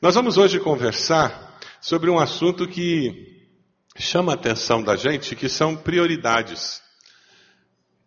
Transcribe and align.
Nós 0.00 0.14
vamos 0.14 0.36
hoje 0.36 0.60
conversar 0.60 1.58
sobre 1.80 2.10
um 2.10 2.18
assunto 2.18 2.68
que 2.68 3.48
chama 3.96 4.32
a 4.32 4.34
atenção 4.34 4.82
da 4.82 4.94
gente, 4.94 5.34
que 5.34 5.48
são 5.48 5.74
prioridades. 5.74 6.82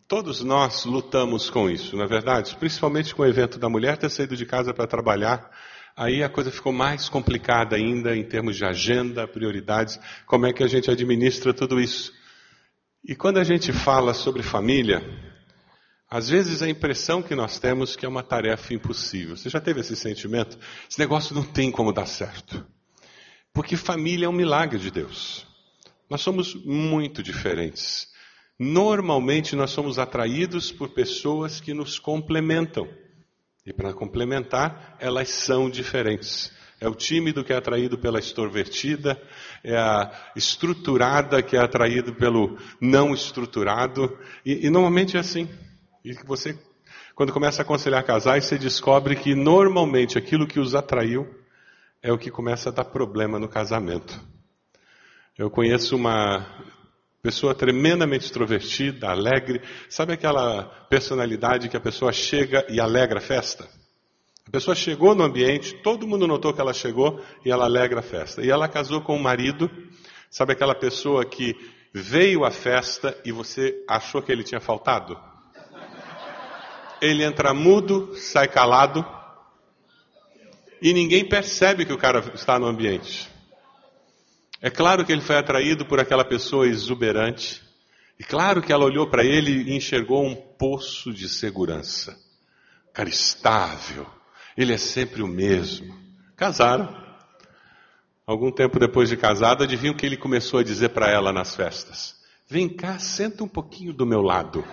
Todos 0.07 0.43
nós 0.43 0.85
lutamos 0.85 1.49
com 1.49 1.67
isso, 1.67 1.97
na 1.97 2.03
é 2.03 2.07
verdade, 2.07 2.55
principalmente 2.57 3.15
com 3.15 3.23
o 3.23 3.25
evento 3.25 3.57
da 3.57 3.67
mulher 3.67 3.97
ter 3.97 4.11
saído 4.11 4.37
de 4.37 4.45
casa 4.45 4.71
para 4.71 4.85
trabalhar. 4.85 5.49
Aí 5.97 6.21
a 6.21 6.29
coisa 6.29 6.51
ficou 6.51 6.71
mais 6.71 7.09
complicada 7.09 7.75
ainda 7.75 8.15
em 8.15 8.23
termos 8.23 8.55
de 8.55 8.63
agenda, 8.63 9.27
prioridades, 9.27 9.99
como 10.27 10.45
é 10.45 10.53
que 10.53 10.61
a 10.63 10.67
gente 10.67 10.91
administra 10.91 11.55
tudo 11.55 11.79
isso. 11.79 12.13
E 13.03 13.15
quando 13.15 13.39
a 13.39 13.43
gente 13.43 13.73
fala 13.73 14.13
sobre 14.13 14.43
família, 14.43 15.01
às 16.09 16.27
vezes 16.27 16.61
a 16.61 16.69
impressão 16.69 17.21
que 17.21 17.35
nós 17.35 17.59
temos 17.59 17.95
que 17.95 18.05
é 18.05 18.09
uma 18.09 18.23
tarefa 18.23 18.73
impossível. 18.73 19.37
Você 19.37 19.49
já 19.49 19.61
teve 19.61 19.81
esse 19.81 19.95
sentimento? 19.95 20.57
Esse 20.89 20.97
negócio 20.97 21.35
não 21.35 21.43
tem 21.43 21.71
como 21.71 21.93
dar 21.93 22.07
certo. 22.07 22.65
Porque 23.53 23.77
família 23.77 24.25
é 24.25 24.29
um 24.29 24.33
milagre 24.33 24.79
de 24.79 24.89
Deus. 24.89 25.45
Nós 26.09 26.21
somos 26.21 26.55
muito 26.55 27.21
diferentes. 27.21 28.07
Normalmente 28.57 29.55
nós 29.55 29.69
somos 29.69 29.99
atraídos 29.99 30.71
por 30.71 30.89
pessoas 30.89 31.61
que 31.61 31.73
nos 31.75 31.99
complementam. 31.99 32.89
E 33.63 33.71
para 33.71 33.93
complementar, 33.93 34.97
elas 34.99 35.29
são 35.29 35.69
diferentes. 35.69 36.51
É 36.81 36.87
o 36.87 36.95
tímido 36.95 37.43
que 37.43 37.53
é 37.53 37.57
atraído 37.57 37.99
pela 37.99 38.17
extrovertida, 38.17 39.21
é 39.63 39.77
a 39.77 40.31
estruturada 40.35 41.43
que 41.43 41.55
é 41.55 41.59
atraído 41.59 42.15
pelo 42.15 42.57
não 42.81 43.13
estruturado. 43.13 44.17
E, 44.43 44.65
e 44.65 44.69
normalmente 44.71 45.15
é 45.15 45.19
assim. 45.19 45.47
E 46.03 46.15
que 46.15 46.25
você, 46.25 46.57
quando 47.13 47.33
começa 47.33 47.61
a 47.61 47.63
aconselhar 47.63 48.03
casais, 48.05 48.45
você 48.45 48.57
descobre 48.57 49.15
que 49.15 49.35
normalmente 49.35 50.17
aquilo 50.17 50.47
que 50.47 50.59
os 50.59 50.73
atraiu 50.73 51.27
é 52.01 52.11
o 52.11 52.17
que 52.17 52.31
começa 52.31 52.69
a 52.69 52.71
dar 52.71 52.85
problema 52.85 53.37
no 53.37 53.49
casamento. 53.49 54.19
Eu 55.37 55.49
conheço 55.49 55.95
uma 55.95 56.45
pessoa 57.21 57.53
tremendamente 57.53 58.25
extrovertida, 58.25 59.09
alegre. 59.09 59.61
Sabe 59.89 60.13
aquela 60.13 60.63
personalidade 60.89 61.67
que 61.67 61.77
a 61.77 61.81
pessoa 61.81 62.13
chega 62.13 62.65
e 62.69 62.79
alegra 62.79 63.19
a 63.19 63.21
festa? 63.21 63.67
A 64.47 64.51
pessoa 64.51 64.73
chegou 64.73 65.13
no 65.13 65.23
ambiente, 65.23 65.75
todo 65.83 66.07
mundo 66.07 66.25
notou 66.25 66.53
que 66.53 66.61
ela 66.61 66.73
chegou 66.73 67.21
e 67.45 67.51
ela 67.51 67.65
alegra 67.65 67.99
a 67.99 68.03
festa. 68.03 68.41
E 68.41 68.49
ela 68.49 68.67
casou 68.67 69.01
com 69.01 69.15
um 69.15 69.21
marido, 69.21 69.69
sabe 70.29 70.53
aquela 70.53 70.73
pessoa 70.73 71.25
que 71.25 71.55
veio 71.93 72.45
à 72.45 72.51
festa 72.51 73.15
e 73.25 73.31
você 73.31 73.83
achou 73.87 74.21
que 74.21 74.31
ele 74.31 74.43
tinha 74.43 74.61
faltado? 74.61 75.28
Ele 77.01 77.23
entra 77.23 77.53
mudo, 77.53 78.15
sai 78.15 78.47
calado, 78.47 79.05
e 80.81 80.93
ninguém 80.93 81.27
percebe 81.27 81.85
que 81.85 81.93
o 81.93 81.97
cara 81.97 82.31
está 82.33 82.57
no 82.57 82.65
ambiente. 82.65 83.29
É 84.61 84.69
claro 84.69 85.05
que 85.05 85.11
ele 85.11 85.21
foi 85.21 85.37
atraído 85.37 85.85
por 85.85 85.99
aquela 85.99 86.25
pessoa 86.25 86.67
exuberante, 86.67 87.61
e 88.19 88.23
claro 88.23 88.61
que 88.61 88.73
ela 88.73 88.85
olhou 88.85 89.09
para 89.09 89.23
ele 89.23 89.69
e 89.69 89.75
enxergou 89.75 90.25
um 90.25 90.35
poço 90.35 91.13
de 91.13 91.29
segurança. 91.29 92.17
Cara 92.93 93.07
estável, 93.07 94.05
ele 94.57 94.73
é 94.73 94.77
sempre 94.77 95.21
o 95.21 95.27
mesmo. 95.27 95.97
Casaram. 96.35 97.07
Algum 98.27 98.51
tempo 98.51 98.77
depois 98.77 99.09
de 99.09 99.15
casado, 99.15 99.63
adivinha 99.63 99.91
o 99.91 99.95
que 99.95 100.05
ele 100.05 100.17
começou 100.17 100.59
a 100.59 100.63
dizer 100.63 100.89
para 100.89 101.09
ela 101.09 101.31
nas 101.31 101.55
festas? 101.55 102.15
Vem 102.47 102.67
cá, 102.67 102.99
senta 102.99 103.43
um 103.43 103.47
pouquinho 103.47 103.93
do 103.93 104.05
meu 104.05 104.21
lado. 104.21 104.65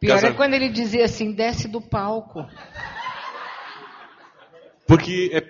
Pior 0.00 0.14
Casa... 0.14 0.28
é 0.28 0.32
quando 0.32 0.54
ele 0.54 0.68
dizia 0.68 1.04
assim, 1.04 1.32
desce 1.32 1.68
do 1.68 1.80
palco. 1.80 2.46
Porque 4.86 5.30
é, 5.32 5.42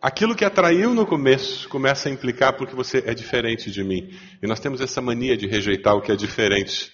aquilo 0.00 0.34
que 0.34 0.44
atraiu 0.44 0.94
no 0.94 1.04
começo 1.04 1.68
começa 1.68 2.08
a 2.08 2.12
implicar 2.12 2.56
porque 2.56 2.74
você 2.74 3.02
é 3.06 3.12
diferente 3.12 3.70
de 3.70 3.82
mim. 3.82 4.08
E 4.42 4.46
nós 4.46 4.60
temos 4.60 4.80
essa 4.80 5.00
mania 5.00 5.36
de 5.36 5.46
rejeitar 5.46 5.94
o 5.94 6.00
que 6.00 6.12
é 6.12 6.16
diferente. 6.16 6.92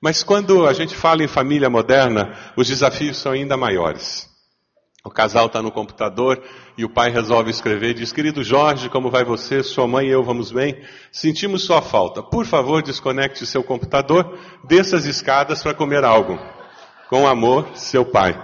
Mas 0.00 0.22
quando 0.22 0.66
a 0.66 0.72
gente 0.72 0.94
fala 0.94 1.24
em 1.24 1.28
família 1.28 1.68
moderna, 1.68 2.52
os 2.56 2.68
desafios 2.68 3.18
são 3.18 3.32
ainda 3.32 3.56
maiores. 3.56 4.28
O 5.04 5.10
casal 5.10 5.46
está 5.46 5.62
no 5.62 5.70
computador 5.70 6.42
e 6.76 6.84
o 6.84 6.90
pai 6.90 7.10
resolve 7.10 7.50
escrever, 7.50 7.94
diz, 7.94 8.12
querido 8.12 8.42
Jorge, 8.42 8.90
como 8.90 9.10
vai 9.10 9.24
você? 9.24 9.62
Sua 9.62 9.86
mãe 9.86 10.06
e 10.06 10.10
eu 10.10 10.24
vamos 10.24 10.50
bem? 10.50 10.82
Sentimos 11.12 11.62
sua 11.62 11.80
falta. 11.80 12.20
Por 12.20 12.44
favor, 12.44 12.82
desconecte 12.82 13.46
seu 13.46 13.62
computador, 13.62 14.36
desça 14.64 14.96
as 14.96 15.04
escadas 15.04 15.62
para 15.62 15.72
comer 15.72 16.04
algo. 16.04 16.38
Com 17.08 17.28
amor, 17.28 17.70
seu 17.74 18.04
pai. 18.04 18.36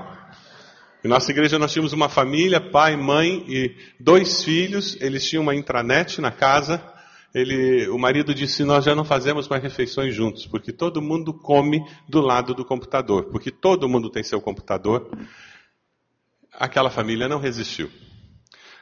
Em 1.05 1.09
nossa 1.09 1.31
igreja 1.33 1.59
nós 1.59 1.73
tínhamos 1.73 1.93
uma 1.93 2.09
família, 2.09 2.61
pai, 2.61 2.97
mãe 2.97 3.45
e 3.49 3.77
dois 3.99 4.43
filhos. 4.45 4.97
Eles 5.01 5.29
tinham 5.29 5.43
uma 5.43 5.55
intranet 5.57 6.21
na 6.21 6.31
casa. 6.31 6.81
Ele, 7.35 7.89
o 7.89 7.99
marido 7.99 8.33
disse: 8.33 8.65
Nós 8.65 8.85
já 8.85 8.95
não 8.95 9.05
fazemos 9.05 9.49
mais 9.49 9.63
refeições 9.63 10.15
juntos, 10.15 10.47
porque 10.47 10.73
todo 10.73 11.03
mundo 11.03 11.35
come 11.35 11.85
do 12.09 12.21
lado 12.21 12.55
do 12.55 12.65
computador, 12.65 13.25
porque 13.25 13.51
todo 13.51 13.89
mundo 13.89 14.09
tem 14.09 14.23
seu 14.23 14.41
computador 14.41 15.11
aquela 16.59 16.91
família 16.91 17.29
não 17.29 17.39
resistiu. 17.39 17.91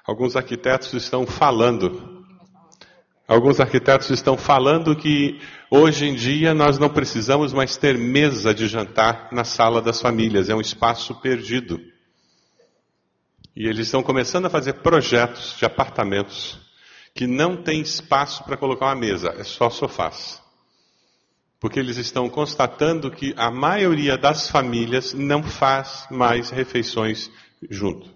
Alguns 0.05 0.37
arquitetos 0.37 0.93
estão 0.94 1.27
falando. 1.27 2.25
Alguns 3.27 3.60
arquitetos 3.60 4.10
estão 4.10 4.37
falando 4.37 4.97
que 4.97 5.41
hoje 5.71 6.06
em 6.06 6.15
dia 6.15 6.53
nós 6.53 6.78
não 6.78 6.88
precisamos 6.88 7.53
mais 7.53 7.77
ter 7.77 7.97
mesa 7.97 8.53
de 8.53 8.66
jantar 8.66 9.28
na 9.33 9.44
sala 9.44 9.81
das 9.81 10.00
famílias, 10.00 10.49
é 10.49 10.55
um 10.55 10.60
espaço 10.60 11.15
perdido. 11.21 11.81
E 13.55 13.66
eles 13.66 13.87
estão 13.87 14.03
começando 14.03 14.47
a 14.47 14.50
fazer 14.50 14.75
projetos 14.75 15.56
de 15.56 15.65
apartamentos 15.65 16.59
que 17.15 17.27
não 17.27 17.62
tem 17.62 17.81
espaço 17.81 18.43
para 18.44 18.56
colocar 18.56 18.87
uma 18.87 18.97
mesa, 18.97 19.34
é 19.39 19.44
só 19.44 19.71
sofás. 19.71 20.43
Porque 21.60 21.78
eles 21.78 21.97
estão 21.97 22.28
constatando 22.28 23.10
que 23.10 23.34
a 23.37 23.50
maioria 23.50 24.19
das 24.19 24.50
famílias 24.50 25.15
não 25.15 25.43
faz 25.43 26.06
mais 26.10 26.50
refeições 26.50 27.31
junto. 27.71 28.11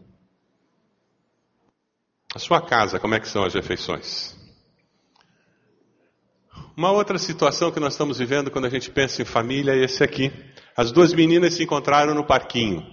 A 2.35 2.39
sua 2.39 2.61
casa, 2.61 2.99
como 2.99 3.15
é 3.15 3.21
que 3.21 3.29
são 3.29 3.45
as 3.45 3.55
refeições? 3.55 4.37
Uma 6.77 6.91
outra 6.91 7.17
situação 7.17 7.73
que 7.73 7.81
nós 7.81 7.95
estamos 7.95 8.19
vivendo 8.19 8.51
quando 8.51 8.67
a 8.67 8.71
gente 8.71 8.91
pensa 8.91 9.23
em 9.23 9.25
família 9.25 9.73
é 9.73 9.85
esse 9.85 10.05
aqui. 10.05 10.31
As 10.77 10.93
duas 10.93 11.15
meninas 11.15 11.55
se 11.55 11.63
encontraram 11.63 12.15
no 12.15 12.25
parquinho. 12.25 12.85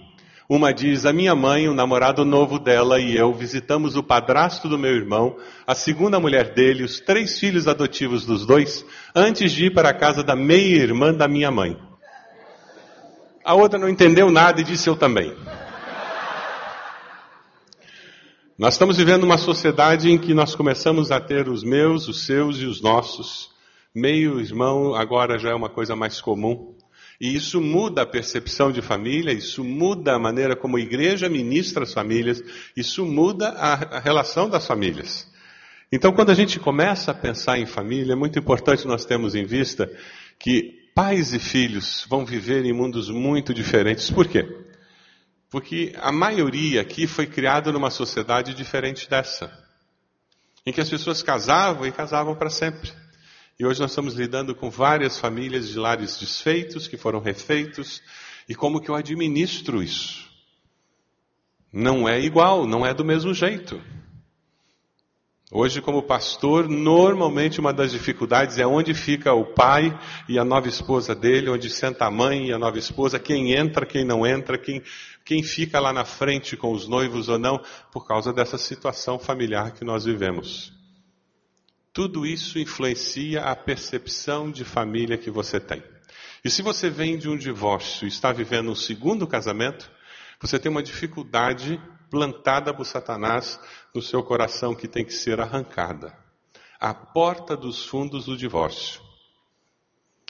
Uma 0.48 0.72
diz: 0.72 1.04
A 1.04 1.12
minha 1.12 1.34
mãe, 1.34 1.68
o 1.68 1.74
namorado 1.74 2.24
novo 2.24 2.58
dela 2.58 2.98
e 2.98 3.14
eu 3.14 3.32
visitamos 3.34 3.96
o 3.96 4.02
padrasto 4.02 4.68
do 4.68 4.78
meu 4.78 4.94
irmão, 4.94 5.36
a 5.66 5.74
segunda 5.74 6.18
mulher 6.18 6.54
dele, 6.54 6.82
os 6.82 7.00
três 7.00 7.38
filhos 7.38 7.68
adotivos 7.68 8.24
dos 8.24 8.46
dois, 8.46 8.84
antes 9.14 9.52
de 9.52 9.66
ir 9.66 9.74
para 9.74 9.90
a 9.90 9.94
casa 9.94 10.22
da 10.22 10.34
meia-irmã 10.34 11.12
da 11.12 11.28
minha 11.28 11.50
mãe. 11.50 11.78
A 13.44 13.54
outra 13.54 13.78
não 13.78 13.88
entendeu 13.88 14.30
nada 14.30 14.62
e 14.62 14.64
disse: 14.64 14.88
Eu 14.88 14.96
também. 14.96 15.34
Nós 18.56 18.74
estamos 18.74 18.98
vivendo 18.98 19.24
uma 19.24 19.36
sociedade 19.36 20.08
em 20.08 20.16
que 20.16 20.32
nós 20.32 20.54
começamos 20.54 21.10
a 21.10 21.20
ter 21.20 21.48
os 21.48 21.64
meus, 21.64 22.06
os 22.06 22.24
seus 22.24 22.58
e 22.58 22.66
os 22.66 22.80
nossos. 22.80 23.50
Meio 23.92 24.38
irmão 24.40 24.94
agora 24.94 25.36
já 25.40 25.50
é 25.50 25.54
uma 25.54 25.68
coisa 25.68 25.96
mais 25.96 26.20
comum. 26.20 26.72
E 27.20 27.34
isso 27.34 27.60
muda 27.60 28.02
a 28.02 28.06
percepção 28.06 28.70
de 28.70 28.80
família, 28.80 29.32
isso 29.32 29.64
muda 29.64 30.14
a 30.14 30.20
maneira 30.20 30.54
como 30.54 30.76
a 30.76 30.80
igreja 30.80 31.28
ministra 31.28 31.82
as 31.82 31.92
famílias, 31.92 32.40
isso 32.76 33.04
muda 33.04 33.48
a, 33.48 33.96
a 33.96 33.98
relação 33.98 34.48
das 34.48 34.64
famílias. 34.64 35.28
Então, 35.90 36.12
quando 36.12 36.30
a 36.30 36.34
gente 36.34 36.60
começa 36.60 37.10
a 37.10 37.14
pensar 37.14 37.58
em 37.58 37.66
família, 37.66 38.12
é 38.12 38.16
muito 38.16 38.38
importante 38.38 38.86
nós 38.86 39.04
termos 39.04 39.34
em 39.34 39.44
vista 39.44 39.90
que 40.38 40.90
pais 40.94 41.34
e 41.34 41.40
filhos 41.40 42.06
vão 42.08 42.24
viver 42.24 42.64
em 42.64 42.72
mundos 42.72 43.10
muito 43.10 43.52
diferentes. 43.52 44.12
Por 44.12 44.28
quê? 44.28 44.63
Porque 45.54 45.92
a 46.00 46.10
maioria 46.10 46.80
aqui 46.80 47.06
foi 47.06 47.28
criada 47.28 47.70
numa 47.70 47.88
sociedade 47.88 48.54
diferente 48.54 49.08
dessa, 49.08 49.56
em 50.66 50.72
que 50.72 50.80
as 50.80 50.90
pessoas 50.90 51.22
casavam 51.22 51.86
e 51.86 51.92
casavam 51.92 52.34
para 52.34 52.50
sempre. 52.50 52.92
E 53.56 53.64
hoje 53.64 53.78
nós 53.78 53.92
estamos 53.92 54.14
lidando 54.14 54.52
com 54.52 54.68
várias 54.68 55.16
famílias 55.16 55.68
de 55.68 55.78
lares 55.78 56.18
desfeitos, 56.18 56.88
que 56.88 56.96
foram 56.96 57.20
refeitos, 57.20 58.02
e 58.48 58.54
como 58.56 58.80
que 58.80 58.88
eu 58.90 58.96
administro 58.96 59.80
isso? 59.80 60.28
Não 61.72 62.08
é 62.08 62.18
igual, 62.18 62.66
não 62.66 62.84
é 62.84 62.92
do 62.92 63.04
mesmo 63.04 63.32
jeito. 63.32 63.80
Hoje, 65.56 65.80
como 65.80 66.02
pastor, 66.02 66.68
normalmente 66.68 67.60
uma 67.60 67.72
das 67.72 67.92
dificuldades 67.92 68.58
é 68.58 68.66
onde 68.66 68.92
fica 68.92 69.32
o 69.32 69.54
pai 69.54 69.96
e 70.28 70.36
a 70.36 70.44
nova 70.44 70.66
esposa 70.66 71.14
dele, 71.14 71.48
onde 71.48 71.70
senta 71.70 72.06
a 72.06 72.10
mãe 72.10 72.48
e 72.48 72.52
a 72.52 72.58
nova 72.58 72.76
esposa, 72.76 73.20
quem 73.20 73.52
entra, 73.52 73.86
quem 73.86 74.04
não 74.04 74.26
entra, 74.26 74.58
quem, 74.58 74.82
quem 75.24 75.44
fica 75.44 75.78
lá 75.78 75.92
na 75.92 76.04
frente 76.04 76.56
com 76.56 76.72
os 76.72 76.88
noivos 76.88 77.28
ou 77.28 77.38
não, 77.38 77.62
por 77.92 78.04
causa 78.04 78.32
dessa 78.32 78.58
situação 78.58 79.16
familiar 79.16 79.70
que 79.70 79.84
nós 79.84 80.04
vivemos. 80.04 80.72
Tudo 81.92 82.26
isso 82.26 82.58
influencia 82.58 83.42
a 83.42 83.54
percepção 83.54 84.50
de 84.50 84.64
família 84.64 85.16
que 85.16 85.30
você 85.30 85.60
tem. 85.60 85.84
E 86.44 86.50
se 86.50 86.62
você 86.62 86.90
vem 86.90 87.16
de 87.16 87.28
um 87.28 87.36
divórcio 87.36 88.06
e 88.06 88.08
está 88.08 88.32
vivendo 88.32 88.72
um 88.72 88.74
segundo 88.74 89.24
casamento, 89.24 89.88
Você 90.40 90.58
tem 90.58 90.70
uma 90.70 90.82
dificuldade 90.82 91.80
plantada 92.10 92.74
por 92.74 92.84
Satanás 92.84 93.58
no 93.94 94.02
seu 94.02 94.22
coração 94.22 94.74
que 94.74 94.88
tem 94.88 95.04
que 95.04 95.12
ser 95.12 95.40
arrancada. 95.40 96.16
A 96.78 96.92
porta 96.92 97.56
dos 97.56 97.84
fundos 97.84 98.26
do 98.26 98.36
divórcio. 98.36 99.00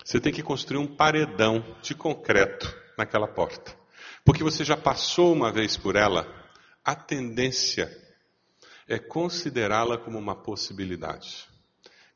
Você 0.04 0.20
tem 0.20 0.32
que 0.32 0.42
construir 0.42 0.78
um 0.78 0.96
paredão 0.96 1.64
de 1.82 1.94
concreto 1.94 2.74
naquela 2.96 3.26
porta. 3.26 3.74
Porque 4.24 4.42
você 4.42 4.64
já 4.64 4.76
passou 4.76 5.32
uma 5.32 5.50
vez 5.50 5.76
por 5.76 5.96
ela, 5.96 6.26
a 6.84 6.94
tendência 6.94 7.90
é 8.86 8.98
considerá-la 8.98 9.96
como 9.96 10.18
uma 10.18 10.36
possibilidade. 10.36 11.46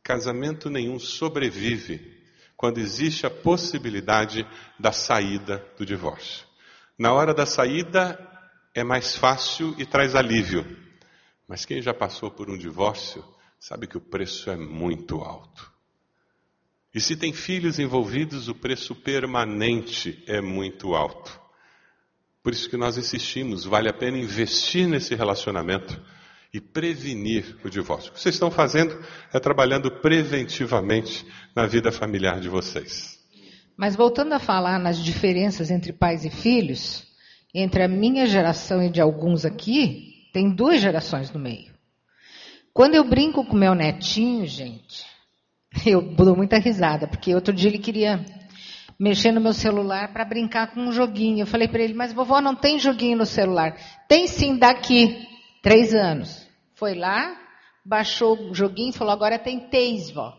Casamento 0.02 0.70
nenhum 0.70 0.99
sobrevive 0.99 2.19
quando 2.56 2.78
existe 2.78 3.26
a 3.26 3.31
possibilidade 3.31 4.46
da 4.78 4.93
saída 4.93 5.64
do 5.78 5.87
divórcio. 5.87 6.46
Na 6.99 7.12
hora 7.12 7.32
da 7.32 7.46
saída 7.46 8.19
é 8.79 8.85
mais 8.85 9.17
fácil 9.17 9.75
e 9.79 9.85
traz 9.85 10.15
alívio. 10.15 10.65
Mas 11.47 11.65
quem 11.65 11.83
já 11.83 11.93
passou 11.93 12.31
por 12.31 12.51
um 12.51 12.57
divórcio 12.57 13.25
sabe 13.59 13.87
que 13.87 13.97
o 13.97 14.01
preço 14.01 14.51
é 14.51 14.57
muito 14.57 15.17
alto. 15.17 15.73
E 16.95 17.01
se 17.01 17.17
tem 17.17 17.33
filhos 17.33 17.79
envolvidos, 17.79 18.49
o 18.49 18.55
preço 18.55 18.95
permanente 18.95 20.23
é 20.27 20.41
muito 20.41 20.95
alto. 20.95 21.39
Por 22.43 22.53
isso 22.53 22.71
que 22.71 22.77
nós 22.77 22.97
insistimos, 22.97 23.65
vale 23.65 23.89
a 23.89 23.93
pena 23.93 24.17
investir 24.17 24.89
nesse 24.89 25.15
relacionamento 25.15 26.01
e 26.53 26.61
prevenir 26.61 27.57
o 27.65 27.69
divórcio. 27.69 28.11
O 28.11 28.15
que 28.15 28.21
vocês 28.21 28.35
estão 28.35 28.51
fazendo 28.51 28.99
é 29.33 29.39
trabalhando 29.39 29.91
preventivamente 29.91 31.27
na 31.55 31.67
vida 31.67 31.93
familiar 31.93 32.41
de 32.41 32.49
vocês. 32.49 33.19
Mas 33.77 33.95
voltando 33.95 34.33
a 34.33 34.39
falar 34.39 34.79
nas 34.79 34.99
diferenças 34.99 35.71
entre 35.71 35.93
pais 35.93 36.25
e 36.25 36.31
filhos, 36.31 37.07
entre 37.55 37.83
a 37.83 37.89
minha 37.89 38.27
geração 38.27 38.83
e 38.83 38.91
de 38.91 39.00
alguns 39.00 39.45
aqui, 39.45 40.29
tem 40.33 40.55
duas 40.55 40.81
gerações 40.81 41.31
no 41.31 41.41
meio. 41.41 41.73
Quando 42.73 42.95
eu 42.95 43.05
brinco 43.05 43.45
com 43.45 43.56
meu 43.56 43.75
netinho, 43.75 44.47
gente, 44.47 45.05
eu 45.87 46.00
dou 46.00 46.37
muita 46.37 46.59
risada, 46.59 47.09
porque 47.09 47.35
outro 47.35 47.53
dia 47.53 47.71
ele 47.71 47.79
queria 47.79 48.25
mexer 48.99 49.33
no 49.33 49.41
meu 49.41 49.53
celular 49.53 50.12
para 50.12 50.25
brincar 50.25 50.73
com 50.73 50.81
um 50.81 50.93
joguinho. 50.93 51.41
Eu 51.41 51.47
falei 51.47 51.69
para 51.69 51.83
ele, 51.83 51.95
mas 51.95 52.12
vovó 52.12 52.41
não 52.41 52.55
tem 52.55 52.79
joguinho 52.79 53.19
no 53.19 53.27
celular. 53.27 53.77
Tem 54.09 54.27
sim, 54.27 54.56
daqui. 54.59 55.27
Três 55.62 55.94
anos. 55.94 56.47
Foi 56.75 56.94
lá, 56.94 57.37
baixou 57.85 58.51
o 58.51 58.55
joguinho 58.55 58.91
e 58.91 58.97
falou, 58.97 59.12
agora 59.12 59.39
tem 59.39 59.69
Teis, 59.69 60.11
vó. 60.11 60.37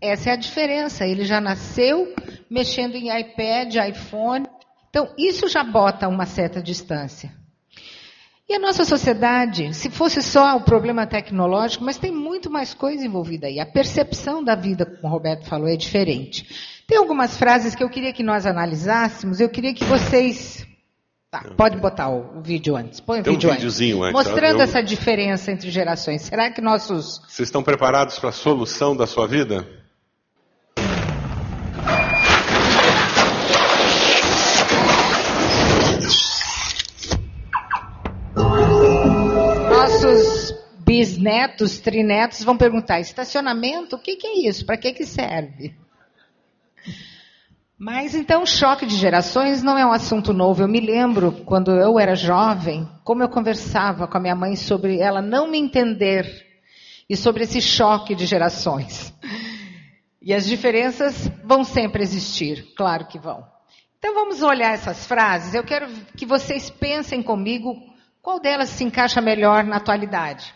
Essa 0.00 0.30
é 0.30 0.32
a 0.34 0.36
diferença. 0.36 1.06
Ele 1.06 1.24
já 1.24 1.40
nasceu 1.40 2.14
mexendo 2.50 2.94
em 2.94 3.08
iPad, 3.08 3.74
iPhone. 3.88 4.46
Então, 4.94 5.08
isso 5.18 5.48
já 5.48 5.64
bota 5.64 6.06
uma 6.06 6.24
certa 6.24 6.62
distância. 6.62 7.32
E 8.48 8.54
a 8.54 8.60
nossa 8.60 8.84
sociedade, 8.84 9.74
se 9.74 9.90
fosse 9.90 10.22
só 10.22 10.54
o 10.54 10.60
problema 10.60 11.04
tecnológico, 11.04 11.82
mas 11.82 11.98
tem 11.98 12.12
muito 12.12 12.48
mais 12.48 12.72
coisa 12.72 13.04
envolvida 13.04 13.48
aí. 13.48 13.58
A 13.58 13.66
percepção 13.66 14.44
da 14.44 14.54
vida, 14.54 14.86
como 14.86 15.08
o 15.08 15.10
Roberto 15.10 15.46
falou, 15.46 15.66
é 15.66 15.74
diferente. 15.76 16.46
Tem 16.86 16.96
algumas 16.96 17.36
frases 17.36 17.74
que 17.74 17.82
eu 17.82 17.90
queria 17.90 18.12
que 18.12 18.22
nós 18.22 18.46
analisássemos, 18.46 19.40
eu 19.40 19.48
queria 19.48 19.74
que 19.74 19.82
vocês. 19.82 20.64
Tá, 21.28 21.42
pode 21.56 21.76
botar 21.78 22.10
o, 22.10 22.38
o 22.38 22.40
vídeo 22.40 22.76
antes. 22.76 23.00
Põe 23.00 23.18
o 23.18 23.24
Tem 23.24 23.32
vídeo 23.32 23.50
um 23.50 23.54
videozinho 23.54 24.04
antes. 24.04 24.20
antes. 24.20 24.30
Mostrando 24.30 24.58
eu... 24.60 24.62
essa 24.62 24.80
diferença 24.80 25.50
entre 25.50 25.70
gerações. 25.72 26.22
Será 26.22 26.52
que 26.52 26.60
nossos. 26.60 27.20
Vocês 27.26 27.48
estão 27.48 27.64
preparados 27.64 28.20
para 28.20 28.28
a 28.28 28.32
solução 28.32 28.96
da 28.96 29.08
sua 29.08 29.26
vida? 29.26 29.66
Bisnetos, 41.24 41.78
trinetos 41.78 42.44
vão 42.44 42.56
perguntar: 42.56 43.00
estacionamento? 43.00 43.96
O 43.96 43.98
que, 43.98 44.16
que 44.16 44.26
é 44.26 44.48
isso? 44.48 44.66
Para 44.66 44.76
que, 44.76 44.92
que 44.92 45.06
serve? 45.06 45.74
Mas 47.76 48.14
então, 48.14 48.46
choque 48.46 48.86
de 48.86 48.96
gerações 48.96 49.62
não 49.62 49.76
é 49.76 49.84
um 49.84 49.92
assunto 49.92 50.32
novo. 50.32 50.62
Eu 50.62 50.68
me 50.68 50.80
lembro, 50.80 51.32
quando 51.44 51.72
eu 51.72 51.98
era 51.98 52.14
jovem, 52.14 52.88
como 53.02 53.22
eu 53.22 53.28
conversava 53.28 54.06
com 54.06 54.16
a 54.16 54.20
minha 54.20 54.36
mãe 54.36 54.54
sobre 54.54 54.98
ela 54.98 55.20
não 55.20 55.48
me 55.48 55.58
entender 55.58 56.26
e 57.08 57.16
sobre 57.16 57.44
esse 57.44 57.60
choque 57.60 58.14
de 58.14 58.26
gerações. 58.26 59.12
E 60.22 60.32
as 60.32 60.46
diferenças 60.46 61.28
vão 61.44 61.64
sempre 61.64 62.02
existir, 62.02 62.72
claro 62.76 63.06
que 63.06 63.18
vão. 63.18 63.44
Então 63.98 64.14
vamos 64.14 64.42
olhar 64.42 64.72
essas 64.72 65.04
frases. 65.04 65.52
Eu 65.52 65.64
quero 65.64 65.88
que 66.16 66.24
vocês 66.24 66.70
pensem 66.70 67.22
comigo 67.22 67.74
qual 68.22 68.40
delas 68.40 68.70
se 68.70 68.84
encaixa 68.84 69.20
melhor 69.20 69.64
na 69.64 69.76
atualidade? 69.76 70.54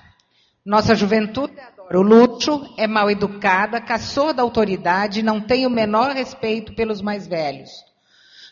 Nossa 0.69 0.95
juventude 0.95 1.59
adora 1.59 1.99
o 1.99 2.03
luxo, 2.03 2.75
é 2.77 2.87
mal 2.87 3.11
educada, 3.11 3.81
caçou 3.81 4.35
da 4.35 4.43
autoridade 4.43 5.21
e 5.21 5.23
não 5.23 5.41
tem 5.41 5.67
o 5.67 5.71
menor 5.71 6.11
respeito 6.11 6.75
pelos 6.75 7.01
mais 7.01 7.27
velhos. 7.27 7.71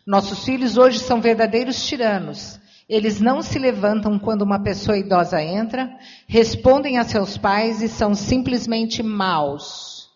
Nossos 0.07 0.43
filhos 0.43 0.79
hoje 0.79 0.99
são 0.99 1.21
verdadeiros 1.21 1.87
tiranos. 1.87 2.59
Eles 2.89 3.21
não 3.21 3.43
se 3.43 3.59
levantam 3.59 4.19
quando 4.19 4.41
uma 4.41 4.59
pessoa 4.59 4.97
idosa 4.97 5.43
entra, 5.43 5.95
respondem 6.27 6.97
a 6.97 7.05
seus 7.05 7.37
pais 7.37 7.83
e 7.83 7.89
são 7.89 8.15
simplesmente 8.15 9.03
maus. 9.03 10.11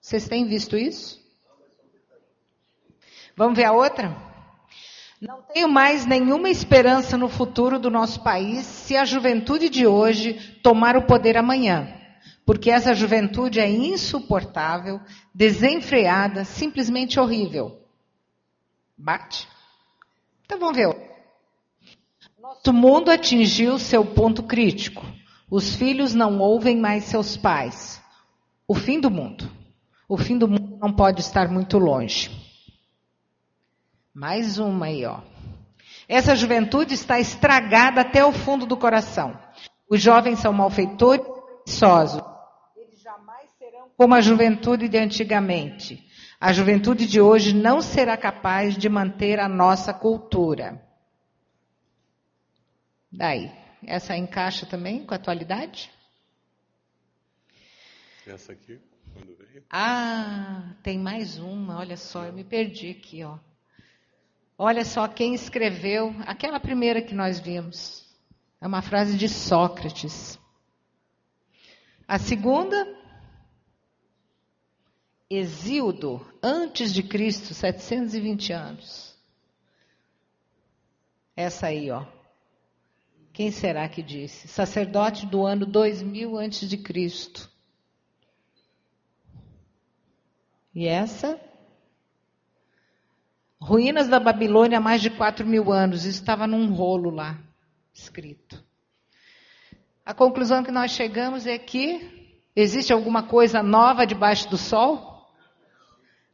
Vocês 0.00 0.26
têm 0.26 0.48
visto 0.48 0.76
isso? 0.76 1.24
Vamos 3.36 3.56
ver 3.56 3.66
a 3.66 3.72
outra? 3.72 4.25
Não 5.20 5.40
tenho 5.42 5.68
mais 5.68 6.04
nenhuma 6.04 6.50
esperança 6.50 7.16
no 7.16 7.28
futuro 7.28 7.78
do 7.78 7.90
nosso 7.90 8.22
país 8.22 8.66
se 8.66 8.96
a 8.96 9.04
juventude 9.04 9.70
de 9.70 9.86
hoje 9.86 10.34
tomar 10.62 10.96
o 10.96 11.06
poder 11.06 11.38
amanhã. 11.38 11.88
Porque 12.44 12.70
essa 12.70 12.94
juventude 12.94 13.58
é 13.58 13.68
insuportável, 13.68 15.00
desenfreada, 15.34 16.44
simplesmente 16.44 17.18
horrível. 17.18 17.80
Bate? 18.96 19.48
Então 20.44 20.58
vamos 20.58 20.76
ver. 20.76 20.94
Nosso 22.38 22.72
mundo 22.72 23.10
atingiu 23.10 23.78
seu 23.78 24.04
ponto 24.04 24.42
crítico. 24.42 25.04
Os 25.50 25.74
filhos 25.74 26.14
não 26.14 26.38
ouvem 26.38 26.76
mais 26.76 27.04
seus 27.04 27.36
pais. 27.36 28.00
O 28.68 28.74
fim 28.74 29.00
do 29.00 29.10
mundo. 29.10 29.50
O 30.08 30.16
fim 30.16 30.36
do 30.36 30.46
mundo 30.46 30.78
não 30.80 30.92
pode 30.92 31.20
estar 31.20 31.48
muito 31.48 31.78
longe. 31.78 32.45
Mais 34.16 34.58
uma 34.58 34.86
aí, 34.86 35.04
ó. 35.04 35.20
Essa 36.08 36.34
juventude 36.34 36.94
está 36.94 37.20
estragada 37.20 38.00
até 38.00 38.24
o 38.24 38.32
fundo 38.32 38.64
do 38.64 38.74
coração. 38.74 39.38
Os 39.90 40.00
jovens 40.00 40.38
são 40.38 40.54
malfeitores 40.54 41.26
e 41.26 41.64
preguiçosos. 41.64 42.22
Eles 42.74 42.98
jamais 43.02 43.50
serão 43.58 43.90
como 43.94 44.14
a 44.14 44.22
juventude 44.22 44.88
de 44.88 44.96
antigamente. 44.96 46.02
A 46.40 46.50
juventude 46.50 47.06
de 47.06 47.20
hoje 47.20 47.54
não 47.54 47.82
será 47.82 48.16
capaz 48.16 48.74
de 48.74 48.88
manter 48.88 49.38
a 49.38 49.50
nossa 49.50 49.92
cultura. 49.92 50.82
Daí, 53.12 53.52
essa 53.84 54.16
encaixa 54.16 54.64
também 54.64 55.04
com 55.04 55.12
a 55.12 55.18
atualidade? 55.18 55.90
Essa 58.26 58.52
aqui, 58.52 58.80
quando 59.12 59.36
veio? 59.36 59.62
Ah, 59.68 60.74
tem 60.82 60.98
mais 60.98 61.38
uma, 61.38 61.78
olha 61.78 61.98
só, 61.98 62.24
eu 62.24 62.32
me 62.32 62.44
perdi 62.44 62.92
aqui, 62.92 63.22
ó. 63.22 63.38
Olha 64.58 64.84
só 64.84 65.06
quem 65.06 65.34
escreveu 65.34 66.14
aquela 66.26 66.58
primeira 66.58 67.02
que 67.02 67.14
nós 67.14 67.38
vimos. 67.38 68.06
É 68.60 68.66
uma 68.66 68.80
frase 68.80 69.16
de 69.16 69.28
Sócrates. 69.28 70.38
A 72.08 72.18
segunda, 72.18 72.86
Exíodo, 75.28 76.26
antes 76.42 76.94
de 76.94 77.02
Cristo, 77.02 77.52
720 77.52 78.52
anos. 78.52 79.14
Essa 81.36 81.66
aí, 81.66 81.90
ó. 81.90 82.06
Quem 83.34 83.50
será 83.50 83.86
que 83.86 84.02
disse? 84.02 84.48
Sacerdote 84.48 85.26
do 85.26 85.44
ano 85.44 85.66
2000 85.66 86.38
antes 86.38 86.66
de 86.66 86.78
Cristo. 86.78 87.50
E 90.74 90.86
essa 90.86 91.38
Ruínas 93.66 94.06
da 94.06 94.20
Babilônia 94.20 94.78
há 94.78 94.80
mais 94.80 95.02
de 95.02 95.10
4 95.10 95.44
mil 95.44 95.72
anos. 95.72 96.04
Isso 96.04 96.20
estava 96.20 96.46
num 96.46 96.72
rolo 96.72 97.10
lá, 97.10 97.36
escrito. 97.92 98.64
A 100.04 100.14
conclusão 100.14 100.62
que 100.62 100.70
nós 100.70 100.92
chegamos 100.92 101.48
é 101.48 101.58
que 101.58 102.38
existe 102.54 102.92
alguma 102.92 103.24
coisa 103.24 103.64
nova 103.64 104.06
debaixo 104.06 104.48
do 104.48 104.56
sol? 104.56 105.26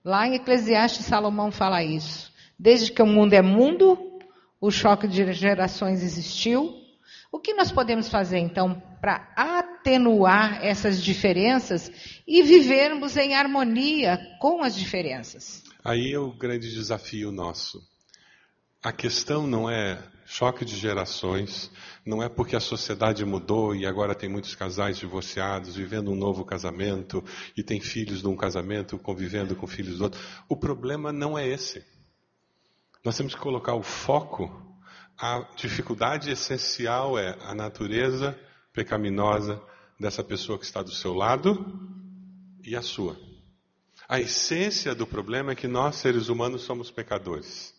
Lá 0.04 0.28
em 0.28 0.34
Eclesiastes, 0.34 1.06
Salomão 1.06 1.50
fala 1.50 1.82
isso. 1.82 2.30
Desde 2.58 2.92
que 2.92 3.00
o 3.00 3.06
mundo 3.06 3.32
é 3.32 3.40
mundo, 3.40 4.20
o 4.60 4.70
choque 4.70 5.08
de 5.08 5.32
gerações 5.32 6.02
existiu. 6.02 6.70
O 7.32 7.38
que 7.38 7.54
nós 7.54 7.72
podemos 7.72 8.10
fazer, 8.10 8.40
então, 8.40 8.74
para 9.00 9.32
atenuar 9.34 10.62
essas 10.62 11.02
diferenças 11.02 11.90
e 12.28 12.42
vivermos 12.42 13.16
em 13.16 13.34
harmonia 13.34 14.18
com 14.38 14.62
as 14.62 14.76
diferenças? 14.76 15.71
Aí 15.84 16.12
é 16.12 16.18
o 16.18 16.32
grande 16.32 16.72
desafio 16.72 17.32
nosso. 17.32 17.82
A 18.80 18.92
questão 18.92 19.46
não 19.48 19.68
é 19.68 20.00
choque 20.24 20.64
de 20.64 20.76
gerações, 20.76 21.70
não 22.06 22.22
é 22.22 22.28
porque 22.28 22.54
a 22.54 22.60
sociedade 22.60 23.24
mudou 23.24 23.74
e 23.74 23.84
agora 23.84 24.14
tem 24.14 24.28
muitos 24.28 24.54
casais 24.54 24.96
divorciados 24.96 25.74
vivendo 25.74 26.12
um 26.12 26.16
novo 26.16 26.44
casamento 26.44 27.24
e 27.56 27.64
tem 27.64 27.80
filhos 27.80 28.22
de 28.22 28.28
um 28.28 28.36
casamento 28.36 28.96
convivendo 28.96 29.56
com 29.56 29.66
filhos 29.66 29.98
do 29.98 30.04
outro. 30.04 30.20
O 30.48 30.56
problema 30.56 31.12
não 31.12 31.36
é 31.36 31.48
esse. 31.48 31.84
Nós 33.04 33.16
temos 33.16 33.34
que 33.34 33.40
colocar 33.40 33.74
o 33.74 33.82
foco. 33.82 34.50
A 35.18 35.40
dificuldade 35.56 36.30
essencial 36.30 37.18
é 37.18 37.36
a 37.42 37.54
natureza 37.54 38.38
pecaminosa 38.72 39.60
dessa 39.98 40.22
pessoa 40.22 40.58
que 40.58 40.64
está 40.64 40.80
do 40.80 40.92
seu 40.92 41.12
lado 41.12 41.90
e 42.64 42.76
a 42.76 42.82
sua. 42.82 43.31
A 44.12 44.20
essência 44.20 44.94
do 44.94 45.06
problema 45.06 45.52
é 45.52 45.54
que 45.54 45.66
nós, 45.66 45.96
seres 45.96 46.28
humanos, 46.28 46.64
somos 46.64 46.90
pecadores. 46.90 47.72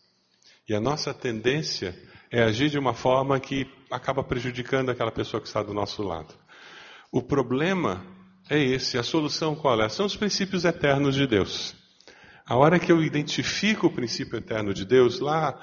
E 0.67 0.73
a 0.73 0.81
nossa 0.81 1.13
tendência 1.13 1.95
é 2.31 2.41
agir 2.41 2.71
de 2.71 2.79
uma 2.79 2.95
forma 2.95 3.39
que 3.39 3.67
acaba 3.91 4.23
prejudicando 4.23 4.89
aquela 4.89 5.11
pessoa 5.11 5.39
que 5.39 5.45
está 5.45 5.61
do 5.61 5.75
nosso 5.75 6.01
lado. 6.01 6.33
O 7.11 7.21
problema 7.21 8.03
é 8.49 8.57
esse, 8.57 8.97
a 8.97 9.03
solução 9.03 9.53
qual 9.55 9.79
é? 9.79 9.87
São 9.89 10.07
os 10.07 10.15
princípios 10.15 10.65
eternos 10.65 11.13
de 11.13 11.27
Deus. 11.27 11.75
A 12.47 12.55
hora 12.55 12.79
que 12.79 12.91
eu 12.91 13.03
identifico 13.03 13.85
o 13.85 13.93
princípio 13.93 14.39
eterno 14.39 14.73
de 14.73 14.85
Deus, 14.85 15.19
lá 15.19 15.55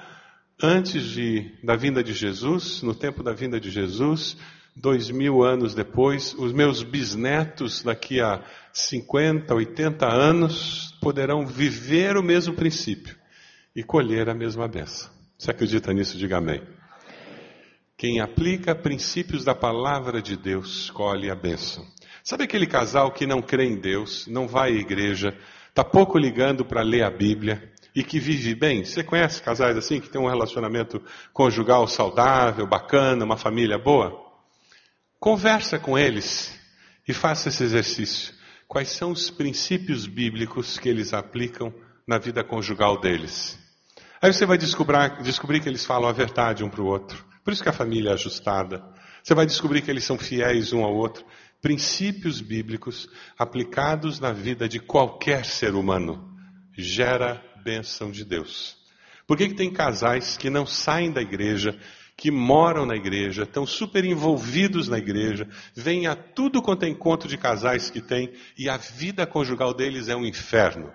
antes 0.63 1.03
de, 1.03 1.53
da 1.61 1.75
vinda 1.75 2.01
de 2.01 2.13
Jesus, 2.13 2.81
no 2.81 2.95
tempo 2.95 3.21
da 3.21 3.33
vinda 3.33 3.59
de 3.59 3.69
Jesus, 3.69 4.37
dois 4.75 5.09
mil 5.09 5.43
anos 5.43 5.73
depois, 5.73 6.33
os 6.33 6.53
meus 6.53 6.83
bisnetos, 6.83 7.83
daqui 7.83 8.21
a 8.21 8.43
50, 8.73 9.53
80 9.53 10.05
anos, 10.05 10.97
poderão 11.01 11.45
viver 11.45 12.17
o 12.17 12.23
mesmo 12.23 12.53
princípio 12.53 13.15
e 13.75 13.83
colher 13.83 14.29
a 14.29 14.33
mesma 14.33 14.67
benção. 14.67 15.09
Você 15.37 15.51
acredita 15.51 15.91
nisso? 15.93 16.17
Diga 16.17 16.37
amém. 16.37 16.61
Quem 17.97 18.19
aplica 18.19 18.73
princípios 18.73 19.43
da 19.43 19.53
palavra 19.53 20.21
de 20.21 20.35
Deus 20.35 20.89
colhe 20.89 21.29
a 21.29 21.35
bênção. 21.35 21.85
Sabe 22.23 22.43
aquele 22.43 22.67
casal 22.67 23.11
que 23.11 23.25
não 23.25 23.41
crê 23.41 23.65
em 23.65 23.79
Deus, 23.79 24.27
não 24.27 24.47
vai 24.47 24.71
à 24.71 24.75
igreja, 24.75 25.35
está 25.69 25.83
pouco 25.83 26.17
ligando 26.17 26.63
para 26.63 26.81
ler 26.81 27.03
a 27.03 27.09
Bíblia 27.09 27.71
e 27.95 28.03
que 28.03 28.19
vive 28.19 28.53
bem? 28.53 28.83
Você 28.83 29.03
conhece 29.03 29.41
casais 29.41 29.75
assim 29.75 29.99
que 29.99 30.09
tem 30.09 30.21
um 30.21 30.27
relacionamento 30.27 31.01
conjugal 31.33 31.87
saudável, 31.87 32.67
bacana, 32.67 33.25
uma 33.25 33.37
família 33.37 33.77
boa? 33.77 34.20
Conversa 35.21 35.77
com 35.77 35.99
eles 35.99 36.59
e 37.07 37.13
faça 37.13 37.49
esse 37.49 37.63
exercício. 37.63 38.33
Quais 38.67 38.89
são 38.89 39.11
os 39.11 39.29
princípios 39.29 40.07
bíblicos 40.07 40.79
que 40.79 40.89
eles 40.89 41.13
aplicam 41.13 41.71
na 42.07 42.17
vida 42.17 42.43
conjugal 42.43 42.99
deles? 42.99 43.55
Aí 44.19 44.33
você 44.33 44.47
vai 44.47 44.57
descobrir, 44.57 45.21
descobrir 45.21 45.59
que 45.59 45.69
eles 45.69 45.85
falam 45.85 46.09
a 46.09 46.11
verdade 46.11 46.63
um 46.63 46.69
para 46.71 46.81
o 46.81 46.87
outro. 46.87 47.23
Por 47.43 47.53
isso 47.53 47.61
que 47.61 47.69
a 47.69 47.73
família 47.73 48.09
é 48.09 48.13
ajustada. 48.13 48.83
Você 49.21 49.35
vai 49.35 49.45
descobrir 49.45 49.83
que 49.83 49.91
eles 49.91 50.03
são 50.03 50.17
fiéis 50.17 50.73
um 50.73 50.83
ao 50.83 50.95
outro. 50.95 51.23
Princípios 51.61 52.41
bíblicos 52.41 53.07
aplicados 53.37 54.19
na 54.19 54.31
vida 54.31 54.67
de 54.67 54.79
qualquer 54.79 55.45
ser 55.45 55.75
humano 55.75 56.35
gera 56.75 57.39
bênção 57.63 58.09
de 58.09 58.25
Deus. 58.25 58.75
Por 59.27 59.37
que, 59.37 59.49
que 59.49 59.55
tem 59.55 59.71
casais 59.71 60.35
que 60.35 60.49
não 60.49 60.65
saem 60.65 61.11
da 61.11 61.21
igreja, 61.21 61.79
que 62.21 62.29
moram 62.29 62.85
na 62.85 62.95
igreja, 62.95 63.41
estão 63.41 63.65
super 63.65 64.05
envolvidos 64.05 64.87
na 64.87 64.99
igreja, 64.99 65.49
vêm 65.73 66.05
a 66.05 66.15
tudo 66.15 66.61
quanto 66.61 66.83
é 66.83 66.87
encontro 66.87 67.27
de 67.27 67.35
casais 67.35 67.89
que 67.89 67.99
tem 67.99 68.31
e 68.55 68.69
a 68.69 68.77
vida 68.77 69.25
conjugal 69.25 69.73
deles 69.73 70.07
é 70.07 70.15
um 70.15 70.23
inferno? 70.23 70.93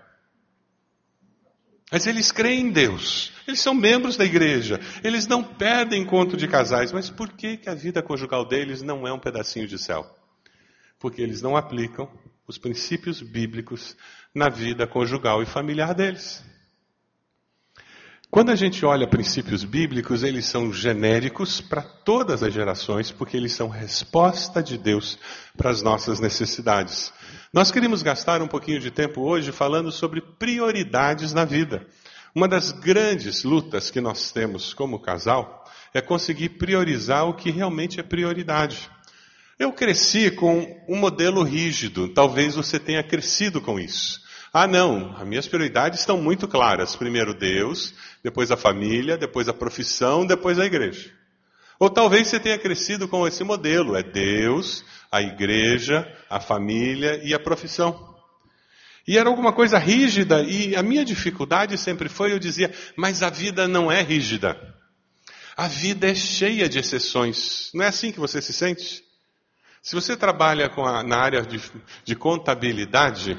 Mas 1.90 2.06
eles 2.06 2.30
creem 2.30 2.68
em 2.68 2.70
Deus. 2.70 3.32
Eles 3.44 3.58
são 3.58 3.74
membros 3.74 4.16
da 4.16 4.24
igreja. 4.24 4.78
Eles 5.02 5.26
não 5.26 5.42
perdem 5.42 6.02
encontro 6.02 6.36
de 6.36 6.46
casais. 6.46 6.92
Mas 6.92 7.10
por 7.10 7.32
que, 7.32 7.56
que 7.56 7.68
a 7.68 7.74
vida 7.74 8.00
conjugal 8.00 8.46
deles 8.46 8.80
não 8.80 9.04
é 9.04 9.12
um 9.12 9.18
pedacinho 9.18 9.66
de 9.66 9.78
céu? 9.78 10.06
Porque 10.96 11.20
eles 11.20 11.42
não 11.42 11.56
aplicam 11.56 12.08
os 12.46 12.56
princípios 12.56 13.20
bíblicos 13.20 13.96
na 14.32 14.48
vida 14.48 14.86
conjugal 14.86 15.42
e 15.42 15.46
familiar 15.46 15.92
deles. 15.92 16.44
Quando 18.30 18.50
a 18.50 18.56
gente 18.56 18.84
olha 18.84 19.08
princípios 19.08 19.64
bíblicos, 19.64 20.22
eles 20.22 20.46
são 20.46 20.72
genéricos 20.72 21.60
para 21.60 21.80
todas 21.80 22.42
as 22.42 22.52
gerações, 22.52 23.10
porque 23.10 23.36
eles 23.36 23.52
são 23.52 23.68
resposta 23.68 24.62
de 24.62 24.76
Deus 24.76 25.18
para 25.56 25.70
as 25.70 25.80
nossas 25.80 26.20
necessidades. 26.20 27.12
Nós 27.52 27.70
queríamos 27.70 28.02
gastar 28.02 28.42
um 28.42 28.48
pouquinho 28.48 28.80
de 28.80 28.90
tempo 28.90 29.22
hoje 29.22 29.52
falando 29.52 29.90
sobre 29.90 30.20
prioridades 30.20 31.32
na 31.32 31.44
vida. 31.44 31.86
Uma 32.34 32.48
das 32.48 32.72
grandes 32.72 33.44
lutas 33.44 33.90
que 33.90 34.00
nós 34.00 34.30
temos 34.30 34.74
como 34.74 35.00
casal 35.00 35.64
é 35.94 36.02
conseguir 36.02 36.50
priorizar 36.50 37.26
o 37.26 37.34
que 37.34 37.50
realmente 37.50 38.00
é 38.00 38.02
prioridade. 38.02 38.90
Eu 39.58 39.72
cresci 39.72 40.30
com 40.30 40.84
um 40.86 40.96
modelo 40.96 41.42
rígido, 41.42 42.12
talvez 42.12 42.54
você 42.56 42.78
tenha 42.78 43.02
crescido 43.02 43.62
com 43.62 43.80
isso. 43.80 44.25
Ah, 44.58 44.66
não, 44.66 45.14
as 45.18 45.28
minhas 45.28 45.46
prioridades 45.46 46.00
estão 46.00 46.16
muito 46.16 46.48
claras. 46.48 46.96
Primeiro 46.96 47.34
Deus, 47.34 47.92
depois 48.24 48.50
a 48.50 48.56
família, 48.56 49.18
depois 49.18 49.50
a 49.50 49.52
profissão, 49.52 50.24
depois 50.24 50.58
a 50.58 50.64
igreja. 50.64 51.12
Ou 51.78 51.90
talvez 51.90 52.28
você 52.28 52.40
tenha 52.40 52.58
crescido 52.58 53.06
com 53.06 53.28
esse 53.28 53.44
modelo: 53.44 53.94
é 53.94 54.02
Deus, 54.02 54.82
a 55.12 55.20
igreja, 55.20 56.10
a 56.30 56.40
família 56.40 57.20
e 57.22 57.34
a 57.34 57.38
profissão. 57.38 58.16
E 59.06 59.18
era 59.18 59.28
alguma 59.28 59.52
coisa 59.52 59.76
rígida, 59.76 60.40
e 60.40 60.74
a 60.74 60.82
minha 60.82 61.04
dificuldade 61.04 61.76
sempre 61.76 62.08
foi: 62.08 62.32
eu 62.32 62.38
dizia, 62.38 62.72
mas 62.96 63.22
a 63.22 63.28
vida 63.28 63.68
não 63.68 63.92
é 63.92 64.00
rígida. 64.00 64.58
A 65.54 65.68
vida 65.68 66.10
é 66.10 66.14
cheia 66.14 66.66
de 66.66 66.78
exceções. 66.78 67.70
Não 67.74 67.84
é 67.84 67.88
assim 67.88 68.10
que 68.10 68.18
você 68.18 68.40
se 68.40 68.54
sente? 68.54 69.04
Se 69.82 69.94
você 69.94 70.16
trabalha 70.16 70.72
a, 70.74 71.02
na 71.02 71.18
área 71.18 71.42
de, 71.42 71.60
de 72.04 72.16
contabilidade, 72.16 73.38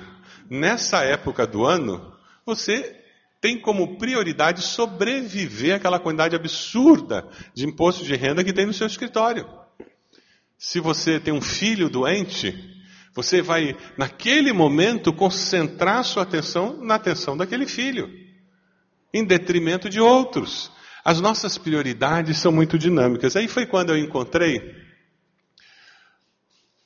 nessa 0.49 1.03
época 1.03 1.45
do 1.45 1.65
ano, 1.65 2.13
você 2.45 2.95
tem 3.39 3.59
como 3.59 3.97
prioridade 3.97 4.61
sobreviver 4.61 5.75
àquela 5.75 5.99
quantidade 5.99 6.35
absurda 6.35 7.27
de 7.53 7.65
imposto 7.65 8.03
de 8.03 8.15
renda 8.15 8.43
que 8.43 8.53
tem 8.53 8.65
no 8.65 8.73
seu 8.73 8.87
escritório. 8.87 9.47
Se 10.57 10.79
você 10.79 11.19
tem 11.19 11.33
um 11.33 11.41
filho 11.41 11.89
doente, 11.89 12.57
você 13.13 13.41
vai, 13.41 13.75
naquele 13.97 14.51
momento, 14.51 15.13
concentrar 15.13 16.03
sua 16.03 16.23
atenção 16.23 16.83
na 16.83 16.95
atenção 16.95 17.37
daquele 17.37 17.67
filho, 17.67 18.09
em 19.13 19.23
detrimento 19.23 19.89
de 19.89 19.99
outros. 19.99 20.71
As 21.05 21.21
nossas 21.21 21.57
prioridades 21.57 22.37
são 22.37 22.51
muito 22.51 22.77
dinâmicas. 22.77 23.35
Aí 23.35 23.47
foi 23.47 23.65
quando 23.65 23.91
eu 23.91 23.97
encontrei 23.97 24.86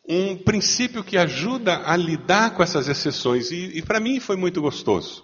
um 0.07 0.35
princípio 0.35 1.03
que 1.03 1.17
ajuda 1.17 1.81
a 1.85 1.95
lidar 1.95 2.51
com 2.51 2.63
essas 2.63 2.87
exceções. 2.87 3.51
E, 3.51 3.77
e 3.77 3.81
para 3.81 3.99
mim 3.99 4.19
foi 4.19 4.35
muito 4.35 4.61
gostoso, 4.61 5.23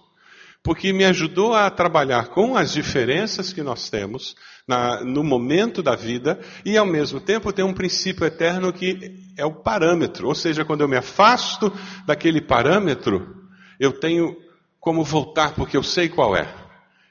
porque 0.64 0.94
me 0.94 1.06
ajudou 1.06 1.54
a 1.54 1.70
trabalhar 1.70 2.28
com 2.28 2.56
as 2.56 2.72
diferenças 2.72 3.52
que 3.52 3.64
nós 3.64 3.90
temos 3.90 4.36
na, 4.68 5.04
no 5.04 5.24
momento 5.24 5.82
da 5.82 5.96
vida 5.96 6.40
e, 6.66 6.78
ao 6.78 6.86
mesmo 6.86 7.20
tempo, 7.20 7.54
ter 7.54 7.64
um 7.64 7.74
princípio 7.74 8.26
eterno 8.26 8.74
que 8.74 9.34
é 9.38 9.46
o 9.46 9.54
parâmetro. 9.54 10.28
Ou 10.28 10.36
seja, 10.36 10.66
quando 10.66 10.82
eu 10.82 10.88
me 10.88 10.98
afasto 10.98 11.72
daquele 12.06 12.42
parâmetro, 12.42 13.48
eu 13.80 13.94
tenho 13.94 14.36
como 14.80 15.04
voltar, 15.04 15.54
porque 15.54 15.78
eu 15.78 15.84
sei 15.84 16.10
qual 16.10 16.36
é. 16.36 16.48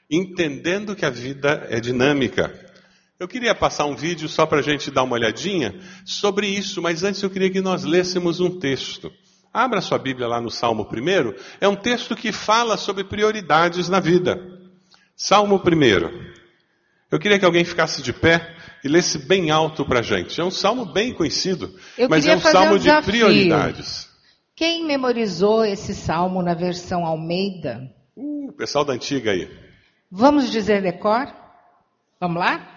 Entendendo 0.09 0.95
que 0.95 1.05
a 1.05 1.09
vida 1.09 1.67
é 1.69 1.79
dinâmica. 1.79 2.66
Eu 3.19 3.27
queria 3.27 3.55
passar 3.55 3.85
um 3.85 3.95
vídeo 3.95 4.29
só 4.29 4.45
para 4.45 4.59
a 4.59 4.61
gente 4.61 4.91
dar 4.91 5.01
uma 5.01 5.15
olhadinha 5.15 5.79
sobre 6.05 6.45
isso, 6.47 6.83
mas 6.83 7.03
antes 7.03 7.19
eu 7.23 7.31
queria 7.31 7.49
que 7.49 7.61
nós 7.61 7.83
lêssemos 7.83 8.39
um 8.39 8.59
texto. 8.59 9.11
Abra 9.51 9.81
sua 9.81 9.97
Bíblia 9.97 10.27
lá 10.27 10.39
no 10.39 10.51
Salmo 10.51 10.83
1. 10.83 11.33
É 11.59 11.67
um 11.67 11.75
texto 11.75 12.15
que 12.15 12.31
fala 12.31 12.77
sobre 12.77 13.03
prioridades 13.03 13.89
na 13.89 13.99
vida. 13.99 14.39
Salmo 15.15 15.55
1. 15.55 16.27
Eu 17.09 17.17
queria 17.17 17.39
que 17.39 17.45
alguém 17.45 17.65
ficasse 17.65 18.03
de 18.03 18.13
pé 18.13 18.55
e 18.83 18.87
lesse 18.87 19.17
bem 19.17 19.49
alto 19.49 19.83
para 19.83 19.99
a 19.99 20.03
gente. 20.03 20.39
É 20.39 20.43
um 20.43 20.51
salmo 20.51 20.85
bem 20.85 21.11
conhecido, 21.11 21.73
eu 21.97 22.07
mas 22.07 22.27
é 22.27 22.35
um 22.35 22.39
salmo 22.39 22.75
um 22.75 22.77
de 22.77 23.01
prioridades. 23.01 24.07
Quem 24.55 24.85
memorizou 24.85 25.65
esse 25.65 25.95
salmo 25.95 26.43
na 26.43 26.53
versão 26.53 27.03
Almeida? 27.03 27.91
Uh, 28.15 28.51
pessoal 28.53 28.85
da 28.85 28.93
antiga 28.93 29.31
aí. 29.31 29.49
Vamos 30.11 30.51
dizer 30.51 30.83
decor? 30.83 31.33
Vamos 32.19 32.37
lá? 32.37 32.76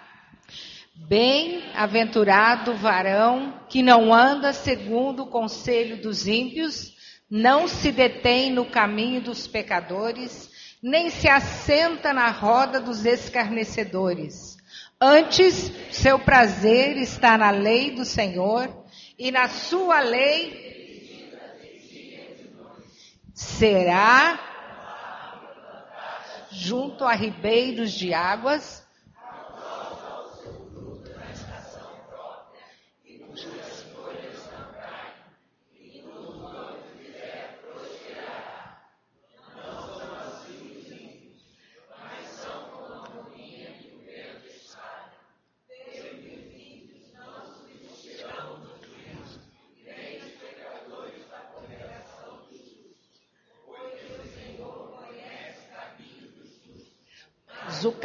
Bem-aventurado 0.93 2.75
varão 2.75 3.61
que 3.69 3.81
não 3.81 4.13
anda 4.13 4.51
segundo 4.53 5.23
o 5.23 5.27
conselho 5.27 6.01
dos 6.01 6.27
ímpios, 6.27 6.95
não 7.29 7.67
se 7.67 7.91
detém 7.91 8.51
no 8.51 8.65
caminho 8.65 9.21
dos 9.21 9.47
pecadores, 9.47 10.49
nem 10.83 11.09
se 11.09 11.29
assenta 11.29 12.11
na 12.13 12.29
roda 12.29 12.79
dos 12.79 13.05
escarnecedores. 13.05 14.57
Antes, 14.99 15.71
seu 15.91 16.19
prazer 16.19 16.97
está 16.97 17.37
na 17.37 17.51
lei 17.51 17.91
do 17.91 18.03
Senhor, 18.03 18.69
e 19.17 19.31
na 19.31 19.47
sua 19.47 20.01
lei 20.01 21.31
será 23.33 24.39
junto 26.51 27.05
a 27.05 27.13
ribeiros 27.13 27.91
de 27.91 28.13
águas 28.13 28.80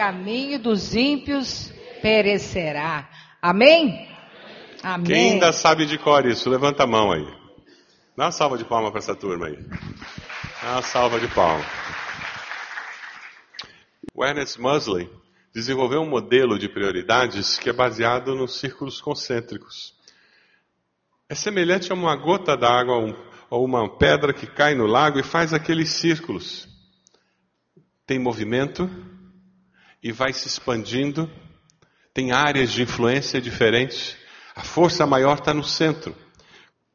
caminho 0.06 0.60
dos 0.60 0.94
ímpios 0.94 1.72
perecerá. 2.00 3.10
Amém? 3.42 4.08
Amém. 4.80 5.04
Quem 5.04 5.32
ainda 5.32 5.52
sabe 5.52 5.84
de 5.84 5.98
cor 5.98 6.24
isso? 6.24 6.48
Levanta 6.48 6.84
a 6.84 6.86
mão 6.86 7.10
aí. 7.10 7.26
Dá 8.16 8.26
uma 8.26 8.30
salva 8.30 8.56
de 8.56 8.64
palma 8.64 8.90
para 8.90 9.00
essa 9.00 9.16
turma 9.16 9.48
aí. 9.48 9.58
Dá 10.62 10.72
uma 10.74 10.82
salva 10.82 11.18
de 11.18 11.26
palma. 11.26 11.64
O 14.14 14.24
Ernest 14.24 14.60
Mosley 14.60 15.10
desenvolveu 15.52 16.02
um 16.02 16.08
modelo 16.08 16.56
de 16.56 16.68
prioridades 16.68 17.58
que 17.58 17.68
é 17.68 17.72
baseado 17.72 18.32
nos 18.36 18.60
círculos 18.60 19.00
concêntricos. 19.00 19.92
É 21.28 21.34
semelhante 21.34 21.90
a 21.90 21.96
uma 21.96 22.14
gota 22.14 22.56
d'água 22.56 23.12
ou 23.50 23.64
uma 23.64 23.88
pedra 23.98 24.32
que 24.32 24.46
cai 24.46 24.76
no 24.76 24.86
lago 24.86 25.18
e 25.18 25.24
faz 25.24 25.52
aqueles 25.52 25.90
círculos. 25.90 26.68
Tem 28.06 28.20
movimento 28.20 28.88
e 30.02 30.12
vai 30.12 30.32
se 30.32 30.46
expandindo, 30.46 31.30
tem 32.12 32.32
áreas 32.32 32.72
de 32.72 32.82
influência 32.82 33.40
diferentes. 33.40 34.16
A 34.54 34.62
força 34.62 35.06
maior 35.06 35.38
está 35.38 35.52
no 35.52 35.64
centro. 35.64 36.14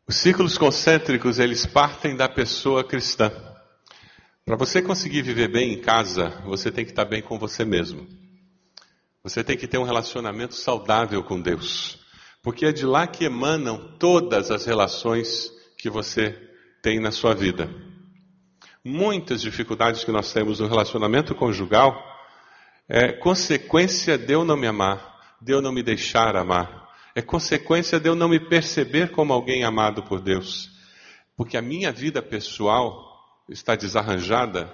Os 0.07 0.15
círculos 0.15 0.57
concêntricos, 0.57 1.39
eles 1.39 1.65
partem 1.65 2.15
da 2.15 2.27
pessoa 2.27 2.83
cristã. 2.83 3.31
Para 4.43 4.57
você 4.57 4.81
conseguir 4.81 5.21
viver 5.21 5.47
bem 5.47 5.73
em 5.73 5.79
casa, 5.79 6.41
você 6.45 6.71
tem 6.71 6.83
que 6.83 6.91
estar 6.91 7.05
bem 7.05 7.21
com 7.21 7.37
você 7.37 7.63
mesmo. 7.63 8.07
Você 9.23 9.43
tem 9.43 9.55
que 9.55 9.67
ter 9.67 9.77
um 9.77 9.83
relacionamento 9.83 10.55
saudável 10.55 11.23
com 11.23 11.39
Deus. 11.39 11.99
Porque 12.41 12.65
é 12.65 12.71
de 12.71 12.85
lá 12.85 13.05
que 13.05 13.23
emanam 13.23 13.95
todas 13.99 14.49
as 14.49 14.65
relações 14.65 15.51
que 15.77 15.89
você 15.89 16.35
tem 16.81 16.99
na 16.99 17.11
sua 17.11 17.35
vida. 17.35 17.69
Muitas 18.83 19.41
dificuldades 19.41 20.03
que 20.03 20.11
nós 20.11 20.33
temos 20.33 20.59
no 20.59 20.67
relacionamento 20.67 21.35
conjugal 21.35 22.10
é 22.93 23.13
consequência 23.13 24.17
de 24.17 24.33
eu 24.33 24.43
não 24.43 24.57
me 24.57 24.67
amar, 24.67 25.17
de 25.41 25.53
eu 25.53 25.61
não 25.61 25.71
me 25.71 25.81
deixar 25.81 26.35
amar. 26.35 26.89
É 27.15 27.21
consequência 27.21 27.97
de 27.97 28.09
eu 28.09 28.15
não 28.15 28.27
me 28.27 28.37
perceber 28.37 29.11
como 29.11 29.31
alguém 29.31 29.63
amado 29.63 30.03
por 30.03 30.19
Deus. 30.19 30.69
Porque 31.37 31.55
a 31.55 31.61
minha 31.61 31.89
vida 31.89 32.21
pessoal 32.21 33.01
está 33.47 33.77
desarranjada, 33.77 34.69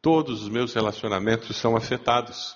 todos 0.00 0.44
os 0.44 0.48
meus 0.48 0.72
relacionamentos 0.74 1.56
são 1.56 1.76
afetados. 1.76 2.54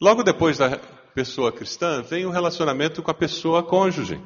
Logo 0.00 0.22
depois 0.22 0.58
da 0.58 0.78
pessoa 1.12 1.50
cristã, 1.50 2.00
vem 2.00 2.24
o 2.24 2.30
relacionamento 2.30 3.02
com 3.02 3.10
a 3.10 3.14
pessoa 3.14 3.64
cônjuge. 3.64 4.22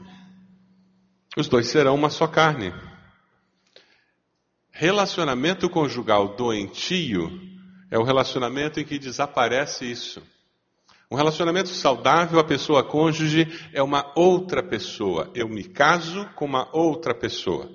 Os 1.35 1.49
dois 1.49 1.69
serão 1.69 1.95
uma 1.95 2.11
só 2.11 2.27
carne. 2.27 2.75
Relacionamento 4.71 5.71
conjugal 5.71 6.37
doentio 6.37 7.54
é 7.91 7.99
o 7.99 8.03
relacionamento 8.03 8.81
em 8.81 8.85
que 8.85 8.99
desaparece 8.99 9.91
isso. 9.91 10.23
Um 11.11 11.17
relacionamento 11.17 11.69
saudável, 11.69 12.39
a 12.39 12.45
pessoa 12.45 12.83
cônjuge 12.83 13.47
é 13.73 13.83
uma 13.83 14.13
outra 14.17 14.63
pessoa. 14.63 15.31
Eu 15.35 15.49
me 15.49 15.65
caso 15.65 16.29
com 16.35 16.45
uma 16.45 16.69
outra 16.77 17.15
pessoa. 17.15 17.71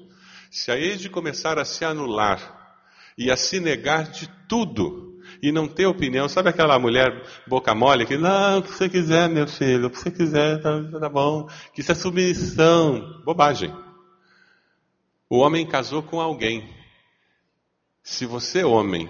Se 0.52 0.72
a 0.72 0.78
Eide 0.78 1.10
começar 1.10 1.60
a 1.60 1.66
se 1.66 1.86
anular 1.86 2.78
e 3.18 3.32
a 3.32 3.38
se 3.38 3.60
negar 3.60 4.10
de 4.12 4.28
tudo, 4.48 5.10
e 5.42 5.52
não 5.52 5.68
ter 5.68 5.86
opinião. 5.86 6.28
Sabe 6.28 6.50
aquela 6.50 6.78
mulher 6.80 7.24
boca 7.48 7.74
mole 7.74 8.06
que, 8.06 8.18
não, 8.18 8.60
o 8.60 8.64
que 8.64 8.72
você 8.72 8.90
quiser, 8.90 9.30
meu 9.30 9.48
filho, 9.48 9.88
o 9.88 9.90
que 9.90 9.98
você 9.98 10.12
quiser, 10.12 10.62
tá, 10.62 10.82
tá 11.00 11.10
bom. 11.10 11.48
Que 11.74 11.82
isso 11.82 11.92
é 11.92 11.96
submissão. 11.96 13.22
Bobagem. 13.24 13.74
O 15.30 15.38
homem 15.38 15.66
casou 15.66 16.02
com 16.02 16.20
alguém. 16.20 16.68
Se 18.02 18.26
você, 18.26 18.64
homem, 18.64 19.10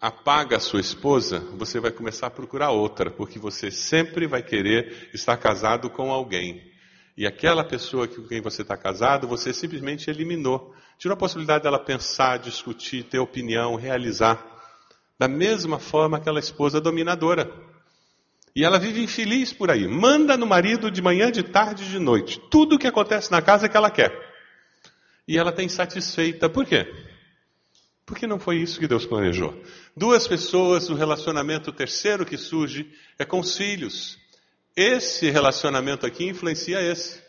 apaga 0.00 0.56
a 0.56 0.60
sua 0.60 0.80
esposa, 0.80 1.40
você 1.58 1.78
vai 1.78 1.90
começar 1.90 2.28
a 2.28 2.30
procurar 2.30 2.70
outra, 2.70 3.10
porque 3.10 3.38
você 3.38 3.70
sempre 3.70 4.26
vai 4.26 4.42
querer 4.42 5.10
estar 5.12 5.36
casado 5.36 5.90
com 5.90 6.10
alguém. 6.10 6.70
E 7.16 7.26
aquela 7.26 7.62
pessoa 7.62 8.08
com 8.08 8.26
quem 8.26 8.40
você 8.40 8.62
está 8.62 8.78
casado, 8.78 9.28
você 9.28 9.52
simplesmente 9.52 10.08
eliminou. 10.08 10.74
Tirou 10.98 11.14
a 11.14 11.18
possibilidade 11.18 11.64
dela 11.64 11.78
pensar, 11.78 12.38
discutir, 12.38 13.04
ter 13.04 13.18
opinião, 13.18 13.74
realizar. 13.74 14.42
Da 15.18 15.28
mesma 15.28 15.78
forma 15.78 16.16
aquela 16.16 16.40
esposa 16.40 16.80
dominadora. 16.80 17.52
E 18.56 18.64
ela 18.64 18.78
vive 18.78 19.02
infeliz 19.02 19.52
por 19.52 19.70
aí. 19.70 19.86
Manda 19.86 20.34
no 20.34 20.46
marido 20.46 20.90
de 20.90 21.02
manhã, 21.02 21.30
de 21.30 21.42
tarde, 21.42 21.90
de 21.90 21.98
noite. 21.98 22.40
Tudo 22.50 22.76
o 22.76 22.78
que 22.78 22.86
acontece 22.86 23.30
na 23.30 23.42
casa 23.42 23.66
é 23.66 23.68
que 23.68 23.76
ela 23.76 23.90
quer. 23.90 24.12
E 25.28 25.36
ela 25.36 25.50
está 25.50 25.62
insatisfeita. 25.62 26.48
Por 26.48 26.64
quê? 26.64 27.09
Porque 28.04 28.26
não 28.26 28.38
foi 28.40 28.56
isso 28.56 28.80
que 28.80 28.88
Deus 28.88 29.06
planejou. 29.06 29.60
Duas 29.96 30.26
pessoas, 30.26 30.88
o 30.90 30.94
relacionamento 30.94 31.72
terceiro 31.72 32.26
que 32.26 32.36
surge 32.36 32.90
é 33.18 33.24
com 33.24 33.40
os 33.40 33.56
filhos. 33.56 34.18
Esse 34.76 35.30
relacionamento 35.30 36.06
aqui 36.06 36.26
influencia 36.26 36.80
esse. 36.80 37.22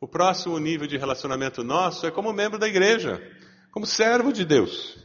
O 0.00 0.06
próximo 0.06 0.58
nível 0.58 0.86
de 0.86 0.96
relacionamento 0.96 1.64
nosso 1.64 2.06
é 2.06 2.10
como 2.10 2.32
membro 2.32 2.58
da 2.58 2.68
igreja, 2.68 3.20
como 3.72 3.86
servo 3.86 4.32
de 4.32 4.44
Deus. 4.44 4.98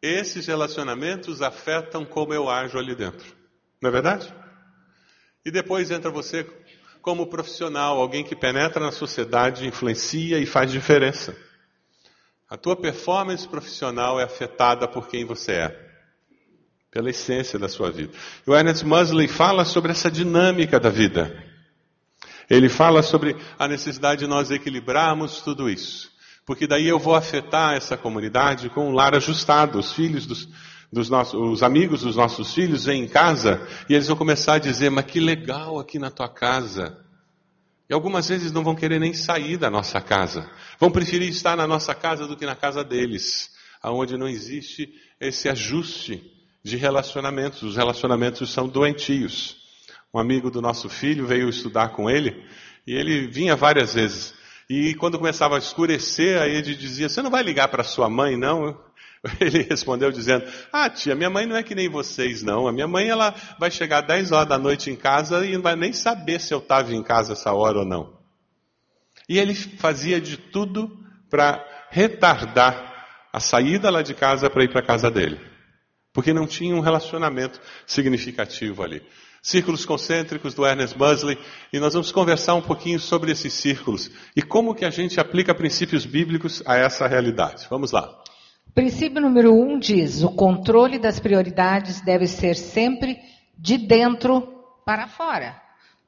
Esses 0.00 0.46
relacionamentos 0.46 1.42
afetam 1.42 2.04
como 2.04 2.32
eu 2.32 2.48
ajo 2.48 2.78
ali 2.78 2.94
dentro. 2.94 3.36
Não 3.80 3.90
é 3.90 3.92
verdade? 3.92 4.32
E 5.44 5.50
depois 5.50 5.90
entra 5.90 6.10
você 6.10 6.46
como 7.02 7.26
profissional, 7.26 7.98
alguém 7.98 8.24
que 8.24 8.36
penetra 8.36 8.84
na 8.84 8.92
sociedade, 8.92 9.66
influencia 9.66 10.38
e 10.38 10.46
faz 10.46 10.70
diferença. 10.70 11.36
A 12.48 12.56
tua 12.56 12.76
performance 12.76 13.46
profissional 13.46 14.18
é 14.18 14.24
afetada 14.24 14.88
por 14.88 15.08
quem 15.08 15.24
você 15.24 15.52
é, 15.52 15.88
pela 16.90 17.10
essência 17.10 17.58
da 17.58 17.68
sua 17.68 17.90
vida. 17.90 18.12
O 18.46 18.54
Ernest 18.54 18.84
Musley 18.84 19.28
fala 19.28 19.64
sobre 19.64 19.92
essa 19.92 20.10
dinâmica 20.10 20.80
da 20.80 20.88
vida. 20.88 21.44
Ele 22.48 22.68
fala 22.68 23.02
sobre 23.02 23.36
a 23.58 23.68
necessidade 23.68 24.20
de 24.20 24.26
nós 24.26 24.50
equilibrarmos 24.50 25.42
tudo 25.42 25.68
isso 25.68 26.16
porque 26.48 26.66
daí 26.66 26.88
eu 26.88 26.98
vou 26.98 27.14
afetar 27.14 27.74
essa 27.74 27.94
comunidade 27.94 28.70
com 28.70 28.88
um 28.88 28.92
lar 28.92 29.14
ajustado. 29.14 29.78
Os 29.78 29.92
filhos 29.92 30.24
dos, 30.24 30.48
dos 30.90 31.10
nossos, 31.10 31.34
os 31.34 31.62
amigos 31.62 32.00
dos 32.00 32.16
nossos 32.16 32.54
filhos 32.54 32.86
vêm 32.86 33.04
em 33.04 33.06
casa 33.06 33.60
e 33.86 33.92
eles 33.92 34.08
vão 34.08 34.16
começar 34.16 34.54
a 34.54 34.58
dizer: 34.58 34.88
Mas 34.88 35.04
que 35.04 35.20
legal 35.20 35.78
aqui 35.78 35.98
na 35.98 36.10
tua 36.10 36.26
casa. 36.26 37.04
E 37.88 37.94
algumas 37.94 38.28
vezes 38.28 38.52
não 38.52 38.62
vão 38.62 38.74
querer 38.74 38.98
nem 38.98 39.14
sair 39.14 39.56
da 39.56 39.70
nossa 39.70 40.00
casa. 40.00 40.50
Vão 40.78 40.90
preferir 40.90 41.28
estar 41.30 41.56
na 41.56 41.66
nossa 41.66 41.94
casa 41.94 42.26
do 42.26 42.36
que 42.36 42.44
na 42.44 42.54
casa 42.54 42.84
deles, 42.84 43.50
aonde 43.82 44.18
não 44.18 44.28
existe 44.28 44.92
esse 45.18 45.48
ajuste 45.48 46.22
de 46.62 46.76
relacionamentos. 46.76 47.62
Os 47.62 47.76
relacionamentos 47.76 48.50
são 48.50 48.68
doentios. 48.68 49.56
Um 50.12 50.18
amigo 50.18 50.50
do 50.50 50.60
nosso 50.60 50.88
filho 50.88 51.26
veio 51.26 51.48
estudar 51.48 51.90
com 51.90 52.10
ele 52.10 52.44
e 52.86 52.94
ele 52.94 53.26
vinha 53.26 53.56
várias 53.56 53.94
vezes. 53.94 54.34
E 54.68 54.94
quando 54.94 55.18
começava 55.18 55.56
a 55.56 55.58
escurecer, 55.58 56.40
aí 56.40 56.56
ele 56.56 56.74
dizia: 56.74 57.08
Você 57.08 57.22
não 57.22 57.30
vai 57.30 57.42
ligar 57.42 57.68
para 57.68 57.82
sua 57.82 58.08
mãe, 58.10 58.36
não? 58.36 58.78
Ele 59.40 59.62
respondeu 59.62 60.10
dizendo: 60.10 60.44
Ah, 60.72 60.88
tia, 60.88 61.14
minha 61.14 61.30
mãe 61.30 61.46
não 61.46 61.56
é 61.56 61.62
que 61.62 61.74
nem 61.74 61.88
vocês, 61.88 62.42
não. 62.42 62.68
A 62.68 62.72
minha 62.72 62.86
mãe 62.86 63.08
ela 63.08 63.34
vai 63.58 63.70
chegar 63.70 64.00
10 64.00 64.32
horas 64.32 64.48
da 64.48 64.58
noite 64.58 64.90
em 64.90 64.96
casa 64.96 65.44
e 65.46 65.54
não 65.54 65.62
vai 65.62 65.76
nem 65.76 65.92
saber 65.92 66.40
se 66.40 66.52
eu 66.52 66.58
estava 66.58 66.92
em 66.94 67.02
casa 67.02 67.32
essa 67.32 67.52
hora 67.52 67.78
ou 67.78 67.84
não. 67.84 68.16
E 69.28 69.38
ele 69.38 69.54
fazia 69.54 70.20
de 70.20 70.36
tudo 70.36 70.90
para 71.28 71.64
retardar 71.90 72.94
a 73.32 73.40
saída 73.40 73.90
lá 73.90 74.02
de 74.02 74.14
casa 74.14 74.48
para 74.48 74.64
ir 74.64 74.70
para 74.70 74.80
a 74.80 74.86
casa 74.86 75.10
dele. 75.10 75.38
Porque 76.12 76.32
não 76.32 76.46
tinha 76.46 76.74
um 76.74 76.80
relacionamento 76.80 77.60
significativo 77.86 78.82
ali 78.82 79.02
círculos 79.42 79.86
concêntricos 79.86 80.54
do 80.54 80.66
Ernest 80.66 80.96
Busley, 80.96 81.38
e 81.72 81.78
nós 81.78 81.94
vamos 81.94 82.12
conversar 82.12 82.54
um 82.54 82.60
pouquinho 82.60 82.98
sobre 83.00 83.32
esses 83.32 83.52
círculos 83.52 84.10
e 84.36 84.42
como 84.42 84.74
que 84.74 84.84
a 84.84 84.90
gente 84.90 85.18
aplica 85.20 85.54
princípios 85.54 86.04
bíblicos 86.04 86.62
a 86.66 86.76
essa 86.76 87.06
realidade. 87.06 87.66
Vamos 87.70 87.92
lá. 87.92 88.14
Princípio 88.74 89.20
número 89.20 89.54
um 89.54 89.78
diz: 89.78 90.22
o 90.22 90.30
controle 90.30 90.98
das 90.98 91.18
prioridades 91.18 92.00
deve 92.00 92.26
ser 92.26 92.54
sempre 92.54 93.18
de 93.56 93.76
dentro 93.76 94.46
para 94.84 95.06
fora, 95.06 95.60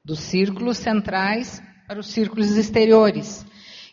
dos 0.03 0.19
círculos 0.19 0.77
centrais 0.77 1.61
para 1.87 1.99
os 1.99 2.07
círculos 2.07 2.55
exteriores. 2.57 3.45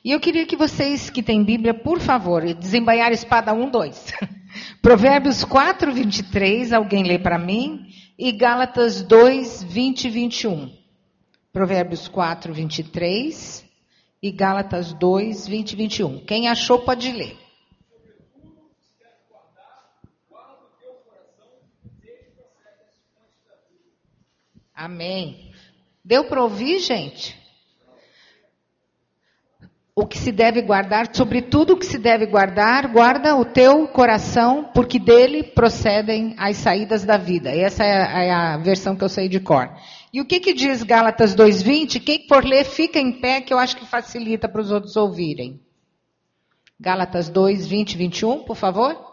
E 0.04 0.12
eu 0.12 0.20
queria 0.20 0.46
que 0.46 0.56
vocês 0.56 1.10
que 1.10 1.22
têm 1.22 1.44
Bíblia, 1.44 1.74
por 1.74 1.98
favor, 2.00 2.42
desembanhar 2.54 3.10
a 3.10 3.14
espada 3.14 3.52
1, 3.52 3.70
2. 3.70 4.14
Provérbios 4.80 5.44
4, 5.44 5.92
23, 5.92 6.72
alguém 6.72 7.02
lê 7.02 7.18
para 7.18 7.38
mim 7.38 7.86
e 8.18 8.32
Gálatas 8.32 9.02
2, 9.02 9.64
20 9.64 10.04
e 10.04 10.10
21. 10.10 10.72
Provérbios 11.52 12.06
4, 12.08 12.54
23 12.54 13.64
e 14.22 14.30
Gálatas 14.30 14.92
2, 14.92 15.48
20 15.48 15.72
e 15.72 15.76
21. 15.76 16.24
Quem 16.24 16.48
achou 16.48 16.78
pode 16.80 17.10
ler. 17.10 17.47
Amém. 24.78 25.50
Deu 26.04 26.24
para 26.28 26.42
ouvir, 26.42 26.78
gente? 26.78 27.36
o 30.00 30.06
que 30.06 30.16
se 30.16 30.30
deve 30.30 30.62
guardar, 30.62 31.08
sobre 31.12 31.42
tudo 31.42 31.72
o 31.72 31.76
que 31.76 31.84
se 31.84 31.98
deve 31.98 32.24
guardar, 32.24 32.86
guarda 32.86 33.34
o 33.34 33.44
teu 33.44 33.88
coração, 33.88 34.70
porque 34.72 34.96
dele 34.96 35.42
procedem 35.42 36.36
as 36.38 36.56
saídas 36.58 37.04
da 37.04 37.16
vida. 37.16 37.50
Essa 37.50 37.82
é 37.82 38.30
a, 38.30 38.52
é 38.54 38.58
versão 38.58 38.94
que 38.94 39.02
eu 39.02 39.08
sei 39.08 39.28
de 39.28 39.40
cor. 39.40 39.68
E 40.12 40.20
o 40.20 40.24
que, 40.24 40.38
que 40.38 40.54
diz 40.54 40.84
Gálatas 40.84 41.34
2,20? 41.34 42.00
Quem 42.00 42.28
for 42.28 42.44
ler, 42.44 42.64
fica 42.64 43.00
em 43.00 43.10
pé, 43.10 43.40
que 43.40 43.52
eu 43.52 43.58
acho 43.58 43.76
que 43.76 43.84
facilita 43.84 44.48
para 44.48 44.60
os 44.60 44.70
outros 44.70 44.94
ouvirem. 44.94 45.60
Gálatas 46.78 47.28
2, 47.28 47.66
20 47.66 47.94
e 47.94 47.98
21, 47.98 48.44
por 48.44 48.54
favor. 48.54 49.07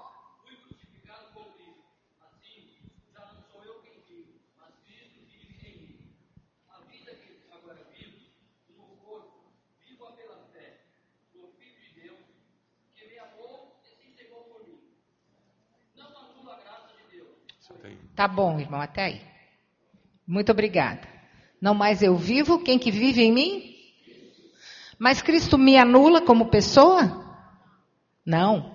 Tá 18.16 18.28
bom, 18.28 18.60
irmão, 18.60 18.80
até 18.80 19.06
aí. 19.06 19.22
Muito 20.26 20.52
obrigada. 20.52 21.08
Não 21.62 21.74
mais 21.74 22.02
eu 22.02 22.16
vivo, 22.16 22.64
quem 22.64 22.80
que 22.80 22.92
vive 22.92 23.22
em 23.22 23.32
mim? 23.32 23.76
Mas 24.98 25.22
Cristo 25.22 25.58
me 25.58 25.78
anula 25.78 26.22
como 26.22 26.50
pessoa? 26.50 27.24
Não. 28.26 28.74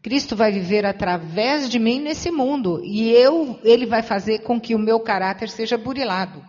Cristo 0.00 0.36
vai 0.36 0.52
viver 0.52 0.86
através 0.86 1.68
de 1.68 1.80
mim 1.80 2.00
nesse 2.00 2.30
mundo 2.30 2.80
e 2.84 3.10
eu, 3.10 3.58
ele 3.64 3.86
vai 3.86 4.02
fazer 4.02 4.38
com 4.44 4.60
que 4.60 4.72
o 4.72 4.78
meu 4.78 5.00
caráter 5.00 5.48
seja 5.48 5.76
burilado. 5.76 6.44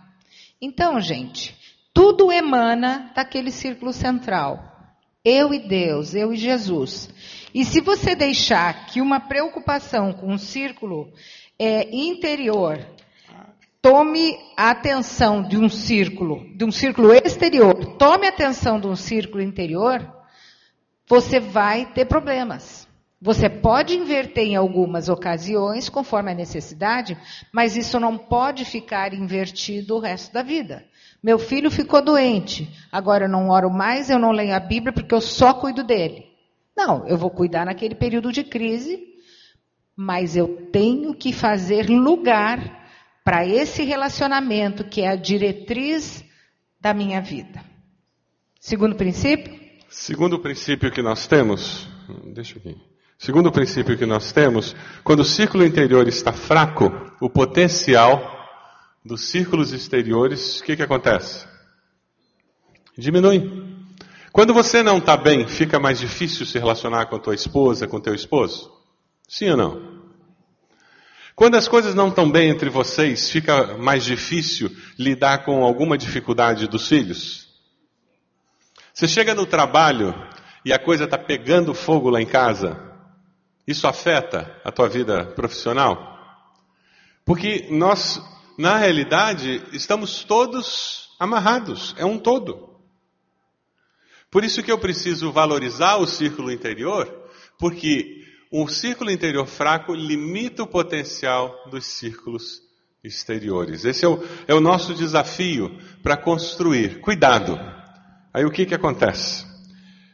Então, 0.61 0.99
gente, 1.01 1.57
tudo 1.91 2.31
emana 2.31 3.11
daquele 3.15 3.49
círculo 3.49 3.91
central. 3.91 4.63
Eu 5.25 5.51
e 5.51 5.59
Deus, 5.67 6.13
eu 6.13 6.31
e 6.31 6.37
Jesus. 6.37 7.09
E 7.53 7.65
se 7.65 7.81
você 7.81 8.15
deixar 8.15 8.85
que 8.85 9.01
uma 9.01 9.19
preocupação 9.19 10.13
com 10.13 10.31
um 10.31 10.37
círculo 10.37 11.11
é, 11.59 11.89
interior 11.95 12.79
tome 13.81 14.37
a 14.57 14.71
atenção 14.71 15.41
de 15.41 15.57
um 15.57 15.69
círculo, 15.69 16.45
de 16.57 16.65
um 16.65 16.71
círculo 16.71 17.13
exterior, 17.13 17.95
tome 17.97 18.25
a 18.25 18.29
atenção 18.29 18.79
de 18.81 18.85
um 18.85 18.97
círculo 18.97 19.41
interior, 19.41 20.05
você 21.07 21.39
vai 21.39 21.85
ter 21.85 22.03
problemas. 22.03 22.85
Você 23.21 23.49
pode 23.49 23.95
inverter 23.95 24.43
em 24.43 24.55
algumas 24.57 25.07
ocasiões, 25.07 25.87
conforme 25.87 26.31
a 26.31 26.35
necessidade, 26.35 27.17
mas 27.51 27.77
isso 27.77 27.97
não 27.97 28.17
pode 28.17 28.65
ficar 28.65 29.13
invertido 29.13 29.95
o 29.95 29.99
resto 29.99 30.33
da 30.33 30.43
vida. 30.43 30.85
Meu 31.23 31.39
filho 31.39 31.71
ficou 31.71 32.01
doente, 32.01 32.69
agora 32.91 33.23
eu 33.23 33.29
não 33.29 33.49
oro 33.49 33.71
mais, 33.71 34.09
eu 34.09 34.19
não 34.19 34.31
leio 34.31 34.53
a 34.53 34.59
Bíblia 34.59 34.91
porque 34.91 35.15
eu 35.15 35.21
só 35.21 35.53
cuido 35.53 35.83
dele. 35.83 36.25
Não, 36.75 37.07
eu 37.07 37.17
vou 37.17 37.31
cuidar 37.31 37.65
naquele 37.65 37.95
período 37.95 38.33
de 38.33 38.43
crise 38.43 39.16
mas 39.97 40.35
eu 40.35 40.69
tenho 40.71 41.15
que 41.15 41.33
fazer 41.33 41.89
lugar 41.89 42.87
para 43.23 43.45
esse 43.45 43.83
relacionamento 43.83 44.83
que 44.83 45.01
é 45.01 45.09
a 45.09 45.15
diretriz 45.15 46.23
da 46.79 46.93
minha 46.93 47.19
vida. 47.19 47.65
Segundo 48.59 48.95
princípio? 48.95 49.59
Segundo 49.89 50.39
princípio 50.39 50.91
que 50.91 51.01
nós 51.01 51.25
temos, 51.25 51.89
deixa 52.33 52.59
aqui. 52.59 52.77
Segundo 53.17 53.51
princípio 53.51 53.97
que 53.97 54.05
nós 54.05 54.31
temos, 54.31 54.75
quando 55.03 55.21
o 55.21 55.25
círculo 55.25 55.65
interior 55.65 56.07
está 56.07 56.31
fraco, 56.31 56.91
o 57.19 57.27
potencial 57.27 58.21
dos 59.03 59.29
círculos 59.29 59.73
exteriores, 59.73 60.59
o 60.59 60.63
que, 60.63 60.75
que 60.75 60.83
acontece? 60.83 61.47
Diminui. 62.95 63.75
Quando 64.31 64.53
você 64.53 64.83
não 64.83 64.99
está 64.99 65.17
bem, 65.17 65.47
fica 65.47 65.79
mais 65.79 65.99
difícil 65.99 66.45
se 66.45 66.59
relacionar 66.59 67.07
com 67.07 67.15
a 67.15 67.19
tua 67.19 67.33
esposa, 67.33 67.87
com 67.87 67.99
teu 67.99 68.13
esposo? 68.13 68.71
Sim 69.27 69.49
ou 69.49 69.57
não? 69.57 69.86
Quando 71.37 71.53
as 71.53 71.67
coisas 71.67 71.93
não 71.93 72.07
estão 72.07 72.31
bem 72.31 72.49
entre 72.49 72.67
vocês, 72.67 73.29
fica 73.29 73.77
mais 73.77 74.03
difícil 74.03 74.75
lidar 74.97 75.45
com 75.45 75.63
alguma 75.63 75.95
dificuldade 75.95 76.67
dos 76.67 76.87
filhos? 76.87 77.47
Você 78.91 79.07
chega 79.07 79.35
no 79.35 79.45
trabalho 79.45 80.15
e 80.65 80.73
a 80.73 80.79
coisa 80.79 81.03
está 81.03 81.15
pegando 81.15 81.75
fogo 81.75 82.09
lá 82.09 82.19
em 82.19 82.25
casa, 82.25 82.91
isso 83.67 83.85
afeta 83.85 84.59
a 84.65 84.71
tua 84.71 84.89
vida 84.89 85.27
profissional? 85.35 86.17
Porque 87.23 87.67
nós, 87.69 88.19
na 88.57 88.75
realidade, 88.75 89.61
estamos 89.73 90.23
todos 90.23 91.11
amarrados, 91.19 91.93
é 91.99 92.03
um 92.05 92.17
todo. 92.17 92.81
Por 94.31 94.43
isso 94.43 94.63
que 94.63 94.71
eu 94.71 94.79
preciso 94.79 95.31
valorizar 95.31 95.97
o 95.97 96.07
círculo 96.07 96.51
interior, 96.51 97.29
porque 97.59 98.16
um 98.51 98.67
círculo 98.67 99.11
interior 99.11 99.45
fraco 99.45 99.93
limita 99.93 100.63
o 100.63 100.67
potencial 100.67 101.53
dos 101.69 101.85
círculos 101.85 102.61
exteriores. 103.03 103.85
Esse 103.85 104.05
é 104.05 104.07
o, 104.07 104.23
é 104.47 104.53
o 104.53 104.61
nosso 104.61 104.93
desafio 104.93 105.77
para 106.01 106.17
construir. 106.17 106.99
Cuidado. 107.01 107.59
Aí 108.33 108.45
o 108.45 108.51
que, 108.51 108.65
que 108.65 108.75
acontece? 108.75 109.45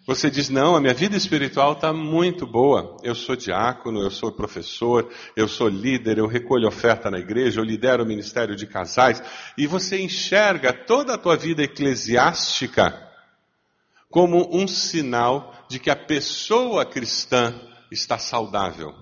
Você 0.06 0.30
diz: 0.30 0.50
não, 0.50 0.76
a 0.76 0.82
minha 0.82 0.93
vida 0.93 1.15
espiritual 1.15 1.74
está 1.74 1.93
muito 1.93 2.46
boa. 2.46 2.98
Eu 3.04 3.15
sou 3.15 3.36
diácono, 3.36 4.02
eu 4.02 4.12
sou 4.12 4.32
professor, 4.32 5.10
eu 5.36 5.48
sou 5.48 5.69
líder, 5.69 6.17
eu 6.17 6.28
recolho 6.28 6.67
oferta 6.67 7.10
na 7.10 7.19
igreja, 7.19 7.62
eu 7.62 7.65
lidero 7.65 8.04
o 8.04 8.08
ministério 8.08 8.56
de 8.56 8.67
casais. 8.67 9.24
E 9.58 9.65
você 9.65 10.00
enxerga 10.00 10.74
toda 10.74 11.13
a 11.13 11.17
tua 11.17 11.38
vida 11.38 11.63
eclesiástica 11.63 13.12
como 14.10 14.56
um 14.56 14.67
sinal 14.67 15.54
de 15.69 15.80
que 15.80 15.89
a 15.89 15.96
pessoa 15.96 16.86
cristã 16.86 17.54
está 17.93 18.17
saudável. 18.17 18.93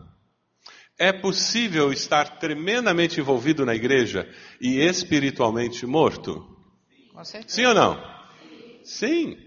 É 0.97 1.11
possível 1.11 1.91
estar 1.91 2.37
tremendamente 2.37 3.19
envolvido 3.19 3.65
na 3.65 3.73
igreja 3.73 4.29
e 4.59 4.79
espiritualmente 4.79 5.85
morto? 5.85 6.45
Sim 7.47 7.65
ou 7.65 7.73
não? 7.73 7.99
Sim. 8.83 9.37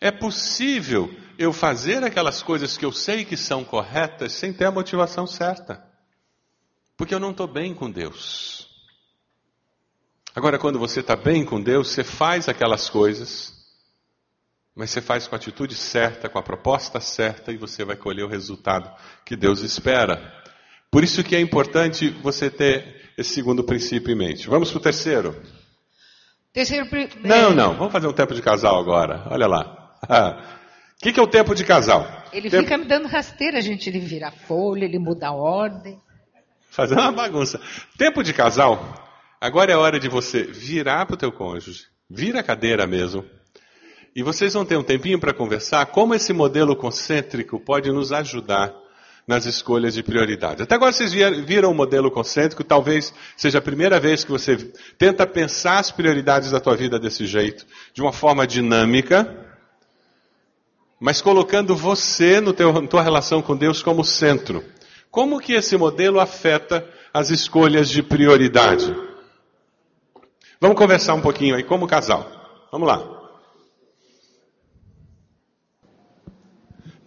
É 0.00 0.10
possível 0.10 1.08
eu 1.38 1.52
fazer 1.52 2.04
aquelas 2.04 2.42
coisas 2.42 2.76
que 2.76 2.84
eu 2.84 2.92
sei 2.92 3.24
que 3.24 3.36
são 3.36 3.64
corretas 3.64 4.32
sem 4.32 4.52
ter 4.52 4.66
a 4.66 4.70
motivação 4.70 5.26
certa. 5.26 5.82
Porque 6.96 7.14
eu 7.14 7.20
não 7.20 7.30
estou 7.30 7.46
bem 7.46 7.74
com 7.74 7.90
Deus. 7.90 8.68
Agora, 10.34 10.58
quando 10.58 10.78
você 10.78 11.00
está 11.00 11.14
bem 11.16 11.44
com 11.44 11.62
Deus, 11.62 11.88
você 11.88 12.02
faz 12.02 12.48
aquelas 12.48 12.90
coisas 12.90 13.61
mas 14.74 14.90
você 14.90 15.02
faz 15.02 15.26
com 15.26 15.34
a 15.34 15.38
atitude 15.38 15.74
certa, 15.74 16.28
com 16.28 16.38
a 16.38 16.42
proposta 16.42 16.98
certa 17.00 17.52
e 17.52 17.56
você 17.56 17.84
vai 17.84 17.96
colher 17.96 18.24
o 18.24 18.28
resultado 18.28 18.90
que 19.24 19.36
Deus 19.36 19.60
espera. 19.60 20.32
Por 20.90 21.04
isso 21.04 21.22
que 21.22 21.36
é 21.36 21.40
importante 21.40 22.08
você 22.22 22.50
ter 22.50 23.12
esse 23.16 23.34
segundo 23.34 23.64
princípio 23.64 24.12
em 24.12 24.16
mente. 24.16 24.48
Vamos 24.48 24.70
para 24.70 24.78
o 24.78 24.82
terceiro. 24.82 25.40
Terceiro. 26.52 26.86
Não, 27.22 27.50
é. 27.50 27.54
não. 27.54 27.74
Vamos 27.74 27.92
fazer 27.92 28.06
um 28.06 28.12
tempo 28.12 28.34
de 28.34 28.42
casal 28.42 28.78
agora. 28.78 29.26
Olha 29.30 29.46
lá. 29.46 29.94
O 30.02 31.00
que, 31.02 31.12
que, 31.12 31.20
é 31.20 31.22
o 31.22 31.26
tempo 31.26 31.54
de 31.54 31.64
casal? 31.64 32.06
Ele 32.32 32.48
tempo... 32.48 32.62
fica 32.64 32.78
me 32.78 32.84
dando 32.84 33.08
rasteira, 33.08 33.60
gente. 33.60 33.88
Ele 33.88 34.00
vira 34.00 34.30
folha, 34.30 34.84
ele 34.84 34.98
muda 34.98 35.28
a 35.28 35.32
ordem. 35.32 36.00
Fazendo 36.70 37.00
uma 37.00 37.12
bagunça. 37.12 37.60
Tempo 37.98 38.22
de 38.22 38.32
casal. 38.32 38.94
Agora 39.40 39.72
é 39.72 39.76
hora 39.76 40.00
de 40.00 40.08
você 40.08 40.44
virar 40.44 41.04
para 41.04 41.14
o 41.14 41.18
teu 41.18 41.32
cônjuge. 41.32 41.84
Vira 42.08 42.40
a 42.40 42.42
cadeira 42.42 42.86
mesmo 42.86 43.24
e 44.14 44.22
vocês 44.22 44.52
vão 44.52 44.64
ter 44.64 44.76
um 44.76 44.82
tempinho 44.82 45.18
para 45.18 45.32
conversar 45.32 45.86
como 45.86 46.14
esse 46.14 46.32
modelo 46.32 46.76
concêntrico 46.76 47.58
pode 47.58 47.90
nos 47.90 48.12
ajudar 48.12 48.74
nas 49.26 49.46
escolhas 49.46 49.94
de 49.94 50.02
prioridade. 50.02 50.62
Até 50.62 50.74
agora 50.74 50.92
vocês 50.92 51.12
viram 51.12 51.70
o 51.70 51.74
modelo 51.74 52.10
concêntrico, 52.10 52.64
talvez 52.64 53.14
seja 53.36 53.58
a 53.58 53.62
primeira 53.62 53.98
vez 54.00 54.24
que 54.24 54.30
você 54.30 54.56
tenta 54.98 55.26
pensar 55.26 55.78
as 55.78 55.90
prioridades 55.90 56.50
da 56.50 56.60
tua 56.60 56.76
vida 56.76 56.98
desse 56.98 57.24
jeito, 57.24 57.64
de 57.94 58.02
uma 58.02 58.12
forma 58.12 58.46
dinâmica, 58.46 59.48
mas 61.00 61.22
colocando 61.22 61.74
você 61.74 62.40
no 62.40 62.52
teu, 62.52 62.72
na 62.72 62.86
tua 62.86 63.02
relação 63.02 63.40
com 63.40 63.56
Deus 63.56 63.82
como 63.82 64.04
centro. 64.04 64.62
Como 65.10 65.40
que 65.40 65.52
esse 65.52 65.76
modelo 65.76 66.20
afeta 66.20 66.86
as 67.12 67.30
escolhas 67.30 67.88
de 67.88 68.02
prioridade? 68.02 68.94
Vamos 70.60 70.76
conversar 70.76 71.14
um 71.14 71.20
pouquinho 71.20 71.54
aí 71.54 71.62
como 71.62 71.86
casal. 71.86 72.30
Vamos 72.70 72.88
lá. 72.88 73.21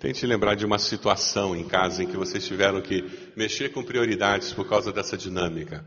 Tente 0.06 0.24
lembrar 0.28 0.54
de 0.54 0.64
uma 0.64 0.78
situação 0.78 1.56
em 1.56 1.68
casa 1.68 2.04
em 2.04 2.08
que 2.08 2.16
vocês 2.16 2.46
tiveram 2.46 2.80
que 2.80 3.34
mexer 3.36 3.70
com 3.70 3.84
prioridades 3.84 4.54
por 4.54 4.70
causa 4.70 4.92
dessa 4.92 5.18
dinâmica. 5.18 5.84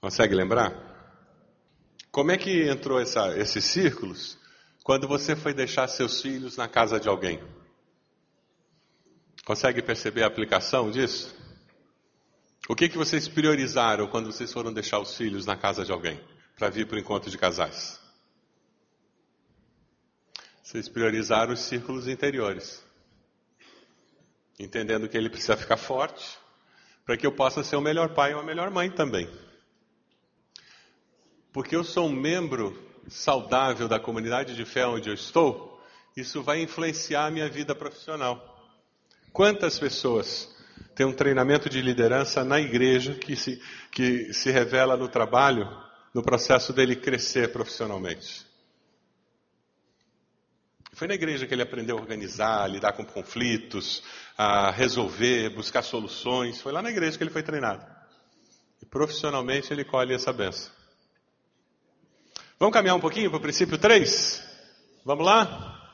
Consegue 0.00 0.34
lembrar? 0.34 0.72
Como 2.10 2.30
é 2.30 2.38
que 2.38 2.66
entrou 2.66 2.98
essa, 2.98 3.36
esses 3.36 3.62
círculos 3.62 4.38
quando 4.82 5.06
você 5.06 5.36
foi 5.36 5.52
deixar 5.52 5.86
seus 5.86 6.22
filhos 6.22 6.56
na 6.56 6.66
casa 6.66 6.98
de 6.98 7.10
alguém? 7.10 7.38
Consegue 9.44 9.82
perceber 9.82 10.22
a 10.22 10.28
aplicação 10.28 10.90
disso? 10.90 11.36
O 12.70 12.74
que, 12.74 12.88
que 12.88 12.96
vocês 12.96 13.28
priorizaram 13.28 14.06
quando 14.06 14.32
vocês 14.32 14.50
foram 14.50 14.72
deixar 14.72 14.98
os 14.98 15.14
filhos 15.14 15.44
na 15.44 15.58
casa 15.58 15.84
de 15.84 15.92
alguém 15.92 16.18
para 16.56 16.70
vir 16.70 16.86
para 16.86 16.96
o 16.96 16.98
encontro 16.98 17.30
de 17.30 17.36
casais? 17.36 18.00
Vocês 20.62 20.88
priorizaram 20.88 21.52
os 21.52 21.60
círculos 21.60 22.08
interiores, 22.08 22.85
entendendo 24.58 25.08
que 25.08 25.16
ele 25.16 25.28
precisa 25.28 25.56
ficar 25.56 25.76
forte 25.76 26.38
para 27.04 27.16
que 27.16 27.26
eu 27.26 27.32
possa 27.32 27.62
ser 27.62 27.76
o 27.76 27.80
melhor 27.80 28.14
pai 28.14 28.34
ou 28.34 28.40
a 28.40 28.44
melhor 28.44 28.70
mãe 28.70 28.90
também. 28.90 29.30
Porque 31.52 31.76
eu 31.76 31.84
sou 31.84 32.06
um 32.06 32.12
membro 32.12 32.76
saudável 33.08 33.86
da 33.86 34.00
comunidade 34.00 34.56
de 34.56 34.64
fé 34.64 34.86
onde 34.86 35.08
eu 35.08 35.14
estou, 35.14 35.80
isso 36.16 36.42
vai 36.42 36.60
influenciar 36.60 37.26
a 37.26 37.30
minha 37.30 37.48
vida 37.48 37.74
profissional. 37.74 38.54
Quantas 39.32 39.78
pessoas 39.78 40.48
têm 40.94 41.06
um 41.06 41.12
treinamento 41.12 41.68
de 41.68 41.80
liderança 41.82 42.42
na 42.42 42.58
igreja 42.58 43.14
que 43.14 43.36
se, 43.36 43.62
que 43.92 44.32
se 44.32 44.50
revela 44.50 44.96
no 44.96 45.08
trabalho, 45.08 45.68
no 46.14 46.22
processo 46.22 46.72
dele 46.72 46.96
crescer 46.96 47.52
profissionalmente? 47.52 48.45
Foi 50.96 51.06
na 51.06 51.12
igreja 51.12 51.46
que 51.46 51.52
ele 51.52 51.60
aprendeu 51.60 51.98
a 51.98 52.00
organizar, 52.00 52.62
a 52.62 52.66
lidar 52.66 52.94
com 52.94 53.04
conflitos, 53.04 54.02
a 54.34 54.70
resolver, 54.70 55.50
buscar 55.50 55.82
soluções. 55.82 56.58
Foi 56.62 56.72
lá 56.72 56.80
na 56.80 56.90
igreja 56.90 57.18
que 57.18 57.22
ele 57.22 57.30
foi 57.30 57.42
treinado. 57.42 57.84
E 58.80 58.86
profissionalmente 58.86 59.70
ele 59.70 59.84
colhe 59.84 60.14
essa 60.14 60.32
benção. 60.32 60.72
Vamos 62.58 62.72
caminhar 62.72 62.96
um 62.96 63.00
pouquinho 63.00 63.28
para 63.28 63.36
o 63.36 63.42
princípio 63.42 63.76
3? 63.76 64.42
Vamos 65.04 65.26
lá? 65.26 65.92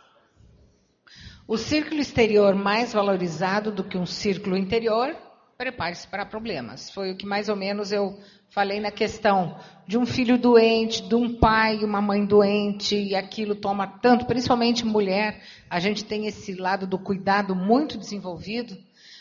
O 1.49 1.59
círculo 1.59 2.01
exterior 2.01 2.55
mais 2.55 2.93
valorizado 2.93 3.73
do 3.73 3.83
que 3.83 3.99
um 3.99 4.07
círculo 4.07 4.57
interior, 4.57 5.17
prepare-se 5.59 6.07
para 6.07 6.25
problemas. 6.25 6.93
Foi 6.93 7.11
o 7.11 7.17
que 7.17 7.27
mais 7.27 7.49
ou 7.49 7.57
menos 7.57 7.91
eu 7.91 8.17
falei 8.53 8.81
na 8.81 8.91
questão 8.91 9.57
de 9.87 9.97
um 9.97 10.05
filho 10.05 10.37
doente, 10.37 11.03
de 11.03 11.15
um 11.15 11.35
pai 11.38 11.79
e 11.79 11.85
uma 11.85 12.03
mãe 12.03 12.25
doente, 12.25 12.95
e 12.95 13.17
aquilo 13.17 13.55
toma 13.55 13.87
tanto, 13.87 14.27
principalmente 14.27 14.85
mulher, 14.85 15.43
a 15.71 15.81
gente 15.81 16.05
tem 16.05 16.27
esse 16.27 16.55
lado 16.55 16.87
do 16.87 16.99
cuidado 16.99 17.57
muito 17.57 17.97
desenvolvido. 17.97 18.77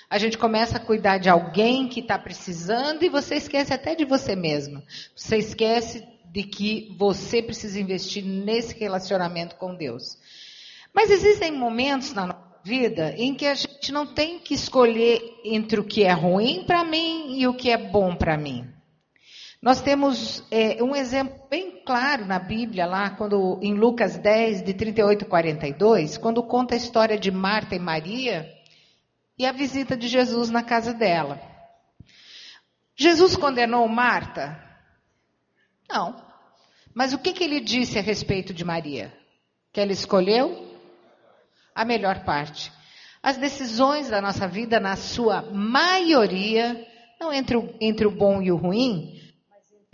A 0.09 0.17
gente 0.17 0.37
começa 0.37 0.75
a 0.75 0.81
cuidar 0.81 1.17
de 1.17 1.29
alguém 1.29 1.87
que 1.87 2.01
está 2.01 2.19
precisando 2.19 3.03
e 3.03 3.09
você 3.09 3.35
esquece 3.35 3.73
até 3.73 3.95
de 3.95 4.03
você 4.03 4.35
mesma. 4.35 4.83
Você 5.15 5.37
esquece 5.37 6.05
de 6.29 6.43
que 6.43 6.93
você 6.97 7.41
precisa 7.41 7.79
investir 7.79 8.25
nesse 8.25 8.77
relacionamento 8.77 9.55
com 9.55 9.73
Deus. 9.73 10.17
Mas 10.93 11.09
existem 11.09 11.53
momentos 11.53 12.13
na 12.13 12.27
nossa 12.27 12.59
vida 12.65 13.15
em 13.17 13.33
que 13.33 13.45
a 13.45 13.55
gente 13.55 13.93
não 13.93 14.05
tem 14.05 14.39
que 14.39 14.53
escolher 14.53 15.21
entre 15.45 15.79
o 15.79 15.85
que 15.85 16.03
é 16.03 16.11
ruim 16.11 16.65
para 16.65 16.83
mim 16.83 17.39
e 17.39 17.47
o 17.47 17.53
que 17.53 17.71
é 17.71 17.77
bom 17.77 18.13
para 18.13 18.37
mim. 18.37 18.80
Nós 19.61 19.79
temos 19.79 20.43
é, 20.49 20.81
um 20.81 20.95
exemplo 20.95 21.39
bem 21.47 21.83
claro 21.85 22.25
na 22.25 22.39
Bíblia, 22.39 22.87
lá 22.87 23.11
quando 23.11 23.59
em 23.61 23.75
Lucas 23.75 24.17
10, 24.17 24.63
de 24.63 24.73
38 24.73 25.23
a 25.23 25.27
42, 25.27 26.17
quando 26.17 26.41
conta 26.41 26.73
a 26.73 26.77
história 26.77 27.15
de 27.15 27.29
Marta 27.29 27.75
e 27.75 27.79
Maria 27.79 28.51
e 29.37 29.45
a 29.45 29.51
visita 29.51 29.95
de 29.95 30.07
Jesus 30.07 30.49
na 30.49 30.63
casa 30.63 30.95
dela. 30.95 31.39
Jesus 32.95 33.35
condenou 33.35 33.87
Marta? 33.87 34.59
Não. 35.87 36.19
Mas 36.91 37.13
o 37.13 37.19
que, 37.19 37.31
que 37.31 37.43
ele 37.43 37.59
disse 37.59 37.99
a 37.99 38.01
respeito 38.01 38.55
de 38.55 38.65
Maria? 38.65 39.13
Que 39.71 39.79
ela 39.79 39.91
escolheu 39.91 40.75
a 41.75 41.85
melhor 41.85 42.23
parte. 42.23 42.71
As 43.21 43.37
decisões 43.37 44.09
da 44.09 44.19
nossa 44.19 44.47
vida, 44.47 44.79
na 44.79 44.95
sua 44.95 45.43
maioria, 45.51 46.83
não 47.19 47.31
entre 47.31 47.55
o, 47.55 47.75
entre 47.79 48.07
o 48.07 48.11
bom 48.11 48.41
e 48.41 48.51
o 48.51 48.57
ruim, 48.57 49.21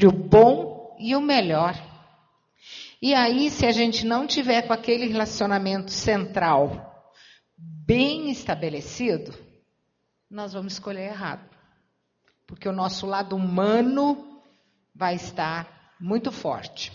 o 0.05 0.11
bom 0.11 0.95
e 0.99 1.15
o 1.15 1.21
melhor. 1.21 1.75
E 3.01 3.13
aí, 3.13 3.49
se 3.49 3.65
a 3.65 3.71
gente 3.71 4.05
não 4.05 4.27
tiver 4.27 4.63
com 4.63 4.73
aquele 4.73 5.07
relacionamento 5.07 5.91
central 5.91 7.15
bem 7.57 8.29
estabelecido, 8.29 9.33
nós 10.29 10.53
vamos 10.53 10.73
escolher 10.73 11.09
errado. 11.09 11.47
Porque 12.45 12.67
o 12.67 12.73
nosso 12.73 13.05
lado 13.05 13.35
humano 13.35 14.41
vai 14.93 15.15
estar 15.15 15.95
muito 15.99 16.31
forte. 16.31 16.91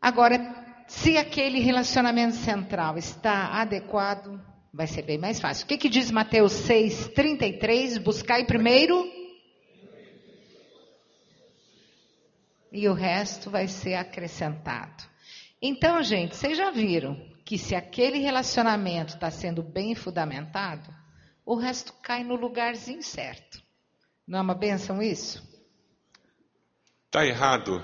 Agora, 0.00 0.38
se 0.86 1.16
aquele 1.16 1.60
relacionamento 1.60 2.36
central 2.36 2.98
está 2.98 3.60
adequado, 3.60 4.40
vai 4.72 4.86
ser 4.86 5.02
bem 5.02 5.18
mais 5.18 5.40
fácil. 5.40 5.64
O 5.64 5.68
que, 5.68 5.78
que 5.78 5.88
diz 5.88 6.10
Mateus 6.10 6.52
6, 6.52 7.08
33? 7.08 7.98
Buscai 7.98 8.44
primeiro. 8.44 9.13
E 12.74 12.88
o 12.88 12.92
resto 12.92 13.48
vai 13.50 13.68
ser 13.68 13.94
acrescentado. 13.94 15.04
Então, 15.62 16.02
gente, 16.02 16.34
vocês 16.34 16.58
já 16.58 16.72
viram 16.72 17.14
que 17.44 17.56
se 17.56 17.72
aquele 17.72 18.18
relacionamento 18.18 19.14
está 19.14 19.30
sendo 19.30 19.62
bem 19.62 19.94
fundamentado, 19.94 20.92
o 21.46 21.54
resto 21.54 21.92
cai 22.02 22.24
no 22.24 22.34
lugarzinho 22.34 23.00
certo. 23.00 23.62
Não 24.26 24.40
é 24.40 24.42
uma 24.42 24.56
benção 24.56 25.00
isso? 25.00 25.40
Está 27.06 27.24
errado 27.24 27.80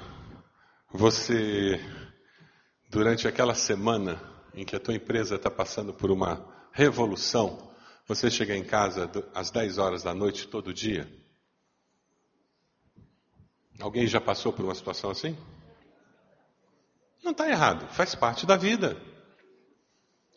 você 0.91 1.81
durante 2.89 3.29
aquela 3.29 3.55
semana 3.55 4.21
em 4.53 4.65
que 4.65 4.75
a 4.75 4.81
tua 4.81 4.97
empresa 4.97 5.37
está 5.37 5.49
passando 5.49 5.95
por 5.95 6.11
uma 6.11 6.45
revolução, 6.73 7.73
você 8.09 8.29
chega 8.29 8.57
em 8.57 8.65
casa 8.65 9.09
às 9.33 9.53
10 9.53 9.79
horas 9.79 10.03
da 10.03 10.13
noite 10.13 10.49
todo 10.49 10.75
dia? 10.75 11.20
Alguém 13.81 14.07
já 14.07 14.21
passou 14.21 14.53
por 14.53 14.65
uma 14.65 14.75
situação 14.75 15.11
assim? 15.11 15.37
Não 17.23 17.33
está 17.33 17.49
errado, 17.49 17.87
faz 17.95 18.15
parte 18.15 18.47
da 18.47 18.57
vida. 18.57 18.97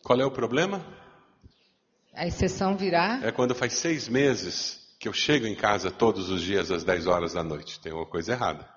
Qual 0.02 0.20
é 0.20 0.24
o 0.24 0.30
problema? 0.30 0.84
A 2.14 2.26
exceção 2.26 2.76
virá. 2.76 3.20
É 3.22 3.32
quando 3.32 3.54
faz 3.54 3.74
seis 3.74 4.08
meses 4.08 4.94
que 4.98 5.08
eu 5.08 5.12
chego 5.12 5.46
em 5.46 5.54
casa 5.54 5.90
todos 5.90 6.30
os 6.30 6.40
dias 6.40 6.70
às 6.70 6.84
10 6.84 7.06
horas 7.06 7.32
da 7.32 7.42
noite. 7.42 7.80
Tem 7.80 7.92
uma 7.92 8.06
coisa 8.06 8.32
errada. 8.32 8.68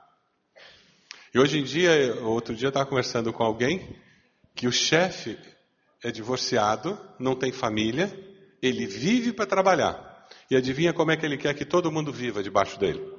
E 1.34 1.40
hoje 1.40 1.60
em 1.60 1.64
dia, 1.64 2.16
outro 2.24 2.56
dia 2.56 2.68
eu 2.68 2.70
estava 2.70 2.86
conversando 2.86 3.32
com 3.32 3.44
alguém 3.44 4.02
que 4.56 4.68
o 4.68 4.72
chefe 4.72 5.38
é 6.04 6.12
divorciado, 6.12 7.00
não 7.20 7.36
tem 7.36 7.52
família, 7.52 8.12
ele 8.62 8.86
vive 8.86 9.32
para 9.32 9.46
trabalhar. 9.46 10.28
E 10.50 10.56
adivinha 10.56 10.94
como 10.94 11.12
é 11.12 11.18
que 11.18 11.26
ele 11.26 11.38
quer 11.38 11.54
que 11.54 11.66
todo 11.66 11.92
mundo 11.92 12.12
viva 12.12 12.42
debaixo 12.42 12.80
dele? 12.80 13.17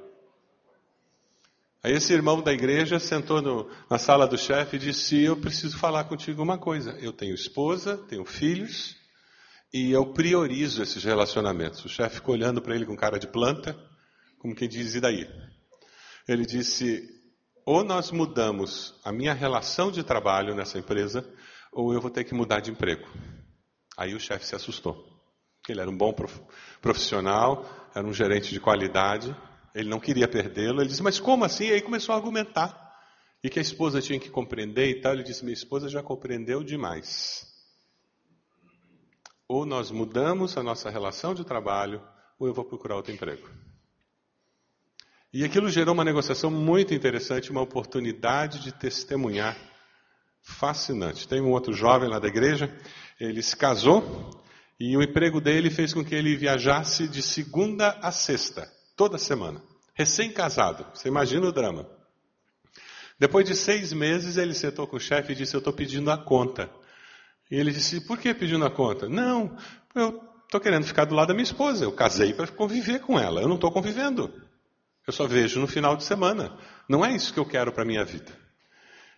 Aí 1.81 1.93
esse 1.93 2.11
irmão 2.11 2.41
da 2.41 2.51
igreja 2.51 2.99
sentou 2.99 3.41
no, 3.41 3.69
na 3.89 3.97
sala 3.97 4.27
do 4.27 4.37
chefe 4.37 4.75
e 4.75 4.79
disse: 4.79 5.23
Eu 5.23 5.37
preciso 5.37 5.77
falar 5.77 6.03
contigo 6.03 6.43
uma 6.43 6.57
coisa. 6.57 6.91
Eu 6.99 7.13
tenho 7.13 7.33
esposa, 7.33 7.97
tenho 8.09 8.25
filhos 8.25 8.97
e 9.73 9.91
eu 9.91 10.13
priorizo 10.13 10.83
esses 10.83 11.03
relacionamentos. 11.03 11.85
O 11.85 11.89
chefe 11.89 12.15
ficou 12.15 12.35
olhando 12.35 12.61
para 12.61 12.75
ele 12.75 12.85
com 12.85 12.95
cara 12.97 13.17
de 13.17 13.27
planta, 13.27 13.77
como 14.39 14.55
quem 14.55 14.67
diz: 14.67 14.95
E 14.95 14.99
daí? 14.99 15.25
Ele 16.27 16.45
disse: 16.45 17.07
ou 17.65 17.83
nós 17.83 18.11
mudamos 18.11 18.99
a 19.05 19.11
minha 19.11 19.31
relação 19.31 19.91
de 19.91 20.03
trabalho 20.03 20.55
nessa 20.55 20.79
empresa, 20.79 21.23
ou 21.71 21.93
eu 21.93 22.01
vou 22.01 22.09
ter 22.09 22.23
que 22.23 22.33
mudar 22.33 22.59
de 22.61 22.71
emprego. 22.71 23.07
Aí 23.95 24.15
o 24.15 24.19
chefe 24.19 24.45
se 24.45 24.55
assustou. 24.55 24.97
Ele 25.67 25.79
era 25.79 25.89
um 25.89 25.95
bom 25.95 26.11
profissional, 26.81 27.63
era 27.93 28.07
um 28.07 28.11
gerente 28.11 28.49
de 28.51 28.59
qualidade, 28.59 29.35
ele 29.73 29.89
não 29.89 29.99
queria 29.99 30.27
perdê-lo. 30.27 30.81
Ele 30.81 30.89
disse, 30.89 31.03
mas 31.03 31.19
como 31.19 31.45
assim? 31.45 31.65
E 31.65 31.73
aí 31.73 31.81
começou 31.81 32.13
a 32.13 32.17
argumentar. 32.17 32.87
E 33.43 33.49
que 33.49 33.59
a 33.59 33.61
esposa 33.61 34.01
tinha 34.01 34.19
que 34.19 34.29
compreender 34.29 34.89
e 34.89 35.01
tal. 35.01 35.13
Ele 35.13 35.23
disse, 35.23 35.43
minha 35.43 35.53
esposa 35.53 35.87
já 35.87 36.03
compreendeu 36.03 36.63
demais. 36.63 37.47
Ou 39.47 39.65
nós 39.65 39.91
mudamos 39.91 40.57
a 40.57 40.63
nossa 40.63 40.89
relação 40.89 41.33
de 41.33 41.43
trabalho, 41.43 42.01
ou 42.37 42.47
eu 42.47 42.53
vou 42.53 42.65
procurar 42.65 42.95
outro 42.95 43.13
emprego. 43.13 43.49
E 45.31 45.43
aquilo 45.43 45.69
gerou 45.69 45.93
uma 45.93 46.03
negociação 46.03 46.49
muito 46.49 46.93
interessante, 46.93 47.51
uma 47.51 47.61
oportunidade 47.61 48.59
de 48.59 48.71
testemunhar 48.71 49.55
fascinante. 50.41 51.27
Tem 51.27 51.41
um 51.41 51.51
outro 51.51 51.73
jovem 51.73 52.09
lá 52.09 52.19
da 52.19 52.27
igreja, 52.27 52.75
ele 53.19 53.41
se 53.41 53.55
casou 53.55 54.31
e 54.79 54.95
o 54.95 55.03
emprego 55.03 55.39
dele 55.41 55.69
fez 55.69 55.93
com 55.93 56.03
que 56.03 56.15
ele 56.15 56.35
viajasse 56.35 57.07
de 57.07 57.21
segunda 57.21 57.89
a 58.01 58.11
sexta, 58.11 58.71
toda 58.99 59.17
semana. 59.17 59.61
Recém-casado, 59.93 60.85
você 60.93 61.07
imagina 61.07 61.47
o 61.47 61.53
drama. 61.53 61.87
Depois 63.17 63.47
de 63.47 63.55
seis 63.55 63.93
meses, 63.93 64.35
ele 64.35 64.53
sentou 64.53 64.85
com 64.85 64.97
o 64.97 64.99
chefe 64.99 65.31
e 65.31 65.35
disse: 65.35 65.55
Eu 65.55 65.59
estou 65.59 65.71
pedindo 65.71 66.11
a 66.11 66.17
conta. 66.17 66.69
E 67.49 67.55
ele 67.55 67.71
disse: 67.71 68.05
Por 68.05 68.17
que 68.17 68.33
pedindo 68.33 68.65
a 68.65 68.69
conta? 68.69 69.07
Não, 69.07 69.55
eu 69.95 70.21
estou 70.43 70.59
querendo 70.59 70.83
ficar 70.83 71.05
do 71.05 71.15
lado 71.15 71.29
da 71.29 71.33
minha 71.33 71.45
esposa. 71.45 71.85
Eu 71.85 71.93
casei 71.93 72.33
para 72.33 72.45
conviver 72.47 72.99
com 72.99 73.17
ela, 73.17 73.39
eu 73.39 73.47
não 73.47 73.55
estou 73.55 73.71
convivendo. 73.71 74.33
Eu 75.07 75.13
só 75.13 75.25
vejo 75.25 75.61
no 75.61 75.67
final 75.67 75.95
de 75.95 76.03
semana. 76.03 76.57
Não 76.89 77.05
é 77.05 77.15
isso 77.15 77.33
que 77.33 77.39
eu 77.39 77.45
quero 77.45 77.71
para 77.71 77.83
a 77.83 77.87
minha 77.87 78.03
vida. 78.03 78.33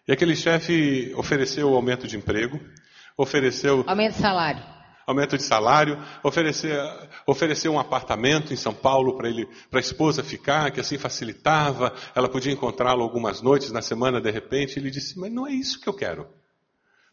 E 0.08 0.12
aquele 0.12 0.36
chefe 0.36 1.12
ofereceu 1.16 1.74
aumento 1.74 2.08
de 2.08 2.18
emprego, 2.18 2.60
ofereceu. 3.18 3.84
Aumento 3.88 4.14
de 4.14 4.22
salário. 4.22 4.81
Aumento 5.12 5.38
de 5.38 5.44
salário, 5.44 5.98
ofereceu, 6.24 6.72
ofereceu 7.28 7.74
um 7.74 7.80
apartamento 7.80 8.54
em 8.54 8.56
São 8.56 8.74
Paulo 8.74 9.18
para 9.18 9.30
ele, 9.30 9.46
para 9.70 9.80
a 9.80 9.82
esposa 9.82 10.24
ficar, 10.24 10.72
que 10.72 10.80
assim 10.80 10.98
facilitava, 10.98 11.94
ela 12.16 12.30
podia 12.30 12.52
encontrá-lo 12.52 13.04
algumas 13.04 13.42
noites 13.42 13.72
na 13.72 13.82
semana 13.82 14.22
de 14.22 14.32
repente. 14.32 14.80
Ele 14.80 14.90
disse: 14.90 15.20
Mas 15.20 15.32
não 15.32 15.46
é 15.46 15.52
isso 15.52 15.80
que 15.80 15.88
eu 15.88 15.94
quero. 15.94 16.28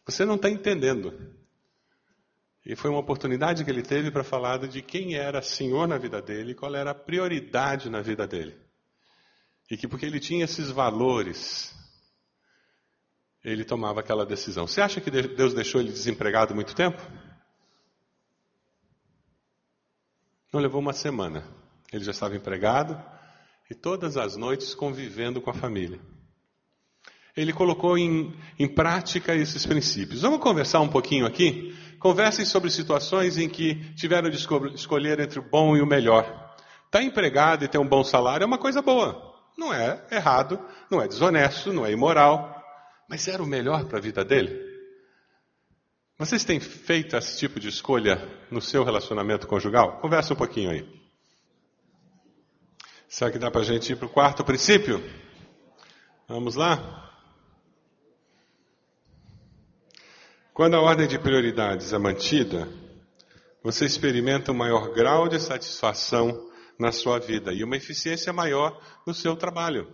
Você 0.05 0.25
não 0.25 0.35
está 0.35 0.49
entendendo. 0.49 1.13
E 2.65 2.75
foi 2.75 2.89
uma 2.89 2.99
oportunidade 2.99 3.63
que 3.63 3.69
ele 3.69 3.81
teve 3.81 4.11
para 4.11 4.23
falar 4.23 4.57
de 4.59 4.81
quem 4.81 5.15
era 5.15 5.41
senhor 5.41 5.87
na 5.87 5.97
vida 5.97 6.21
dele, 6.21 6.53
qual 6.53 6.75
era 6.75 6.91
a 6.91 6.95
prioridade 6.95 7.89
na 7.89 8.01
vida 8.01 8.27
dele. 8.27 8.55
E 9.69 9.77
que 9.77 9.87
porque 9.87 10.05
ele 10.05 10.19
tinha 10.19 10.45
esses 10.45 10.69
valores, 10.69 11.75
ele 13.43 13.63
tomava 13.63 13.99
aquela 13.99 14.25
decisão. 14.25 14.67
Você 14.67 14.81
acha 14.81 14.99
que 14.99 15.09
Deus 15.09 15.53
deixou 15.53 15.79
ele 15.81 15.91
desempregado 15.91 16.55
muito 16.55 16.75
tempo? 16.75 17.01
Não 20.51 20.59
levou 20.59 20.81
uma 20.81 20.93
semana. 20.93 21.43
Ele 21.93 22.03
já 22.03 22.11
estava 22.11 22.35
empregado 22.35 22.99
e 23.69 23.75
todas 23.75 24.17
as 24.17 24.35
noites 24.35 24.73
convivendo 24.73 25.39
com 25.39 25.49
a 25.49 25.53
família. 25.53 25.99
Ele 27.37 27.53
colocou 27.53 27.97
em, 27.97 28.35
em 28.57 28.67
prática 28.67 29.35
esses 29.35 29.65
princípios. 29.65 30.21
Vamos 30.21 30.39
conversar 30.39 30.81
um 30.81 30.89
pouquinho 30.89 31.25
aqui? 31.25 31.75
Conversem 31.99 32.45
sobre 32.45 32.69
situações 32.71 33.37
em 33.37 33.47
que 33.47 33.93
tiveram 33.93 34.29
de 34.29 34.37
escolher 34.75 35.19
entre 35.19 35.39
o 35.39 35.49
bom 35.49 35.77
e 35.77 35.81
o 35.81 35.85
melhor. 35.85 36.23
Estar 36.23 36.99
tá 36.99 37.03
empregado 37.03 37.63
e 37.63 37.67
ter 37.67 37.77
um 37.77 37.87
bom 37.87 38.03
salário 38.03 38.43
é 38.43 38.47
uma 38.47 38.57
coisa 38.57 38.81
boa. 38.81 39.29
Não 39.57 39.73
é 39.73 40.03
errado, 40.11 40.59
não 40.89 41.01
é 41.01 41.07
desonesto, 41.07 41.71
não 41.71 41.85
é 41.85 41.91
imoral. 41.91 42.55
Mas 43.07 43.27
era 43.27 43.43
o 43.43 43.47
melhor 43.47 43.85
para 43.85 43.99
a 43.99 44.01
vida 44.01 44.25
dele? 44.25 44.68
Vocês 46.19 46.43
têm 46.43 46.59
feito 46.59 47.15
esse 47.15 47.39
tipo 47.39 47.61
de 47.61 47.69
escolha 47.69 48.17
no 48.51 48.61
seu 48.61 48.83
relacionamento 48.83 49.47
conjugal? 49.47 50.01
Conversa 50.01 50.33
um 50.33 50.35
pouquinho 50.35 50.69
aí. 50.69 50.85
Será 53.07 53.31
que 53.31 53.39
dá 53.39 53.49
para 53.49 53.61
a 53.61 53.63
gente 53.63 53.93
ir 53.93 53.95
para 53.95 54.05
o 54.05 54.09
quarto 54.09 54.43
princípio? 54.43 55.01
Vamos 56.27 56.55
lá? 56.55 57.09
Quando 60.53 60.75
a 60.75 60.81
ordem 60.81 61.07
de 61.07 61.17
prioridades 61.17 61.93
é 61.93 61.97
mantida, 61.97 62.67
você 63.63 63.85
experimenta 63.85 64.51
um 64.51 64.55
maior 64.57 64.93
grau 64.93 65.29
de 65.29 65.39
satisfação 65.39 66.49
na 66.77 66.91
sua 66.91 67.17
vida 67.17 67.53
e 67.53 67.63
uma 67.63 67.77
eficiência 67.77 68.33
maior 68.33 68.77
no 69.07 69.13
seu 69.13 69.37
trabalho. 69.37 69.87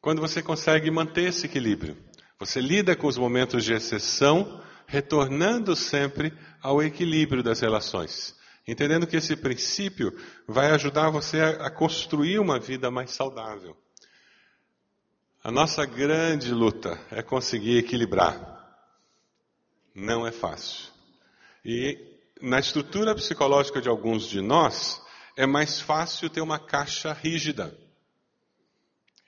Quando 0.00 0.22
você 0.22 0.42
consegue 0.42 0.90
manter 0.90 1.28
esse 1.28 1.44
equilíbrio, 1.44 1.94
você 2.40 2.58
lida 2.58 2.96
com 2.96 3.06
os 3.06 3.18
momentos 3.18 3.66
de 3.66 3.74
exceção 3.74 4.66
retornando 4.88 5.76
sempre 5.76 6.32
ao 6.62 6.82
equilíbrio 6.82 7.42
das 7.42 7.60
relações. 7.60 8.34
Entendendo 8.66 9.06
que 9.06 9.16
esse 9.16 9.36
princípio 9.36 10.18
vai 10.46 10.70
ajudar 10.70 11.10
você 11.10 11.40
a 11.40 11.70
construir 11.70 12.38
uma 12.38 12.58
vida 12.58 12.90
mais 12.90 13.10
saudável. 13.10 13.76
A 15.44 15.50
nossa 15.50 15.84
grande 15.84 16.52
luta 16.52 16.98
é 17.10 17.22
conseguir 17.22 17.78
equilibrar. 17.78 18.56
Não 19.94 20.26
é 20.26 20.32
fácil. 20.32 20.90
E 21.64 21.98
na 22.40 22.58
estrutura 22.58 23.14
psicológica 23.14 23.80
de 23.80 23.88
alguns 23.88 24.26
de 24.26 24.40
nós, 24.40 25.00
é 25.36 25.46
mais 25.46 25.80
fácil 25.80 26.30
ter 26.30 26.40
uma 26.40 26.58
caixa 26.58 27.12
rígida. 27.12 27.76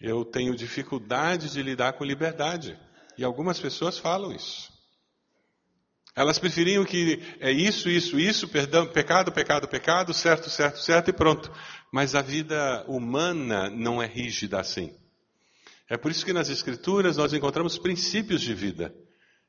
Eu 0.00 0.24
tenho 0.24 0.56
dificuldade 0.56 1.50
de 1.50 1.62
lidar 1.62 1.92
com 1.94 2.04
liberdade. 2.04 2.78
E 3.16 3.24
algumas 3.24 3.60
pessoas 3.60 3.98
falam 3.98 4.32
isso. 4.32 4.69
Elas 6.14 6.38
preferiam 6.38 6.84
que 6.84 7.22
é 7.38 7.52
isso, 7.52 7.88
isso, 7.88 8.18
isso, 8.18 8.48
perdão, 8.48 8.86
pecado, 8.86 9.30
pecado, 9.30 9.68
pecado, 9.68 10.12
certo, 10.12 10.50
certo, 10.50 10.80
certo 10.80 11.08
e 11.08 11.12
pronto. 11.12 11.50
Mas 11.92 12.14
a 12.14 12.22
vida 12.22 12.84
humana 12.88 13.70
não 13.70 14.02
é 14.02 14.06
rígida 14.06 14.60
assim. 14.60 14.92
É 15.88 15.96
por 15.96 16.10
isso 16.10 16.24
que 16.24 16.32
nas 16.32 16.48
Escrituras 16.48 17.16
nós 17.16 17.32
encontramos 17.32 17.78
princípios 17.78 18.40
de 18.40 18.54
vida 18.54 18.94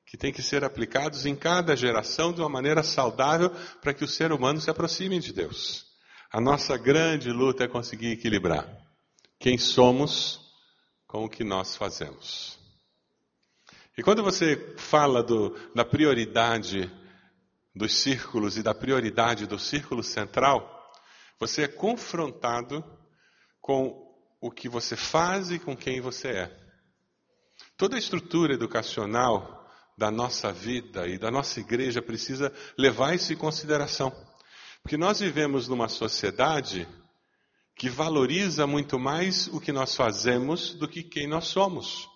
que 0.05 0.17
têm 0.17 0.33
que 0.33 0.41
ser 0.41 0.63
aplicados 0.63 1.25
em 1.25 1.35
cada 1.35 1.75
geração 1.75 2.33
de 2.33 2.41
uma 2.41 2.49
maneira 2.49 2.83
saudável 2.83 3.49
para 3.81 3.93
que 3.93 4.03
o 4.03 4.07
ser 4.07 4.31
humano 4.31 4.59
se 4.59 4.69
aproxime 4.69 5.19
de 5.19 5.31
Deus. 5.31 5.85
A 6.31 6.41
nossa 6.41 6.77
grande 6.77 7.29
luta 7.31 7.63
é 7.63 7.67
conseguir 7.67 8.11
equilibrar 8.11 8.67
quem 9.39 9.57
somos 9.57 10.39
com 11.07 11.25
o 11.25 11.29
que 11.29 11.43
nós 11.43 11.75
fazemos. 11.75 12.60
E 13.97 14.03
quando 14.03 14.23
você 14.23 14.75
fala 14.77 15.21
do, 15.21 15.49
da 15.75 15.83
prioridade 15.83 16.89
dos 17.75 17.93
círculos 17.93 18.57
e 18.57 18.63
da 18.63 18.73
prioridade 18.73 19.45
do 19.45 19.59
círculo 19.59 20.03
central, 20.03 20.91
você 21.39 21.63
é 21.63 21.67
confrontado 21.67 22.83
com 23.59 24.09
o 24.39 24.49
que 24.49 24.69
você 24.69 24.95
faz 24.95 25.51
e 25.51 25.59
com 25.59 25.75
quem 25.75 25.99
você 26.01 26.29
é. 26.29 26.57
Toda 27.77 27.95
a 27.95 27.99
estrutura 27.99 28.53
educacional 28.53 29.69
da 29.97 30.09
nossa 30.09 30.51
vida 30.51 31.07
e 31.07 31.17
da 31.17 31.29
nossa 31.29 31.59
igreja 31.59 32.01
precisa 32.01 32.51
levar 32.77 33.13
isso 33.13 33.33
em 33.33 33.37
consideração. 33.37 34.11
Porque 34.81 34.97
nós 34.97 35.19
vivemos 35.19 35.67
numa 35.67 35.87
sociedade 35.87 36.87
que 37.75 37.89
valoriza 37.89 38.65
muito 38.65 38.99
mais 38.99 39.47
o 39.47 39.59
que 39.59 39.71
nós 39.71 39.95
fazemos 39.95 40.73
do 40.73 40.87
que 40.87 41.03
quem 41.03 41.27
nós 41.27 41.45
somos. 41.47 42.10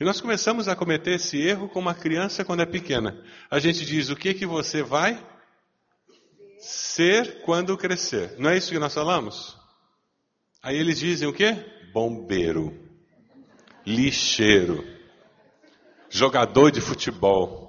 E 0.00 0.04
nós 0.04 0.20
começamos 0.20 0.68
a 0.68 0.76
cometer 0.76 1.16
esse 1.16 1.40
erro 1.40 1.68
com 1.68 1.80
uma 1.80 1.94
criança 1.94 2.44
quando 2.44 2.60
é 2.60 2.66
pequena. 2.66 3.20
A 3.50 3.58
gente 3.58 3.84
diz: 3.84 4.10
o 4.10 4.16
que 4.16 4.32
que 4.32 4.46
você 4.46 4.82
vai 4.82 5.20
ser 6.60 7.42
quando 7.42 7.76
crescer? 7.76 8.36
Não 8.38 8.50
é 8.50 8.56
isso 8.56 8.70
que 8.70 8.78
nós 8.78 8.94
falamos? 8.94 9.56
Aí 10.62 10.76
eles 10.76 11.00
dizem 11.00 11.26
o 11.26 11.32
quê? 11.32 11.56
Bombeiro, 11.92 12.78
lixeiro, 13.84 14.86
jogador 16.08 16.70
de 16.70 16.80
futebol. 16.80 17.66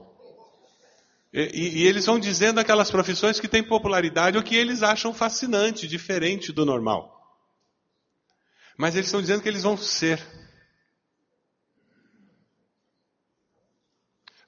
E, 1.34 1.42
e, 1.42 1.78
e, 1.80 1.88
eles 1.88 2.06
vão 2.06 2.20
dizendo 2.20 2.60
aquelas 2.60 2.90
profissões 2.92 3.40
que 3.40 3.48
têm 3.48 3.64
popularidade 3.64 4.38
ou 4.38 4.44
que 4.44 4.56
eles 4.56 4.82
acham 4.82 5.14
fascinante, 5.14 5.88
diferente 5.88 6.52
do 6.52 6.66
normal. 6.66 7.16
Mas 8.78 8.96
eles 8.96 9.08
estão 9.08 9.22
dizendo 9.22 9.42
que 9.42 9.50
eles 9.50 9.64
vão 9.64 9.78
ser. 9.78 10.20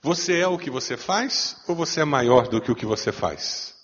Você 0.04 0.40
é 0.40 0.48
o 0.48 0.58
que 0.58 0.72
você 0.72 0.98
faz 0.98 1.64
ou 1.68 1.76
você 1.76 2.02
é 2.02 2.06
maior 2.06 2.48
do 2.48 2.60
que 2.60 2.72
o 2.72 2.76
que 2.76 2.88
você 2.88 3.12
faz? 3.12 3.80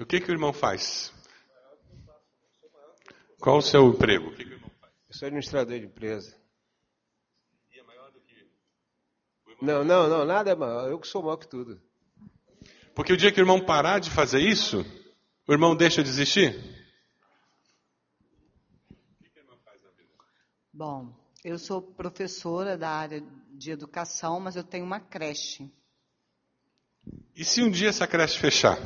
O 0.00 0.06
que, 0.06 0.18
que 0.18 0.30
o 0.30 0.34
irmão 0.34 0.52
faz? 0.52 1.12
Qual 3.38 3.58
o 3.58 3.62
seu 3.62 3.86
emprego? 3.88 4.28
O 4.28 4.34
que, 4.34 4.44
que 4.44 4.50
o 4.50 4.54
irmão 4.54 4.70
faz? 4.80 4.92
Eu 5.08 5.14
sou 5.14 5.26
administrador 5.26 5.78
de 5.78 5.86
empresa. 5.86 6.34
E 7.70 7.78
é 7.78 7.82
maior 7.82 8.10
do 8.10 8.20
que 8.20 8.46
Não, 9.60 9.84
não, 9.84 10.08
não, 10.08 10.24
nada 10.24 10.50
é 10.50 10.54
maior. 10.54 10.90
Eu 10.90 10.98
que 10.98 11.06
sou 11.06 11.22
maior 11.22 11.36
que 11.36 11.48
tudo. 11.48 11.78
Porque 12.94 13.12
o 13.12 13.16
dia 13.16 13.30
que 13.30 13.38
o 13.38 13.42
irmão 13.42 13.60
parar 13.60 13.98
de 13.98 14.10
fazer 14.10 14.40
isso, 14.40 14.80
o 15.46 15.52
irmão 15.52 15.76
deixa 15.76 16.02
de 16.02 16.08
existir? 16.08 16.56
O 18.90 19.22
que, 19.22 19.28
que 19.28 19.38
o 19.38 19.42
irmão 19.42 19.58
faz 19.62 19.82
na 19.82 19.90
vida? 19.90 20.12
Bom, 20.72 21.25
eu 21.46 21.60
sou 21.60 21.80
professora 21.80 22.76
da 22.76 22.90
área 22.90 23.22
de 23.52 23.70
educação, 23.70 24.40
mas 24.40 24.56
eu 24.56 24.64
tenho 24.64 24.84
uma 24.84 24.98
creche. 24.98 25.70
E 27.36 27.44
se 27.44 27.62
um 27.62 27.70
dia 27.70 27.90
essa 27.90 28.04
creche 28.04 28.36
fechar? 28.36 28.76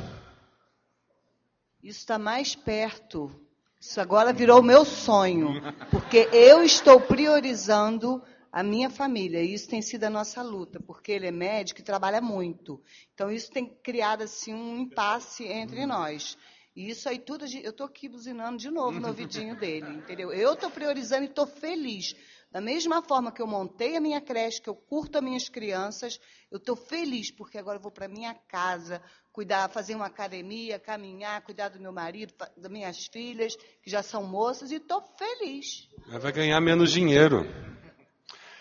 Isso 1.81 2.01
está 2.01 2.19
mais 2.19 2.53
perto. 2.53 3.31
Isso 3.79 3.99
agora 3.99 4.31
virou 4.31 4.59
o 4.59 4.63
meu 4.63 4.85
sonho, 4.85 5.59
porque 5.89 6.29
eu 6.31 6.61
estou 6.61 7.01
priorizando 7.01 8.21
a 8.51 8.61
minha 8.61 8.91
família. 8.91 9.41
E 9.41 9.55
isso 9.55 9.67
tem 9.67 9.81
sido 9.81 10.03
a 10.03 10.09
nossa 10.11 10.43
luta, 10.43 10.79
porque 10.79 11.11
ele 11.11 11.25
é 11.25 11.31
médico 11.31 11.79
e 11.79 11.83
trabalha 11.83 12.21
muito. 12.21 12.79
Então 13.15 13.31
isso 13.31 13.49
tem 13.49 13.65
criado 13.81 14.21
assim 14.21 14.53
um 14.53 14.77
impasse 14.77 15.45
entre 15.45 15.83
nós. 15.87 16.37
E 16.75 16.91
isso 16.91 17.09
aí 17.09 17.17
tudo, 17.17 17.45
eu 17.45 17.71
estou 17.71 17.87
aqui 17.87 18.07
buzinando 18.07 18.57
de 18.57 18.69
novo 18.69 18.99
no 18.99 19.07
ouvidinho 19.07 19.59
dele, 19.59 19.89
entendeu? 19.95 20.31
Eu 20.31 20.53
estou 20.53 20.69
priorizando 20.69 21.23
e 21.23 21.25
estou 21.25 21.47
feliz. 21.47 22.15
Da 22.51 22.59
mesma 22.59 23.01
forma 23.01 23.31
que 23.31 23.41
eu 23.41 23.47
montei 23.47 23.95
a 23.95 24.01
minha 24.01 24.19
creche, 24.19 24.61
que 24.61 24.69
eu 24.69 24.75
curto 24.75 25.17
as 25.17 25.23
minhas 25.23 25.47
crianças, 25.47 26.19
eu 26.51 26.57
estou 26.57 26.75
feliz, 26.75 27.31
porque 27.31 27.57
agora 27.57 27.77
eu 27.77 27.81
vou 27.81 27.91
para 27.91 28.09
minha 28.09 28.33
casa, 28.33 29.01
cuidar, 29.31 29.69
fazer 29.69 29.95
uma 29.95 30.07
academia, 30.07 30.77
caminhar, 30.77 31.41
cuidar 31.43 31.69
do 31.69 31.79
meu 31.79 31.93
marido, 31.93 32.33
das 32.57 32.69
minhas 32.69 33.05
filhas, 33.05 33.55
que 33.81 33.89
já 33.89 34.03
são 34.03 34.23
moças, 34.25 34.69
e 34.69 34.75
estou 34.75 35.01
feliz. 35.17 35.87
Vai 36.19 36.33
ganhar 36.33 36.59
menos 36.59 36.91
dinheiro. 36.91 37.47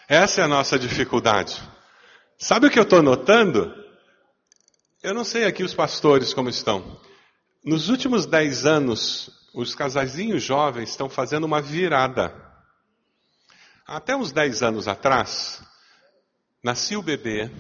Essa 0.09 0.43
é 0.43 0.45
a 0.45 0.49
nossa 0.49 0.78
dificuldade. 0.78 1.61
Sabe 2.38 2.68
o 2.68 2.70
que 2.70 2.78
eu 2.78 2.84
estou 2.84 3.03
notando? 3.03 3.74
Eu 5.03 5.12
não 5.12 5.24
sei 5.24 5.47
aqui 5.47 5.64
os 5.64 5.74
pastores 5.74 6.32
como 6.32 6.49
estão. 6.49 7.01
Nos 7.64 7.88
últimos 7.88 8.24
dez 8.24 8.64
anos, 8.64 9.30
os 9.53 9.74
casaizinhos 9.74 10.45
jovens 10.45 10.91
estão 10.91 11.09
fazendo 11.11 11.45
uma 11.45 11.61
virada. 11.61 12.49
Até 13.91 14.14
uns 14.14 14.30
10 14.30 14.62
anos 14.62 14.86
atrás, 14.86 15.61
nascia 16.62 16.97
o 16.97 17.03
bebê, 17.03 17.51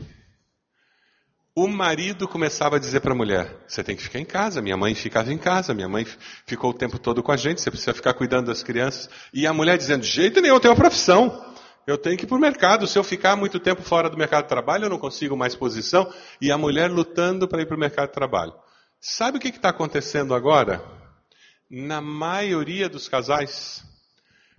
o 1.56 1.66
marido 1.66 2.28
começava 2.28 2.76
a 2.76 2.78
dizer 2.78 3.00
para 3.00 3.10
a 3.10 3.16
mulher: 3.16 3.64
Você 3.66 3.82
tem 3.82 3.96
que 3.96 4.02
ficar 4.04 4.20
em 4.20 4.24
casa. 4.24 4.62
Minha 4.62 4.76
mãe 4.76 4.94
ficava 4.94 5.32
em 5.32 5.36
casa, 5.36 5.74
minha 5.74 5.88
mãe 5.88 6.06
ficou 6.46 6.70
o 6.70 6.72
tempo 6.72 7.00
todo 7.00 7.20
com 7.20 7.32
a 7.32 7.36
gente, 7.36 7.60
você 7.60 7.68
precisa 7.68 7.92
ficar 7.92 8.14
cuidando 8.14 8.46
das 8.46 8.62
crianças. 8.62 9.10
E 9.34 9.44
a 9.44 9.52
mulher 9.52 9.76
dizendo: 9.76 10.02
De 10.02 10.06
jeito 10.06 10.40
nenhum, 10.40 10.54
eu 10.54 10.60
tenho 10.60 10.72
uma 10.72 10.78
profissão. 10.78 11.52
Eu 11.84 11.98
tenho 11.98 12.16
que 12.16 12.22
ir 12.22 12.28
para 12.28 12.36
o 12.36 12.40
mercado. 12.40 12.86
Se 12.86 12.96
eu 12.96 13.02
ficar 13.02 13.34
muito 13.34 13.58
tempo 13.58 13.82
fora 13.82 14.08
do 14.08 14.16
mercado 14.16 14.44
de 14.44 14.50
trabalho, 14.50 14.84
eu 14.84 14.90
não 14.90 15.00
consigo 15.00 15.36
mais 15.36 15.56
posição. 15.56 16.14
E 16.40 16.52
a 16.52 16.56
mulher 16.56 16.92
lutando 16.92 17.48
para 17.48 17.60
ir 17.60 17.66
para 17.66 17.76
o 17.76 17.80
mercado 17.80 18.06
de 18.06 18.14
trabalho. 18.14 18.54
Sabe 19.00 19.38
o 19.38 19.40
que 19.40 19.48
está 19.48 19.70
acontecendo 19.70 20.32
agora? 20.32 20.80
Na 21.68 22.00
maioria 22.00 22.88
dos 22.88 23.08
casais, 23.08 23.84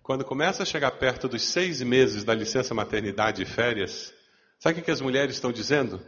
quando 0.04 0.26
começa 0.26 0.64
a 0.64 0.66
chegar 0.66 0.92
perto 0.92 1.28
dos 1.28 1.44
seis 1.44 1.82
meses 1.82 2.24
da 2.24 2.34
licença 2.34 2.74
maternidade 2.74 3.42
e 3.42 3.46
férias, 3.46 4.14
sabe 4.60 4.80
o 4.80 4.84
que, 4.84 4.92
as 4.92 5.02
mulheres 5.02 5.36
estão 5.36 5.52
dizendo? 5.52 6.02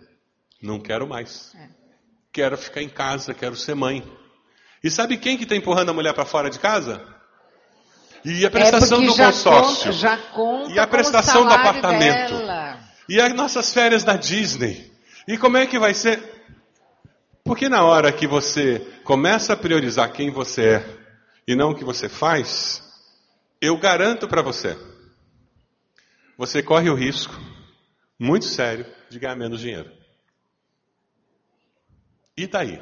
Não 0.61 0.79
quero 0.79 1.07
mais. 1.07 1.53
É. 1.55 1.69
Quero 2.31 2.57
ficar 2.57 2.81
em 2.81 2.89
casa, 2.89 3.33
quero 3.33 3.55
ser 3.55 3.75
mãe. 3.75 4.03
E 4.83 4.89
sabe 4.89 5.17
quem 5.17 5.37
que 5.37 5.43
está 5.43 5.55
empurrando 5.55 5.89
a 5.89 5.93
mulher 5.93 6.13
para 6.13 6.25
fora 6.25 6.49
de 6.49 6.59
casa? 6.59 7.05
E 8.25 8.45
a 8.45 8.49
prestação 8.49 9.03
é 9.03 9.05
do 9.05 9.15
consórcio. 9.15 9.91
Conta, 9.91 10.17
conta 10.33 10.71
e 10.71 10.79
a 10.79 10.87
prestação 10.87 11.45
do 11.45 11.53
apartamento. 11.53 12.37
Dela. 12.37 12.79
E 13.07 13.19
as 13.19 13.33
nossas 13.33 13.73
férias 13.73 14.03
da 14.03 14.15
Disney. 14.15 14.91
E 15.27 15.37
como 15.37 15.57
é 15.57 15.67
que 15.67 15.77
vai 15.77 15.93
ser? 15.93 16.21
Porque 17.43 17.67
na 17.67 17.83
hora 17.83 18.11
que 18.11 18.25
você 18.25 18.79
começa 19.03 19.53
a 19.53 19.57
priorizar 19.57 20.11
quem 20.13 20.31
você 20.31 20.61
é 20.63 20.97
e 21.45 21.55
não 21.55 21.71
o 21.71 21.75
que 21.75 21.83
você 21.83 22.07
faz, 22.07 22.81
eu 23.63 23.77
garanto 23.77 24.27
para 24.27 24.41
você, 24.41 24.77
você 26.37 26.61
corre 26.61 26.89
o 26.89 26.95
risco 26.95 27.33
muito 28.19 28.43
sério 28.43 28.85
de 29.09 29.17
ganhar 29.17 29.37
menos 29.37 29.61
dinheiro. 29.61 29.89
E 32.35 32.45
daí? 32.45 32.77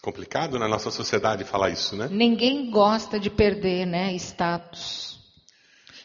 Complicado 0.00 0.58
na 0.58 0.66
nossa 0.66 0.90
sociedade 0.90 1.44
falar 1.44 1.68
isso, 1.68 1.94
né? 1.94 2.08
Ninguém 2.10 2.70
gosta 2.70 3.20
de 3.20 3.28
perder, 3.28 3.84
né, 3.84 4.14
status. 4.14 5.20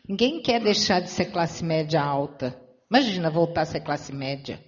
Ninguém 0.05 0.41
quer 0.41 0.61
deixar 0.61 0.99
de 0.99 1.09
ser 1.09 1.27
classe 1.27 1.63
média 1.63 2.01
alta. 2.01 2.59
Imagina 2.91 3.29
voltar 3.29 3.61
a 3.61 3.65
ser 3.65 3.79
classe 3.79 4.11
média. 4.11 4.61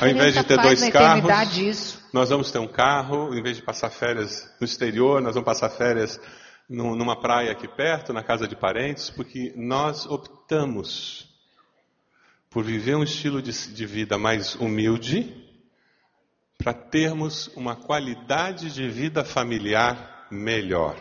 Ao 0.00 0.08
invés 0.08 0.34
de 0.34 0.44
ter 0.44 0.58
dois 0.58 0.88
carros, 0.90 1.56
isso? 1.56 2.08
nós 2.12 2.30
vamos 2.30 2.50
ter 2.50 2.58
um 2.58 2.66
carro. 2.66 3.34
Em 3.34 3.42
vez 3.42 3.56
de 3.56 3.62
passar 3.62 3.90
férias 3.90 4.48
no 4.60 4.64
exterior, 4.64 5.20
nós 5.20 5.34
vamos 5.34 5.46
passar 5.46 5.70
férias 5.70 6.20
numa 6.68 7.18
praia 7.18 7.52
aqui 7.52 7.66
perto, 7.66 8.12
na 8.12 8.22
casa 8.22 8.46
de 8.46 8.54
parentes, 8.54 9.08
porque 9.08 9.54
nós 9.56 10.04
optamos 10.04 11.26
por 12.50 12.64
viver 12.64 12.96
um 12.96 13.02
estilo 13.02 13.40
de, 13.40 13.52
de 13.72 13.86
vida 13.86 14.18
mais 14.18 14.54
humilde 14.56 15.46
para 16.58 16.74
termos 16.74 17.48
uma 17.54 17.76
qualidade 17.76 18.70
de 18.72 18.88
vida 18.88 19.24
familiar 19.24 20.26
melhor. 20.30 20.96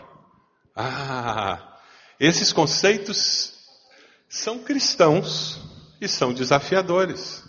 Ah, 0.75 1.80
esses 2.19 2.53
conceitos 2.53 3.53
são 4.30 4.59
cristãos 4.59 5.59
e 5.99 6.07
são 6.07 6.34
desafiadores. 6.34 7.46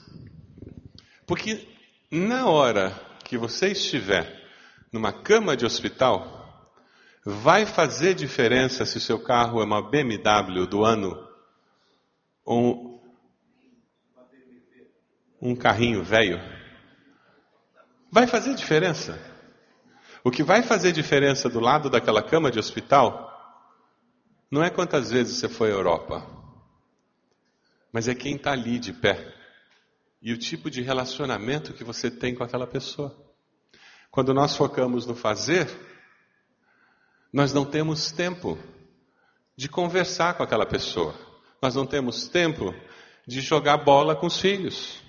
Porque 1.29 1.69
na 2.11 2.47
hora 2.47 2.99
que 3.23 3.37
você 3.37 3.69
estiver 3.69 4.49
numa 4.91 5.13
cama 5.13 5.55
de 5.55 5.67
hospital, 5.67 6.73
vai 7.23 7.67
fazer 7.67 8.15
diferença 8.15 8.87
se 8.87 8.97
o 8.97 9.01
seu 9.01 9.23
carro 9.23 9.61
é 9.61 9.65
uma 9.65 9.83
BMW 9.83 10.67
do 10.67 10.83
ano 10.83 11.29
ou 12.43 12.99
um, 15.43 15.55
carrinho 15.55 16.03
velho? 16.03 16.41
Vai 18.11 18.27
fazer 18.27 18.55
diferença. 18.55 19.21
O 20.25 20.31
que 20.31 20.43
vai 20.43 20.63
fazer 20.63 20.93
diferença 20.93 21.51
do 21.51 21.61
lado 21.61 21.91
daquela 21.91 22.23
cama 22.23 22.51
de 22.51 22.59
hospital 22.59 23.29
não 24.51 24.65
é 24.65 24.71
quantas 24.71 25.11
vezes 25.11 25.37
você 25.37 25.49
foi 25.51 25.69
à 25.69 25.75
Europa, 25.75 26.27
mas 27.93 28.09
é 28.09 28.15
quem 28.15 28.37
está 28.37 28.53
ali 28.53 28.79
de 28.79 28.95
pé 28.95 29.38
e 30.21 30.33
o 30.33 30.39
tipo 30.39 30.71
de 30.71 30.83
relacionamento 30.83 31.73
que 31.73 31.85
você 31.85 32.11
tem 32.11 32.35
com 32.35 32.45
aquela 32.45 32.67
pessoa. 32.67 33.17
Quando 34.11 34.35
nós 34.35 34.57
focamos 34.57 35.07
no 35.07 35.15
fazer, 35.15 35.69
nós 37.33 37.53
não 37.53 37.65
temos 37.65 38.11
tempo 38.11 38.59
de 39.57 39.69
conversar 39.69 40.35
com 40.35 40.43
aquela 40.43 40.67
pessoa, 40.67 41.15
nós 41.61 41.75
não 41.75 41.87
temos 41.87 42.29
tempo 42.29 42.75
de 43.27 43.41
jogar 43.41 43.77
bola 43.79 44.17
com 44.17 44.27
os 44.27 44.41
filhos 44.41 45.03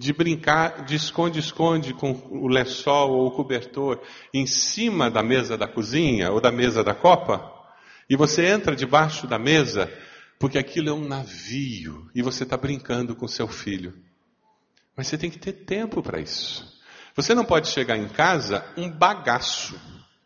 de 0.00 0.14
brincar 0.14 0.86
de 0.86 0.96
esconde-esconde 0.96 1.92
com 1.92 2.12
o 2.30 2.48
lençol 2.48 3.10
ou 3.10 3.26
o 3.26 3.30
cobertor 3.32 4.00
em 4.32 4.46
cima 4.46 5.10
da 5.10 5.22
mesa 5.22 5.58
da 5.58 5.68
cozinha 5.68 6.32
ou 6.32 6.40
da 6.40 6.50
mesa 6.50 6.82
da 6.82 6.94
copa, 6.94 7.52
e 8.08 8.16
você 8.16 8.46
entra 8.46 8.74
debaixo 8.74 9.26
da 9.26 9.38
mesa 9.38 9.92
porque 10.38 10.56
aquilo 10.56 10.88
é 10.88 10.92
um 10.94 11.06
navio 11.06 12.10
e 12.14 12.22
você 12.22 12.44
está 12.44 12.56
brincando 12.56 13.14
com 13.14 13.28
seu 13.28 13.46
filho. 13.46 13.92
Mas 15.00 15.06
você 15.06 15.16
tem 15.16 15.30
que 15.30 15.38
ter 15.38 15.54
tempo 15.64 16.02
para 16.02 16.20
isso. 16.20 16.78
Você 17.16 17.34
não 17.34 17.42
pode 17.42 17.68
chegar 17.68 17.96
em 17.96 18.06
casa 18.06 18.70
um 18.76 18.90
bagaço, 18.90 19.80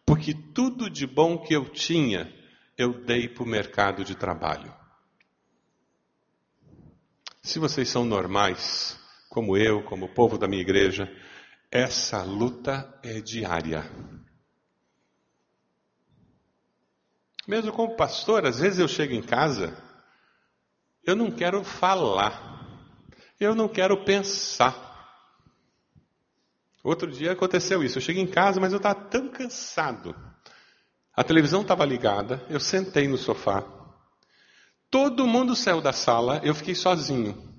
porque 0.04 0.34
tudo 0.34 0.90
de 0.90 1.06
bom 1.06 1.38
que 1.38 1.54
eu 1.54 1.68
tinha 1.68 2.34
eu 2.76 3.04
dei 3.04 3.28
para 3.28 3.44
o 3.44 3.46
mercado 3.46 4.02
de 4.02 4.16
trabalho. 4.16 4.74
Se 7.40 7.60
vocês 7.60 7.88
são 7.88 8.04
normais, 8.04 8.98
como 9.28 9.56
eu, 9.56 9.84
como 9.84 10.06
o 10.06 10.12
povo 10.12 10.36
da 10.36 10.48
minha 10.48 10.62
igreja, 10.62 11.08
essa 11.70 12.24
luta 12.24 12.98
é 13.04 13.20
diária. 13.20 13.88
Mesmo 17.46 17.70
como 17.70 17.94
pastor, 17.94 18.44
às 18.44 18.58
vezes 18.58 18.80
eu 18.80 18.88
chego 18.88 19.14
em 19.14 19.22
casa, 19.22 19.80
eu 21.06 21.14
não 21.14 21.30
quero 21.30 21.62
falar, 21.62 22.53
eu 23.38 23.54
não 23.54 23.68
quero 23.68 24.04
pensar. 24.04 24.92
Outro 26.82 27.10
dia 27.10 27.32
aconteceu 27.32 27.82
isso, 27.82 27.98
eu 27.98 28.02
cheguei 28.02 28.22
em 28.22 28.26
casa, 28.26 28.60
mas 28.60 28.72
eu 28.72 28.76
estava 28.76 28.94
tão 28.94 29.28
cansado. 29.28 30.14
A 31.16 31.24
televisão 31.24 31.62
estava 31.62 31.84
ligada, 31.84 32.44
eu 32.50 32.60
sentei 32.60 33.08
no 33.08 33.16
sofá. 33.16 33.64
Todo 34.90 35.26
mundo 35.26 35.56
saiu 35.56 35.80
da 35.80 35.92
sala, 35.92 36.40
eu 36.44 36.54
fiquei 36.54 36.74
sozinho. 36.74 37.52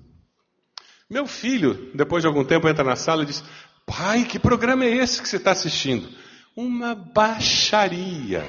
Meu 1.08 1.26
filho, 1.26 1.90
depois 1.94 2.22
de 2.22 2.26
algum 2.26 2.44
tempo, 2.44 2.68
entra 2.68 2.84
na 2.84 2.96
sala 2.96 3.22
e 3.22 3.26
diz: 3.26 3.42
Pai, 3.84 4.24
que 4.24 4.38
programa 4.38 4.84
é 4.84 4.96
esse 4.96 5.20
que 5.20 5.28
você 5.28 5.36
está 5.36 5.52
assistindo? 5.52 6.08
Uma 6.54 6.94
baixaria. 6.94 8.44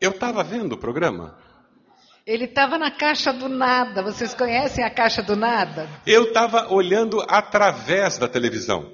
Eu 0.00 0.10
estava 0.10 0.42
vendo 0.44 0.72
o 0.72 0.78
programa. 0.78 1.38
Ele 2.26 2.44
estava 2.44 2.78
na 2.78 2.90
caixa 2.90 3.32
do 3.32 3.48
nada. 3.48 4.02
Vocês 4.02 4.34
conhecem 4.34 4.82
a 4.82 4.90
caixa 4.90 5.22
do 5.22 5.36
nada? 5.36 5.88
Eu 6.06 6.24
estava 6.24 6.72
olhando 6.72 7.20
através 7.28 8.16
da 8.16 8.26
televisão. 8.26 8.92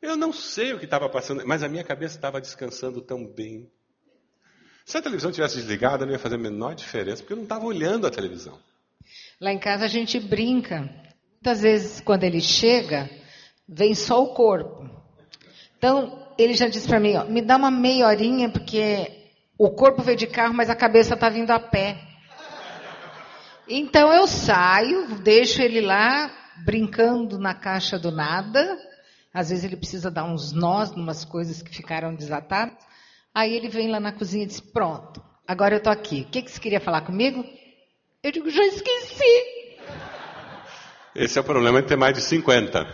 Eu 0.00 0.16
não 0.16 0.32
sei 0.32 0.72
o 0.72 0.78
que 0.78 0.84
estava 0.84 1.08
passando, 1.08 1.42
mas 1.46 1.62
a 1.62 1.68
minha 1.68 1.84
cabeça 1.84 2.16
estava 2.16 2.40
descansando 2.40 3.00
tão 3.00 3.24
bem. 3.24 3.68
Se 4.84 4.98
a 4.98 5.02
televisão 5.02 5.30
tivesse 5.30 5.56
desligada, 5.56 6.04
não 6.04 6.12
ia 6.12 6.18
fazer 6.18 6.36
a 6.36 6.38
menor 6.38 6.74
diferença, 6.74 7.22
porque 7.22 7.32
eu 7.32 7.36
não 7.36 7.44
estava 7.44 7.64
olhando 7.64 8.06
a 8.06 8.10
televisão. 8.10 8.58
Lá 9.40 9.52
em 9.52 9.58
casa 9.58 9.84
a 9.84 9.88
gente 9.88 10.18
brinca. 10.18 10.88
Muitas 11.34 11.62
vezes, 11.62 12.00
quando 12.00 12.24
ele 12.24 12.40
chega, 12.40 13.10
vem 13.68 13.94
só 13.94 14.22
o 14.22 14.34
corpo. 14.34 14.88
Então, 15.76 16.28
ele 16.38 16.54
já 16.54 16.68
disse 16.68 16.86
para 16.86 17.00
mim: 17.00 17.16
ó, 17.16 17.24
me 17.24 17.42
dá 17.42 17.56
uma 17.56 17.70
meia 17.70 18.06
horinha, 18.06 18.50
porque 18.50 19.21
o 19.64 19.70
corpo 19.70 20.02
veio 20.02 20.18
de 20.18 20.26
carro, 20.26 20.52
mas 20.52 20.68
a 20.68 20.74
cabeça 20.74 21.14
está 21.14 21.28
vindo 21.28 21.52
a 21.52 21.60
pé. 21.60 21.96
Então 23.68 24.12
eu 24.12 24.26
saio, 24.26 25.14
deixo 25.20 25.62
ele 25.62 25.80
lá 25.80 26.28
brincando 26.64 27.38
na 27.38 27.54
caixa 27.54 27.96
do 27.96 28.10
nada. 28.10 28.76
Às 29.32 29.50
vezes 29.50 29.64
ele 29.64 29.76
precisa 29.76 30.10
dar 30.10 30.24
uns 30.24 30.52
nós, 30.52 30.90
umas 30.90 31.24
coisas 31.24 31.62
que 31.62 31.74
ficaram 31.74 32.12
desatadas. 32.12 32.74
Aí 33.32 33.54
ele 33.54 33.68
vem 33.68 33.88
lá 33.88 34.00
na 34.00 34.10
cozinha 34.10 34.42
e 34.42 34.48
diz: 34.48 34.58
Pronto, 34.58 35.22
agora 35.46 35.74
eu 35.74 35.78
estou 35.78 35.92
aqui. 35.92 36.22
O 36.22 36.30
que, 36.30 36.42
que 36.42 36.50
você 36.50 36.60
queria 36.60 36.80
falar 36.80 37.02
comigo? 37.02 37.44
Eu 38.20 38.32
digo, 38.32 38.50
já 38.50 38.64
esqueci. 38.64 39.78
Esse 41.14 41.38
é 41.38 41.40
o 41.40 41.44
problema 41.44 41.80
de 41.80 41.86
ter 41.86 41.96
mais 41.96 42.14
de 42.14 42.20
50. 42.20 42.84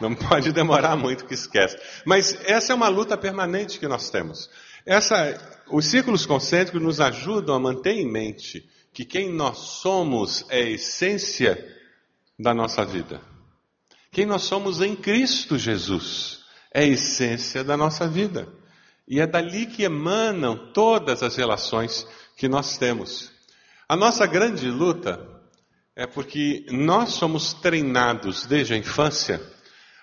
Não 0.00 0.14
pode 0.14 0.50
demorar 0.50 0.96
muito 0.96 1.26
que 1.26 1.34
esquece. 1.34 1.76
Mas 2.06 2.38
essa 2.46 2.72
é 2.72 2.74
uma 2.74 2.88
luta 2.88 3.18
permanente 3.18 3.78
que 3.78 3.86
nós 3.86 4.08
temos. 4.08 4.48
Essa, 4.88 5.38
os 5.70 5.84
círculos 5.84 6.24
concêntricos 6.24 6.80
nos 6.80 6.98
ajudam 6.98 7.54
a 7.54 7.60
manter 7.60 7.92
em 7.92 8.10
mente 8.10 8.66
que 8.90 9.04
quem 9.04 9.30
nós 9.30 9.58
somos 9.58 10.46
é 10.48 10.62
a 10.62 10.70
essência 10.70 11.62
da 12.38 12.54
nossa 12.54 12.86
vida. 12.86 13.20
Quem 14.10 14.24
nós 14.24 14.44
somos 14.44 14.80
em 14.80 14.96
Cristo 14.96 15.58
Jesus 15.58 16.42
é 16.72 16.84
a 16.84 16.86
essência 16.86 17.62
da 17.62 17.76
nossa 17.76 18.08
vida. 18.08 18.48
E 19.06 19.20
é 19.20 19.26
dali 19.26 19.66
que 19.66 19.82
emanam 19.82 20.72
todas 20.72 21.22
as 21.22 21.36
relações 21.36 22.06
que 22.34 22.48
nós 22.48 22.78
temos. 22.78 23.30
A 23.86 23.94
nossa 23.94 24.26
grande 24.26 24.70
luta 24.70 25.20
é 25.94 26.06
porque 26.06 26.64
nós 26.70 27.10
somos 27.10 27.52
treinados 27.52 28.46
desde 28.46 28.72
a 28.72 28.78
infância 28.78 29.38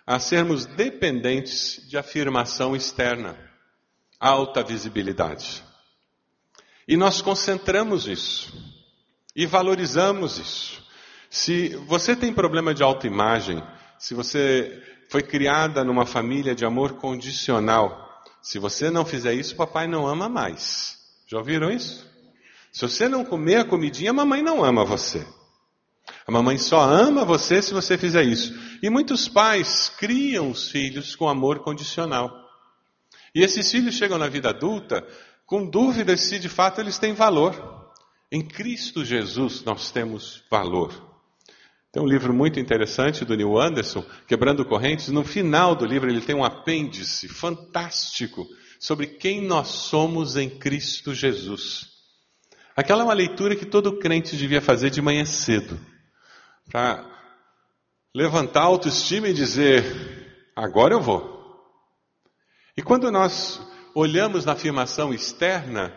a 0.06 0.20
sermos 0.20 0.68
dependentes 0.68 1.82
de 1.90 1.98
afirmação 1.98 2.76
externa. 2.76 3.45
Alta 4.20 4.64
visibilidade. 4.64 5.64
E 6.88 6.96
nós 6.96 7.22
concentramos 7.22 8.08
isso 8.08 8.54
e 9.36 9.46
valorizamos 9.46 10.38
isso. 10.38 10.84
Se 11.30 11.76
você 11.88 12.16
tem 12.16 12.34
problema 12.34 12.74
de 12.74 12.84
autoimagem, 12.84 13.62
se 14.00 14.14
você 14.14 14.82
foi 15.10 15.22
criada 15.22 15.84
numa 15.84 16.06
família 16.06 16.56
de 16.56 16.66
amor 16.66 16.94
condicional, 16.94 18.24
se 18.42 18.60
você 18.60 18.90
não 18.90 19.04
fizer 19.04 19.34
isso, 19.34 19.56
papai 19.56 19.88
não 19.88 20.08
ama 20.08 20.30
mais. 20.30 20.98
Já 21.28 21.38
ouviram 21.38 21.72
isso? 21.72 22.06
Se 22.72 22.82
você 22.82 23.10
não 23.10 23.26
comer 23.26 23.58
a 23.58 23.66
comidinha, 23.66 24.12
a 24.12 24.14
mamãe 24.14 24.42
não 24.42 24.64
ama 24.64 24.86
você. 24.86 25.26
A 26.28 26.32
mamãe 26.32 26.58
só 26.58 26.82
ama 26.82 27.26
você 27.26 27.62
se 27.62 27.74
você 27.74 27.98
fizer 27.98 28.24
isso. 28.24 28.54
E 28.84 28.90
muitos 28.90 29.28
pais 29.28 29.90
criam 29.98 30.52
os 30.52 30.70
filhos 30.70 31.16
com 31.16 31.28
amor 31.28 31.60
condicional. 31.60 32.45
E 33.36 33.44
esses 33.44 33.70
filhos 33.70 33.96
chegam 33.96 34.18
na 34.18 34.30
vida 34.30 34.50
adulta 34.50 35.06
com 35.46 35.70
dúvidas 35.70 36.22
se 36.22 36.40
de 36.40 36.48
fato 36.48 36.80
eles 36.80 36.98
têm 36.98 37.14
valor. 37.14 37.92
Em 38.32 38.42
Cristo 38.42 39.04
Jesus 39.04 39.62
nós 39.66 39.92
temos 39.92 40.42
valor. 40.50 40.94
Tem 41.92 42.02
um 42.02 42.08
livro 42.08 42.34
muito 42.34 42.60
interessante 42.60 43.24
do 43.26 43.36
Neil 43.36 43.60
Anderson, 43.60 44.06
Quebrando 44.28 44.66
Correntes. 44.66 45.10
No 45.10 45.24
final 45.24 45.76
do 45.76 45.86
livro 45.86 46.10
ele 46.10 46.22
tem 46.22 46.36
um 46.36 46.44
apêndice 46.44 47.28
fantástico 47.28 48.48
sobre 48.80 49.08
quem 49.08 49.42
nós 49.42 49.68
somos 49.68 50.38
em 50.38 50.50
Cristo 50.50 51.14
Jesus. 51.14 51.88
Aquela 52.76 53.02
é 53.02 53.06
uma 53.06 53.14
leitura 53.14 53.56
que 53.56 53.66
todo 53.66 54.00
crente 54.00 54.36
devia 54.36 54.62
fazer 54.62 54.90
de 54.90 55.02
manhã 55.02 55.24
cedo, 55.24 55.80
para 56.70 57.06
levantar 58.14 58.62
a 58.62 58.66
autoestima 58.66 59.30
e 59.30 59.34
dizer: 59.34 60.52
agora 60.56 60.94
eu 60.94 61.02
vou. 61.02 61.35
E 62.78 62.82
quando 62.82 63.12
nós 63.12 63.62
olhamos 63.94 64.44
na 64.44 64.52
afirmação 64.52 65.14
externa, 65.14 65.94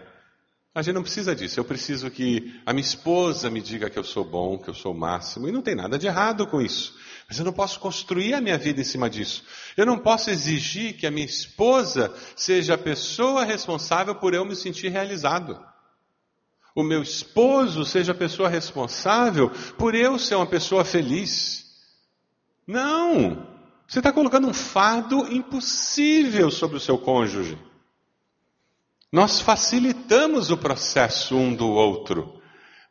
a 0.73 0.81
gente 0.81 0.95
não 0.95 1.03
precisa 1.03 1.35
disso. 1.35 1.59
Eu 1.59 1.65
preciso 1.65 2.09
que 2.09 2.61
a 2.65 2.73
minha 2.73 2.85
esposa 2.85 3.51
me 3.51 3.61
diga 3.61 3.91
que 3.91 3.99
eu 3.99 4.05
sou 4.05 4.25
bom, 4.25 4.57
que 4.57 4.71
eu 4.71 4.75
sou 4.75 4.93
o 4.93 4.99
máximo. 4.99 5.49
E 5.49 5.53
não 5.53 5.61
tem 5.61 5.75
nada 5.75 5.99
de 5.99 6.07
errado 6.07 6.47
com 6.47 6.61
isso. 6.61 6.95
Mas 7.29 7.37
eu 7.39 7.45
não 7.45 7.53
posso 7.53 7.81
construir 7.81 8.33
a 8.35 8.41
minha 8.41 8.57
vida 8.57 8.81
em 8.81 8.85
cima 8.85 9.11
disso. 9.11 9.43
Eu 9.77 9.85
não 9.85 9.99
posso 9.99 10.31
exigir 10.31 10.97
que 10.97 11.07
a 11.07 11.11
minha 11.11 11.27
esposa 11.27 12.15
seja 12.37 12.75
a 12.75 12.79
pessoa 12.79 13.45
responsável 13.45 14.15
por 14.15 14.33
eu 14.33 14.45
me 14.45 14.55
sentir 14.55 14.89
realizado. 14.89 15.61
O 16.77 16.85
meu 16.85 17.03
esposo 17.03 17.85
seja 17.85 18.13
a 18.13 18.15
pessoa 18.15 18.49
responsável 18.49 19.51
por 19.77 19.97
eu 19.97 20.17
ser 20.17 20.37
uma 20.37 20.47
pessoa 20.47 20.85
feliz. 20.85 21.67
Não! 22.65 23.58
Você 23.89 24.01
está 24.01 24.13
colocando 24.13 24.47
um 24.47 24.53
fardo 24.53 25.33
impossível 25.33 26.51
sobre 26.51 26.77
o 26.77 26.81
seu 26.81 26.99
cônjuge. 26.99 27.59
Nós 29.11 29.41
facilitamos 29.41 30.51
o 30.51 30.59
processo 30.59 31.35
um 31.35 31.55
do 31.55 31.67
outro, 31.67 32.39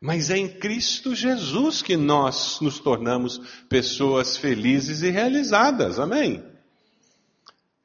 mas 0.00 0.28
é 0.28 0.36
em 0.36 0.48
Cristo 0.48 1.14
Jesus 1.14 1.82
que 1.82 1.96
nós 1.96 2.58
nos 2.60 2.80
tornamos 2.80 3.38
pessoas 3.68 4.36
felizes 4.36 5.02
e 5.02 5.10
realizadas. 5.10 6.00
Amém? 6.00 6.44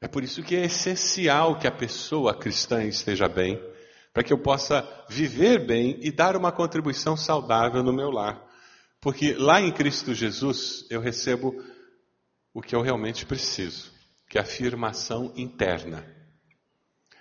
É 0.00 0.08
por 0.08 0.24
isso 0.24 0.42
que 0.42 0.56
é 0.56 0.64
essencial 0.64 1.56
que 1.60 1.68
a 1.68 1.72
pessoa 1.72 2.34
cristã 2.34 2.82
esteja 2.82 3.28
bem, 3.28 3.62
para 4.12 4.24
que 4.24 4.32
eu 4.32 4.38
possa 4.38 4.84
viver 5.08 5.64
bem 5.64 6.00
e 6.02 6.10
dar 6.10 6.36
uma 6.36 6.50
contribuição 6.50 7.16
saudável 7.16 7.80
no 7.84 7.92
meu 7.92 8.10
lar. 8.10 8.42
Porque 9.00 9.34
lá 9.34 9.60
em 9.60 9.70
Cristo 9.70 10.12
Jesus 10.12 10.84
eu 10.90 11.00
recebo 11.00 11.54
o 12.54 12.62
que 12.62 12.76
eu 12.76 12.80
realmente 12.80 13.26
preciso, 13.26 13.92
que 14.28 14.38
é 14.38 14.40
afirmação 14.40 15.32
interna. 15.36 16.06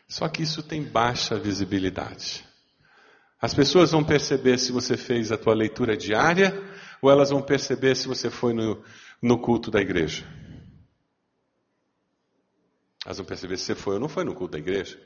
Só 0.08 0.30
que 0.30 0.44
isso 0.44 0.62
tem 0.62 0.84
baixa 0.84 1.40
visibilidade. 1.40 2.46
As 3.42 3.54
pessoas 3.54 3.92
vão 3.92 4.04
perceber 4.04 4.60
se 4.60 4.72
você 4.72 4.96
fez 4.96 5.32
a 5.32 5.38
tua 5.38 5.56
leitura 5.56 5.98
diária 5.98 6.54
ou 7.02 7.10
elas 7.10 7.32
vão 7.32 7.42
perceber 7.42 7.96
se 7.96 8.08
você 8.08 8.30
foi 8.30 8.54
no, 8.54 8.82
no 9.22 9.40
culto 9.40 9.72
da 9.72 9.82
igreja. 9.82 10.24
Elas 13.04 13.18
vão 13.18 13.26
perceber 13.26 13.58
se 13.58 13.66
você 13.66 13.76
foi 13.76 13.96
ou 13.96 14.00
não 14.00 14.08
foi 14.08 14.24
no 14.24 14.36
culto 14.36 14.54
da 14.54 14.60
igreja. 14.60 14.98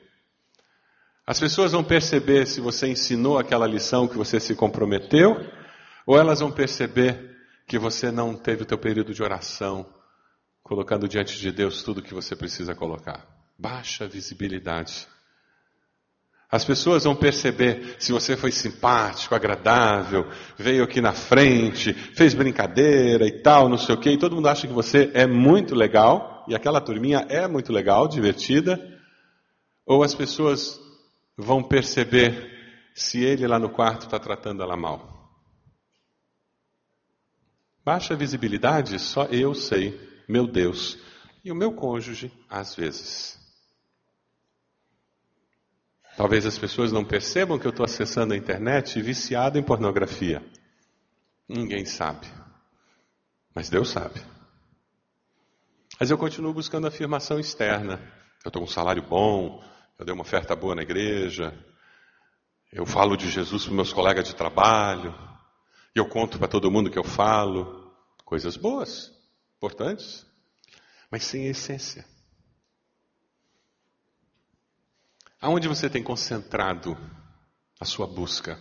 As 1.26 1.40
pessoas 1.40 1.72
vão 1.72 1.84
perceber 1.84 2.46
se 2.46 2.62
você 2.62 2.88
ensinou 2.88 3.40
aquela 3.40 3.66
lição 3.66 4.08
que 4.08 4.18
você 4.18 4.40
se 4.40 4.54
comprometeu, 4.56 5.36
ou 6.06 6.18
elas 6.18 6.40
vão 6.40 6.52
perceber 6.52 7.36
que 7.66 7.78
você 7.80 8.12
não 8.12 8.36
teve 8.36 8.64
o 8.64 8.66
teu 8.66 8.78
período 8.78 9.14
de 9.14 9.24
oração, 9.24 9.86
colocando 10.68 11.08
diante 11.08 11.40
de 11.40 11.50
Deus 11.50 11.82
tudo 11.82 12.02
que 12.02 12.14
você 12.14 12.36
precisa 12.36 12.76
colocar. 12.76 13.26
Baixa 13.58 14.06
visibilidade. 14.06 15.08
As 16.52 16.64
pessoas 16.64 17.06
vão 17.06 17.16
perceber 17.16 17.96
se 18.00 18.12
você 18.12 18.36
foi 18.36 18.52
simpático, 18.52 19.34
agradável, 19.34 20.30
veio 20.58 20.84
aqui 20.84 21.02
na 21.02 21.14
frente, 21.14 21.94
fez 21.94 22.34
brincadeira 22.34 23.26
e 23.26 23.42
tal, 23.42 23.68
não 23.68 23.78
sei 23.78 23.96
o 23.96 24.00
quê, 24.00 24.12
e 24.12 24.18
todo 24.18 24.36
mundo 24.36 24.48
acha 24.48 24.68
que 24.68 24.74
você 24.74 25.10
é 25.14 25.26
muito 25.26 25.74
legal, 25.74 26.46
e 26.48 26.56
aquela 26.56 26.80
turminha 26.80 27.26
é 27.30 27.48
muito 27.48 27.74
legal, 27.74 28.08
divertida, 28.08 28.80
ou 29.86 30.04
as 30.04 30.14
pessoas 30.14 30.80
vão 31.38 31.64
perceber 31.64 32.50
se 32.94 33.24
ele 33.24 33.48
lá 33.48 33.60
no 33.60 33.70
quarto 33.70 34.06
está 34.06 34.20
tratando 34.20 34.64
ela 34.64 34.78
mal. 34.78 35.16
Baixa 37.84 38.16
visibilidade, 38.16 39.00
só 39.00 39.26
eu 39.26 39.54
sei 39.54 40.07
meu 40.28 40.46
Deus, 40.46 40.98
e 41.44 41.52
o 41.52 41.56
meu 41.56 41.72
cônjuge, 41.72 42.32
às 42.50 42.76
vezes. 42.76 43.40
Talvez 46.18 46.46
as 46.46 46.58
pessoas 46.58 46.92
não 46.92 47.06
percebam 47.06 47.58
que 47.58 47.66
eu 47.66 47.70
estou 47.70 47.86
acessando 47.86 48.34
a 48.34 48.38
internet 48.38 49.02
viciado 49.02 49.58
em 49.58 49.64
pornografia. 49.64 50.44
Ninguém 51.48 51.86
sabe. 51.86 52.28
Mas 53.56 53.70
Deus 53.70 53.90
sabe. 53.90 54.22
Mas 56.00 56.12
eu 56.12 56.18
continuo 56.18 56.54
buscando 56.54 56.88
afirmação 56.88 57.40
externa. 57.40 58.02
Eu 58.44 58.50
estou 58.50 58.62
com 58.62 58.68
um 58.68 58.72
salário 58.72 59.04
bom, 59.04 59.64
eu 59.98 60.06
dei 60.06 60.14
uma 60.14 60.24
oferta 60.24 60.56
boa 60.56 60.76
na 60.76 60.82
igreja, 60.82 61.58
eu 62.72 62.86
falo 62.86 63.16
de 63.16 63.30
Jesus 63.30 63.66
para 63.66 63.74
meus 63.74 63.94
colegas 63.94 64.28
de 64.28 64.36
trabalho, 64.36 65.16
eu 65.96 66.08
conto 66.08 66.38
para 66.38 66.48
todo 66.48 66.70
mundo 66.70 66.92
que 66.92 67.00
eu 67.00 67.04
falo. 67.04 67.92
Coisas 68.26 68.58
boas 68.58 69.17
importantes, 69.58 70.26
mas 71.12 71.24
sem 71.24 71.48
essência. 71.48 72.06
Aonde 75.42 75.68
você 75.68 75.90
tem 75.90 76.04
concentrado 76.04 76.96
a 77.80 77.86
sua 77.86 78.08
busca? 78.08 78.60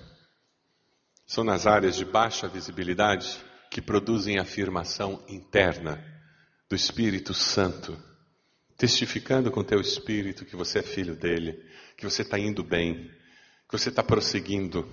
São 1.26 1.44
nas 1.44 1.66
áreas 1.66 1.96
de 1.96 2.04
baixa 2.04 2.48
visibilidade 2.48 3.44
que 3.70 3.82
produzem 3.82 4.38
afirmação 4.38 5.22
interna 5.28 6.02
do 6.68 6.74
Espírito 6.74 7.34
Santo, 7.34 7.96
testificando 8.76 9.50
com 9.50 9.64
teu 9.64 9.80
espírito 9.80 10.44
que 10.44 10.56
você 10.56 10.78
é 10.78 10.82
filho 10.82 11.16
dele, 11.16 11.62
que 11.96 12.04
você 12.04 12.22
está 12.22 12.38
indo 12.38 12.62
bem, 12.62 13.10
que 13.68 13.76
você 13.76 13.88
está 13.88 14.02
prosseguindo, 14.02 14.86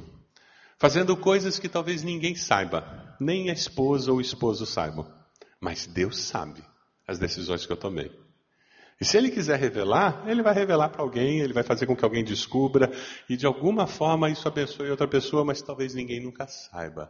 fazendo 0.78 1.16
coisas 1.16 1.60
que 1.60 1.70
talvez 1.70 2.04
ninguém 2.04 2.36
saiba, 2.36 3.16
nem 3.20 3.50
a 3.50 3.54
esposa 3.54 4.12
ou 4.12 4.18
o 4.18 4.22
esposo 4.22 4.66
saibam. 4.66 5.23
Mas 5.64 5.88
Deus 5.88 6.20
sabe 6.20 6.62
as 7.08 7.18
decisões 7.18 7.66
que 7.66 7.72
eu 7.72 7.78
tomei. 7.78 8.12
E 9.00 9.06
se 9.06 9.18
Ele 9.18 9.32
quiser 9.32 9.58
revelar, 9.58 10.28
Ele 10.28 10.44
vai 10.44 10.54
revelar 10.54 10.90
para 10.90 11.02
alguém, 11.02 11.40
Ele 11.40 11.54
vai 11.54 11.64
fazer 11.64 11.86
com 11.86 11.96
que 11.96 12.04
alguém 12.04 12.22
descubra, 12.22 12.92
e 13.30 13.38
de 13.38 13.46
alguma 13.46 13.88
forma 13.88 14.30
isso 14.30 14.46
abençoe 14.46 14.92
outra 14.92 15.08
pessoa, 15.08 15.46
mas 15.46 15.62
talvez 15.62 15.94
ninguém 15.94 16.20
nunca 16.20 16.46
saiba 16.48 17.10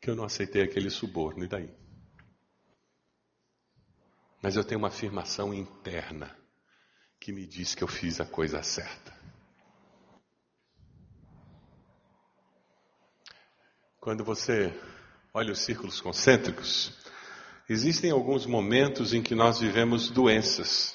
que 0.00 0.08
eu 0.08 0.16
não 0.16 0.24
aceitei 0.24 0.62
aquele 0.62 0.88
suborno, 0.88 1.44
e 1.44 1.48
daí? 1.48 1.70
Mas 4.42 4.56
eu 4.56 4.64
tenho 4.64 4.78
uma 4.78 4.88
afirmação 4.88 5.52
interna 5.52 6.34
que 7.20 7.30
me 7.30 7.46
diz 7.46 7.74
que 7.74 7.84
eu 7.84 7.88
fiz 7.88 8.22
a 8.22 8.24
coisa 8.24 8.62
certa. 8.62 9.14
Quando 14.00 14.24
você 14.24 14.72
olha 15.34 15.52
os 15.52 15.58
círculos 15.58 16.00
concêntricos, 16.00 17.04
existem 17.68 18.10
alguns 18.10 18.46
momentos 18.46 19.12
em 19.12 19.22
que 19.22 19.34
nós 19.34 19.58
vivemos 19.58 20.08
doenças. 20.08 20.94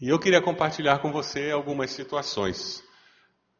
E 0.00 0.08
eu 0.08 0.18
queria 0.18 0.42
compartilhar 0.42 0.98
com 0.98 1.10
você 1.10 1.50
algumas 1.50 1.90
situações. 1.90 2.84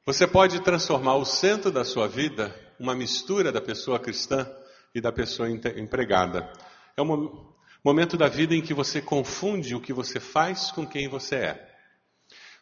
Você 0.04 0.26
pode 0.26 0.60
transformar 0.60 1.16
o 1.16 1.24
centro 1.24 1.70
da 1.70 1.84
sua 1.84 2.06
vida 2.06 2.54
uma 2.78 2.94
mistura 2.94 3.50
da 3.50 3.60
pessoa 3.60 3.98
cristã 3.98 4.46
e 4.94 5.00
da 5.00 5.10
pessoa 5.10 5.48
empregada. 5.50 6.52
É 6.94 7.00
um 7.00 7.54
momento 7.82 8.16
da 8.16 8.28
vida 8.28 8.54
em 8.54 8.60
que 8.60 8.74
você 8.74 9.00
confunde 9.00 9.74
o 9.74 9.80
que 9.80 9.94
você 9.94 10.20
faz 10.20 10.70
com 10.70 10.86
quem 10.86 11.08
você 11.08 11.36
é. 11.36 11.76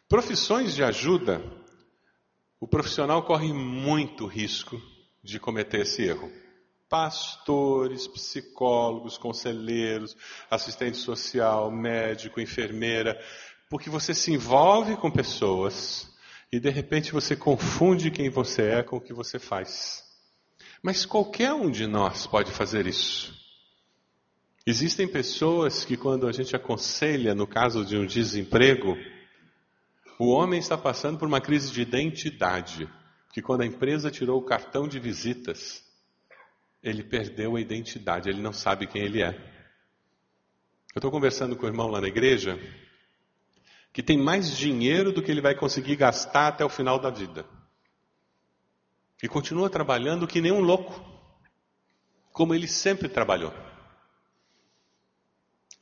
Profissões 0.07 0.73
de 0.73 0.83
ajuda, 0.83 1.43
o 2.59 2.67
profissional 2.67 3.23
corre 3.23 3.51
muito 3.51 4.25
risco 4.25 4.81
de 5.21 5.37
cometer 5.39 5.81
esse 5.81 6.03
erro 6.03 6.31
pastores, 6.89 8.07
psicólogos, 8.07 9.17
conselheiros, 9.17 10.15
assistente 10.49 10.97
social, 10.97 11.71
médico, 11.71 12.39
enfermeira, 12.39 13.19
porque 13.69 13.89
você 13.89 14.13
se 14.13 14.31
envolve 14.31 14.95
com 14.95 15.09
pessoas 15.09 16.13
e 16.51 16.59
de 16.59 16.69
repente 16.69 17.11
você 17.11 17.35
confunde 17.35 18.11
quem 18.11 18.29
você 18.29 18.63
é 18.63 18.83
com 18.83 18.97
o 18.97 19.01
que 19.01 19.13
você 19.13 19.39
faz. 19.39 20.03
Mas 20.81 21.05
qualquer 21.05 21.53
um 21.53 21.69
de 21.69 21.87
nós 21.87 22.27
pode 22.27 22.51
fazer 22.51 22.85
isso. 22.85 23.33
Existem 24.67 25.07
pessoas 25.07 25.85
que, 25.85 25.95
quando 25.95 26.27
a 26.27 26.31
gente 26.31 26.55
aconselha, 26.55 27.35
no 27.35 27.45
caso 27.45 27.85
de 27.85 27.95
um 27.95 28.05
desemprego, 28.05 28.97
o 30.17 30.29
homem 30.29 30.59
está 30.59 30.75
passando 30.75 31.19
por 31.19 31.27
uma 31.27 31.39
crise 31.39 31.71
de 31.71 31.81
identidade. 31.81 32.89
Que 33.31 33.43
quando 33.43 33.61
a 33.61 33.65
empresa 33.65 34.09
tirou 34.09 34.39
o 34.39 34.45
cartão 34.45 34.87
de 34.87 34.99
visitas, 34.99 35.84
ele 36.85 37.03
perdeu 37.03 37.55
a 37.55 37.59
identidade, 37.59 38.29
ele 38.29 38.43
não 38.43 38.53
sabe 38.53 38.85
quem 38.85 39.01
ele 39.01 39.23
é. 39.23 39.29
Eu 40.93 40.99
estou 40.99 41.09
conversando 41.09 41.55
com 41.55 41.65
o 41.65 41.67
irmão 41.67 41.87
lá 41.87 41.99
na 41.99 42.07
igreja, 42.07 42.59
que 43.91 44.03
tem 44.03 44.21
mais 44.21 44.55
dinheiro 44.55 45.11
do 45.11 45.23
que 45.23 45.31
ele 45.31 45.41
vai 45.41 45.55
conseguir 45.55 45.95
gastar 45.95 46.47
até 46.47 46.63
o 46.63 46.69
final 46.69 46.99
da 46.99 47.09
vida. 47.09 47.43
E 49.23 49.27
continua 49.27 49.67
trabalhando 49.67 50.27
que 50.27 50.39
nem 50.39 50.51
um 50.51 50.59
louco, 50.59 50.93
como 52.31 52.53
ele 52.53 52.67
sempre 52.67 53.09
trabalhou. 53.09 53.51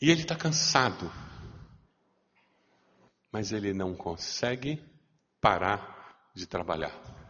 E 0.01 0.09
ele 0.09 0.21
está 0.21 0.37
cansado, 0.37 1.11
mas 3.29 3.51
ele 3.51 3.73
não 3.73 3.93
consegue 3.93 4.81
parar 5.41 6.29
de 6.33 6.47
trabalhar. 6.47 7.22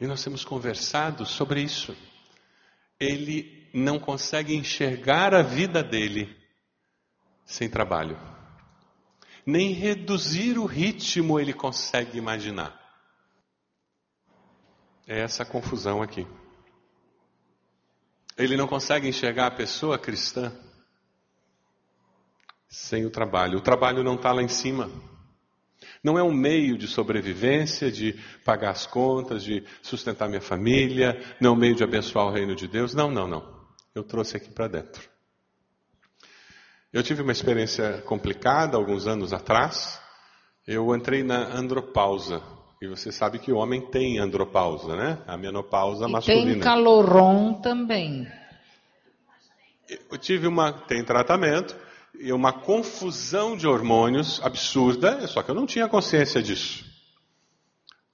E 0.00 0.06
nós 0.06 0.22
temos 0.22 0.44
conversado 0.44 1.26
sobre 1.26 1.60
isso. 1.62 1.96
Ele 3.00 3.68
não 3.74 3.98
consegue 3.98 4.54
enxergar 4.54 5.34
a 5.34 5.42
vida 5.42 5.82
dele 5.82 6.36
sem 7.44 7.68
trabalho. 7.68 8.18
Nem 9.44 9.72
reduzir 9.72 10.58
o 10.58 10.66
ritmo 10.66 11.40
ele 11.40 11.52
consegue 11.52 12.18
imaginar. 12.18 12.78
É 15.06 15.20
essa 15.20 15.44
confusão 15.44 16.02
aqui. 16.02 16.26
Ele 18.36 18.56
não 18.56 18.68
consegue 18.68 19.08
enxergar 19.08 19.46
a 19.46 19.56
pessoa 19.56 19.98
cristã 19.98 20.52
sem 22.68 23.06
o 23.06 23.10
trabalho. 23.10 23.58
O 23.58 23.62
trabalho 23.62 24.04
não 24.04 24.14
está 24.14 24.32
lá 24.32 24.42
em 24.42 24.48
cima. 24.48 24.90
Não 26.02 26.18
é 26.18 26.22
um 26.22 26.32
meio 26.32 26.78
de 26.78 26.86
sobrevivência, 26.86 27.90
de 27.90 28.14
pagar 28.44 28.70
as 28.70 28.86
contas, 28.86 29.42
de 29.42 29.64
sustentar 29.82 30.28
minha 30.28 30.40
família, 30.40 31.20
não 31.40 31.50
é 31.50 31.52
um 31.54 31.56
meio 31.56 31.74
de 31.74 31.84
abençoar 31.84 32.26
o 32.26 32.30
reino 32.30 32.54
de 32.54 32.68
Deus. 32.68 32.94
Não, 32.94 33.10
não, 33.10 33.26
não. 33.26 33.58
Eu 33.94 34.04
trouxe 34.04 34.36
aqui 34.36 34.50
para 34.50 34.68
dentro. 34.68 35.08
Eu 36.92 37.02
tive 37.02 37.22
uma 37.22 37.32
experiência 37.32 38.00
complicada 38.02 38.76
alguns 38.76 39.06
anos 39.06 39.32
atrás. 39.32 40.00
Eu 40.66 40.94
entrei 40.94 41.22
na 41.22 41.54
andropausa. 41.54 42.42
E 42.80 42.86
você 42.86 43.10
sabe 43.10 43.38
que 43.38 43.50
o 43.50 43.56
homem 43.56 43.90
tem 43.90 44.18
andropausa, 44.18 44.94
né? 44.94 45.18
A 45.26 45.36
menopausa 45.36 46.06
e 46.06 46.12
masculina. 46.12 46.52
Tem 46.52 46.60
caloron 46.60 47.54
também. 47.54 48.26
Eu 50.10 50.16
tive 50.18 50.46
uma. 50.46 50.72
Tem 50.72 51.02
tratamento 51.04 51.74
uma 52.32 52.52
confusão 52.52 53.56
de 53.56 53.66
hormônios 53.66 54.40
absurda, 54.42 55.26
só 55.26 55.42
que 55.42 55.50
eu 55.50 55.54
não 55.54 55.66
tinha 55.66 55.88
consciência 55.88 56.42
disso. 56.42 56.84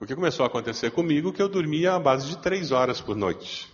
O 0.00 0.06
que 0.06 0.14
começou 0.14 0.44
a 0.44 0.48
acontecer 0.48 0.90
comigo 0.90 1.32
que 1.32 1.40
eu 1.40 1.48
dormia 1.48 1.94
à 1.94 1.98
base 1.98 2.28
de 2.28 2.38
três 2.38 2.72
horas 2.72 3.00
por 3.00 3.16
noite. 3.16 3.68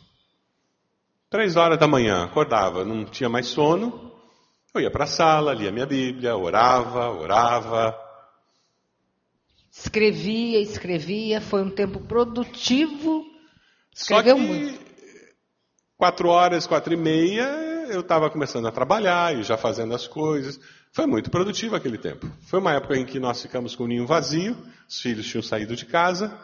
Três 1.28 1.56
horas 1.56 1.78
da 1.78 1.86
manhã, 1.86 2.24
acordava, 2.24 2.84
não 2.84 3.04
tinha 3.04 3.28
mais 3.28 3.46
sono, 3.46 4.10
eu 4.72 4.80
ia 4.80 4.90
para 4.90 5.04
a 5.04 5.08
sala, 5.08 5.52
lia 5.52 5.72
minha 5.72 5.86
Bíblia, 5.86 6.36
orava, 6.36 7.10
orava. 7.10 7.98
Escrevia, 9.70 10.60
escrevia, 10.60 11.40
foi 11.40 11.62
um 11.62 11.70
tempo 11.70 12.00
produtivo. 12.00 13.24
Escreveu 13.92 14.36
Só 14.36 14.42
que, 14.42 14.46
muito. 14.46 14.90
Quatro 15.96 16.28
horas, 16.28 16.68
quatro 16.68 16.94
e 16.94 16.96
meia, 16.96 17.69
eu 17.90 18.00
estava 18.00 18.30
começando 18.30 18.66
a 18.66 18.72
trabalhar 18.72 19.36
e 19.36 19.42
já 19.42 19.56
fazendo 19.56 19.94
as 19.94 20.06
coisas. 20.06 20.60
Foi 20.92 21.06
muito 21.06 21.30
produtivo 21.30 21.76
aquele 21.76 21.98
tempo. 21.98 22.30
Foi 22.42 22.60
uma 22.60 22.72
época 22.72 22.96
em 22.96 23.04
que 23.04 23.18
nós 23.18 23.42
ficamos 23.42 23.74
com 23.74 23.84
o 23.84 23.86
ninho 23.86 24.06
vazio, 24.06 24.56
os 24.88 25.00
filhos 25.00 25.26
tinham 25.26 25.42
saído 25.42 25.76
de 25.76 25.86
casa. 25.86 26.36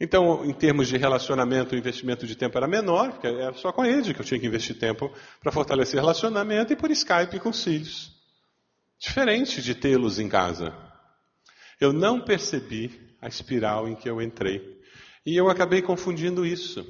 Então, 0.00 0.44
em 0.44 0.52
termos 0.52 0.88
de 0.88 0.96
relacionamento, 0.96 1.74
o 1.74 1.78
investimento 1.78 2.26
de 2.26 2.36
tempo 2.36 2.58
era 2.58 2.66
menor, 2.66 3.12
porque 3.12 3.26
era 3.26 3.54
só 3.54 3.72
com 3.72 3.82
a 3.82 3.86
que 3.86 4.20
eu 4.20 4.24
tinha 4.24 4.40
que 4.40 4.46
investir 4.46 4.78
tempo 4.78 5.10
para 5.40 5.52
fortalecer 5.52 6.00
relacionamento 6.00 6.72
e 6.72 6.76
por 6.76 6.90
Skype 6.90 7.38
com 7.38 7.50
os 7.50 7.62
filhos. 7.62 8.12
Diferente 8.98 9.62
de 9.62 9.74
tê-los 9.74 10.18
em 10.18 10.28
casa. 10.28 10.74
Eu 11.80 11.92
não 11.92 12.20
percebi 12.20 13.16
a 13.20 13.28
espiral 13.28 13.88
em 13.88 13.94
que 13.94 14.08
eu 14.08 14.20
entrei. 14.20 14.80
E 15.24 15.36
eu 15.36 15.48
acabei 15.48 15.80
confundindo 15.80 16.44
isso. 16.44 16.84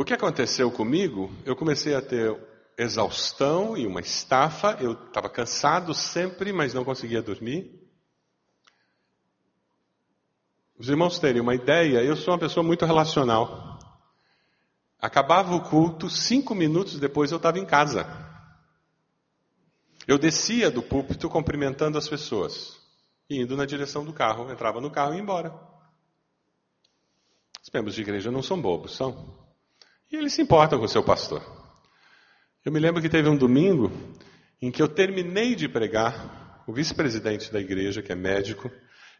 O 0.00 0.04
que 0.04 0.14
aconteceu 0.14 0.70
comigo? 0.70 1.30
Eu 1.44 1.54
comecei 1.54 1.94
a 1.94 2.00
ter 2.00 2.34
exaustão 2.78 3.76
e 3.76 3.86
uma 3.86 4.00
estafa. 4.00 4.78
Eu 4.80 4.92
estava 4.92 5.28
cansado 5.28 5.92
sempre, 5.92 6.54
mas 6.54 6.72
não 6.72 6.86
conseguia 6.86 7.20
dormir. 7.20 7.86
Os 10.78 10.88
irmãos 10.88 11.18
terem 11.18 11.42
uma 11.42 11.54
ideia, 11.54 12.02
eu 12.02 12.16
sou 12.16 12.32
uma 12.32 12.40
pessoa 12.40 12.64
muito 12.64 12.86
relacional. 12.86 13.78
Acabava 14.98 15.54
o 15.54 15.68
culto, 15.68 16.08
cinco 16.08 16.54
minutos 16.54 16.98
depois 16.98 17.30
eu 17.30 17.36
estava 17.36 17.58
em 17.58 17.66
casa. 17.66 18.06
Eu 20.08 20.16
descia 20.16 20.70
do 20.70 20.82
púlpito 20.82 21.28
cumprimentando 21.28 21.98
as 21.98 22.08
pessoas, 22.08 22.80
indo 23.28 23.54
na 23.54 23.66
direção 23.66 24.02
do 24.02 24.14
carro, 24.14 24.50
entrava 24.50 24.80
no 24.80 24.90
carro 24.90 25.12
e 25.12 25.16
ia 25.16 25.22
embora. 25.22 25.52
Os 27.62 27.68
membros 27.68 27.94
de 27.94 28.00
igreja 28.00 28.30
não 28.30 28.42
são 28.42 28.58
bobos, 28.58 28.96
são. 28.96 29.49
E 30.10 30.16
eles 30.16 30.32
se 30.32 30.42
importam 30.42 30.78
com 30.78 30.84
o 30.84 30.88
seu 30.88 31.04
pastor. 31.04 31.40
Eu 32.64 32.72
me 32.72 32.80
lembro 32.80 33.00
que 33.00 33.08
teve 33.08 33.28
um 33.28 33.36
domingo 33.36 33.92
em 34.60 34.70
que 34.70 34.82
eu 34.82 34.88
terminei 34.88 35.54
de 35.54 35.68
pregar, 35.68 36.64
o 36.66 36.72
vice-presidente 36.72 37.52
da 37.52 37.60
igreja, 37.60 38.02
que 38.02 38.12
é 38.12 38.14
médico, 38.14 38.70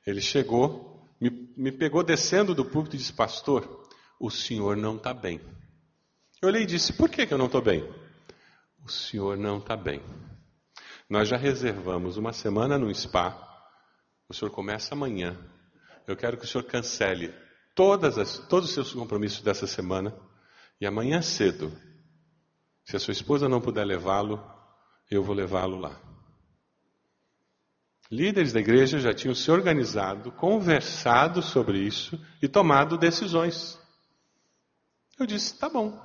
ele 0.07 0.21
chegou, 0.21 1.09
me, 1.21 1.31
me 1.57 1.73
pegou 1.73 2.03
descendo 2.03 2.55
do 2.55 2.65
púlpito 2.65 2.97
e 2.97 2.99
disse: 2.99 3.13
Pastor, 3.13 3.87
o 4.19 4.31
senhor 4.31 4.77
não 4.77 4.97
está 4.97 5.15
bem. 5.15 5.41
Eu 6.43 6.49
olhei 6.49 6.63
e 6.63 6.67
disse: 6.67 6.93
Por 6.93 7.09
que, 7.09 7.25
que 7.25 7.33
eu 7.33 7.39
não 7.39 7.47
estou 7.47 7.63
bem? 7.63 7.89
O 8.85 8.91
senhor 8.91 9.37
não 9.37 9.59
está 9.59 9.77
bem. 9.77 10.03
Nós 11.09 11.29
já 11.29 11.37
reservamos 11.37 12.17
uma 12.17 12.33
semana 12.33 12.79
no 12.79 12.93
spa. 12.95 13.47
O 14.29 14.35
senhor 14.35 14.51
começa 14.51 14.95
amanhã. 14.95 15.37
Eu 16.07 16.17
quero 16.17 16.37
que 16.37 16.45
o 16.45 16.49
senhor 16.49 16.65
cancele 16.65 17.33
todas 17.75 18.19
as, 18.19 18.39
todos 18.49 18.69
os 18.69 18.75
seus 18.75 18.93
compromissos 18.93 19.43
dessa 19.43 19.67
semana 19.67 20.15
e 20.81 20.87
amanhã 20.87 21.21
cedo, 21.21 21.77
se 22.85 22.97
a 22.97 22.99
sua 22.99 23.13
esposa 23.13 23.49
não 23.49 23.61
puder 23.61 23.85
levá-lo, 23.85 24.43
eu 25.11 25.23
vou 25.23 25.35
levá-lo 25.35 25.79
lá. 25.79 26.01
Líderes 28.11 28.53
da 28.53 28.59
igreja 28.59 28.99
já 28.99 29.15
tinham 29.15 29.35
se 29.35 29.51
organizado, 29.51 30.33
conversado 30.33 31.41
sobre 31.43 31.79
isso 31.79 32.21
e 32.43 32.49
tomado 32.49 32.99
decisões. 32.99 33.79
Eu 35.19 35.27
disse: 35.27 35.57
tá 35.57 35.69
bom. 35.69 35.97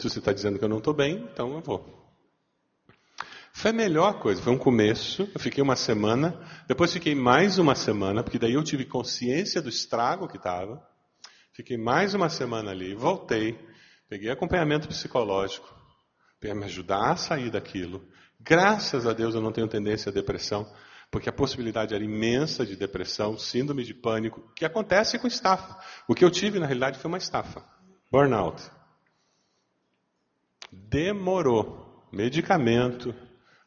Se 0.00 0.08
você 0.08 0.18
está 0.18 0.32
dizendo 0.32 0.58
que 0.58 0.64
eu 0.64 0.68
não 0.68 0.78
estou 0.78 0.94
bem, 0.94 1.28
então 1.32 1.52
eu 1.52 1.60
vou. 1.60 2.04
Foi 3.52 3.70
a 3.70 3.74
melhor 3.74 4.18
coisa, 4.18 4.42
foi 4.42 4.52
um 4.52 4.58
começo. 4.58 5.28
Eu 5.34 5.38
fiquei 5.38 5.62
uma 5.62 5.76
semana, 5.76 6.40
depois 6.66 6.92
fiquei 6.92 7.14
mais 7.14 7.58
uma 7.58 7.74
semana, 7.74 8.22
porque 8.22 8.38
daí 8.38 8.54
eu 8.54 8.64
tive 8.64 8.84
consciência 8.84 9.60
do 9.60 9.68
estrago 9.68 10.26
que 10.26 10.36
estava. 10.36 10.82
Fiquei 11.54 11.78
mais 11.78 12.14
uma 12.14 12.28
semana 12.28 12.72
ali, 12.72 12.96
voltei, 12.96 13.56
peguei 14.08 14.28
acompanhamento 14.28 14.88
psicológico 14.88 15.72
para 16.40 16.52
me 16.52 16.64
ajudar 16.64 17.12
a 17.12 17.16
sair 17.16 17.48
daquilo. 17.48 18.04
Graças 18.40 19.06
a 19.06 19.12
Deus 19.12 19.36
eu 19.36 19.40
não 19.40 19.52
tenho 19.52 19.68
tendência 19.68 20.10
à 20.10 20.12
depressão, 20.12 20.68
porque 21.12 21.28
a 21.28 21.32
possibilidade 21.32 21.94
era 21.94 22.02
imensa 22.02 22.66
de 22.66 22.74
depressão, 22.74 23.38
síndrome 23.38 23.84
de 23.84 23.94
pânico, 23.94 24.52
que 24.56 24.64
acontece 24.64 25.16
com 25.16 25.28
estafa. 25.28 25.78
O 26.08 26.14
que 26.14 26.24
eu 26.24 26.30
tive 26.30 26.58
na 26.58 26.66
realidade 26.66 26.98
foi 26.98 27.08
uma 27.08 27.18
estafa, 27.18 27.64
burnout. 28.10 28.60
Demorou, 30.72 32.04
medicamento, 32.12 33.14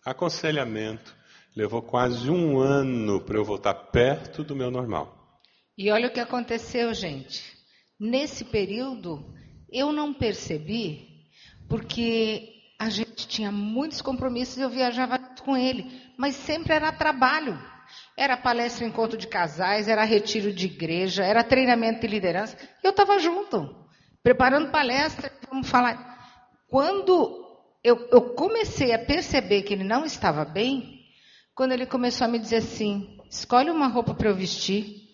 aconselhamento, 0.04 1.16
levou 1.56 1.82
quase 1.82 2.30
um 2.30 2.60
ano 2.60 3.22
para 3.22 3.38
eu 3.38 3.46
voltar 3.46 3.74
perto 3.74 4.44
do 4.44 4.58
meu 4.58 4.70
normal. 4.70 5.40
E 5.78 5.90
olha 5.90 6.10
o 6.10 6.12
que 6.12 6.20
aconteceu, 6.20 6.94
gente. 6.94 7.57
Nesse 8.00 8.46
período, 8.46 9.34
eu 9.72 9.92
não 9.92 10.14
percebi, 10.14 11.26
porque 11.68 12.54
a 12.80 12.90
gente 12.90 13.28
tinha 13.28 13.52
muitos 13.52 14.02
compromissos 14.02 14.58
e 14.58 14.62
eu 14.62 14.70
viajava 14.70 15.18
com 15.44 15.58
ele, 15.58 15.90
mas 16.18 16.36
sempre 16.36 16.74
era 16.74 16.92
trabalho. 16.92 17.58
Era 18.16 18.38
palestra 18.38 18.86
encontro 18.86 19.18
de 19.18 19.28
casais, 19.28 19.88
era 19.88 20.04
retiro 20.04 20.52
de 20.54 20.66
igreja, 20.66 21.24
era 21.24 21.44
treinamento 21.44 22.02
de 22.02 22.08
liderança. 22.08 22.58
Eu 22.84 22.92
estava 22.92 23.18
junto, 23.18 23.76
preparando 24.22 24.72
palestra, 24.72 25.32
vamos 25.50 25.70
falar. 25.70 26.18
Quando 26.68 27.48
eu, 27.84 28.08
eu 28.12 28.34
comecei 28.34 28.94
a 28.94 29.00
perceber 29.00 29.64
que 29.64 29.74
ele 29.74 29.84
não 29.84 30.06
estava 30.06 30.44
bem, 30.44 31.06
quando 31.56 31.72
ele 31.72 31.86
começou 31.86 32.26
a 32.26 32.28
me 32.28 32.38
dizer 32.38 32.58
assim: 32.58 33.18
escolhe 33.30 33.72
uma 33.72 33.88
roupa 33.88 34.14
para 34.14 34.30
eu 34.30 34.36
vestir. 34.36 35.08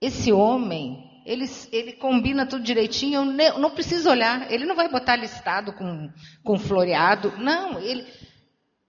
Esse 0.00 0.32
homem, 0.32 1.07
ele, 1.28 1.44
ele 1.70 1.92
combina 1.92 2.46
tudo 2.46 2.64
direitinho, 2.64 3.20
eu 3.20 3.24
ne, 3.26 3.50
não 3.58 3.70
preciso 3.70 4.08
olhar. 4.08 4.50
Ele 4.50 4.64
não 4.64 4.74
vai 4.74 4.88
botar 4.88 5.14
listado 5.14 5.74
com, 5.74 6.10
com 6.42 6.58
floreado. 6.58 7.36
Não, 7.36 7.78
ele, 7.78 8.06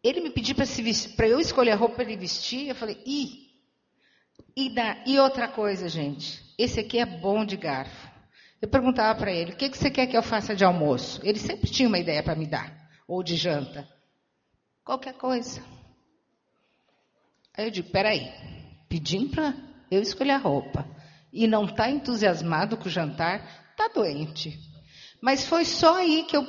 ele 0.01 0.21
me 0.21 0.29
pediu 0.29 0.55
para 0.55 1.27
eu 1.27 1.37
escolher 1.37 1.71
a 1.71 1.75
roupa 1.75 1.95
para 1.95 2.05
ele 2.05 2.15
vestir. 2.15 2.69
Eu 2.69 2.75
falei, 2.75 2.97
ih. 3.05 3.49
E, 4.55 4.73
da, 4.73 5.03
e 5.05 5.19
outra 5.19 5.49
coisa, 5.49 5.89
gente. 5.89 6.41
Esse 6.57 6.79
aqui 6.79 6.97
é 6.97 7.05
bom 7.05 7.43
de 7.43 7.57
garfo. 7.57 8.09
Eu 8.61 8.69
perguntava 8.69 9.19
para 9.19 9.33
ele: 9.33 9.51
o 9.51 9.57
que, 9.57 9.69
que 9.69 9.77
você 9.77 9.91
quer 9.91 10.07
que 10.07 10.15
eu 10.15 10.23
faça 10.23 10.55
de 10.55 10.63
almoço? 10.63 11.19
Ele 11.25 11.39
sempre 11.39 11.69
tinha 11.69 11.89
uma 11.89 11.99
ideia 11.99 12.23
para 12.23 12.35
me 12.35 12.47
dar 12.47 12.73
ou 13.05 13.21
de 13.21 13.35
janta? 13.35 13.85
Qualquer 14.85 15.13
coisa. 15.15 15.61
Aí 17.53 17.65
eu 17.65 17.71
digo, 17.71 17.89
peraí, 17.89 18.31
pedindo 18.87 19.29
para 19.29 19.53
eu 19.91 20.01
escolher 20.01 20.31
a 20.31 20.37
roupa 20.37 20.98
e 21.31 21.47
não 21.47 21.65
está 21.65 21.89
entusiasmado 21.89 22.77
com 22.77 22.87
o 22.87 22.91
jantar, 22.91 23.69
está 23.71 23.87
doente. 23.87 24.59
Mas 25.21 25.47
foi 25.47 25.65
só 25.65 25.97
aí 25.97 26.23
que 26.23 26.35
eu 26.35 26.47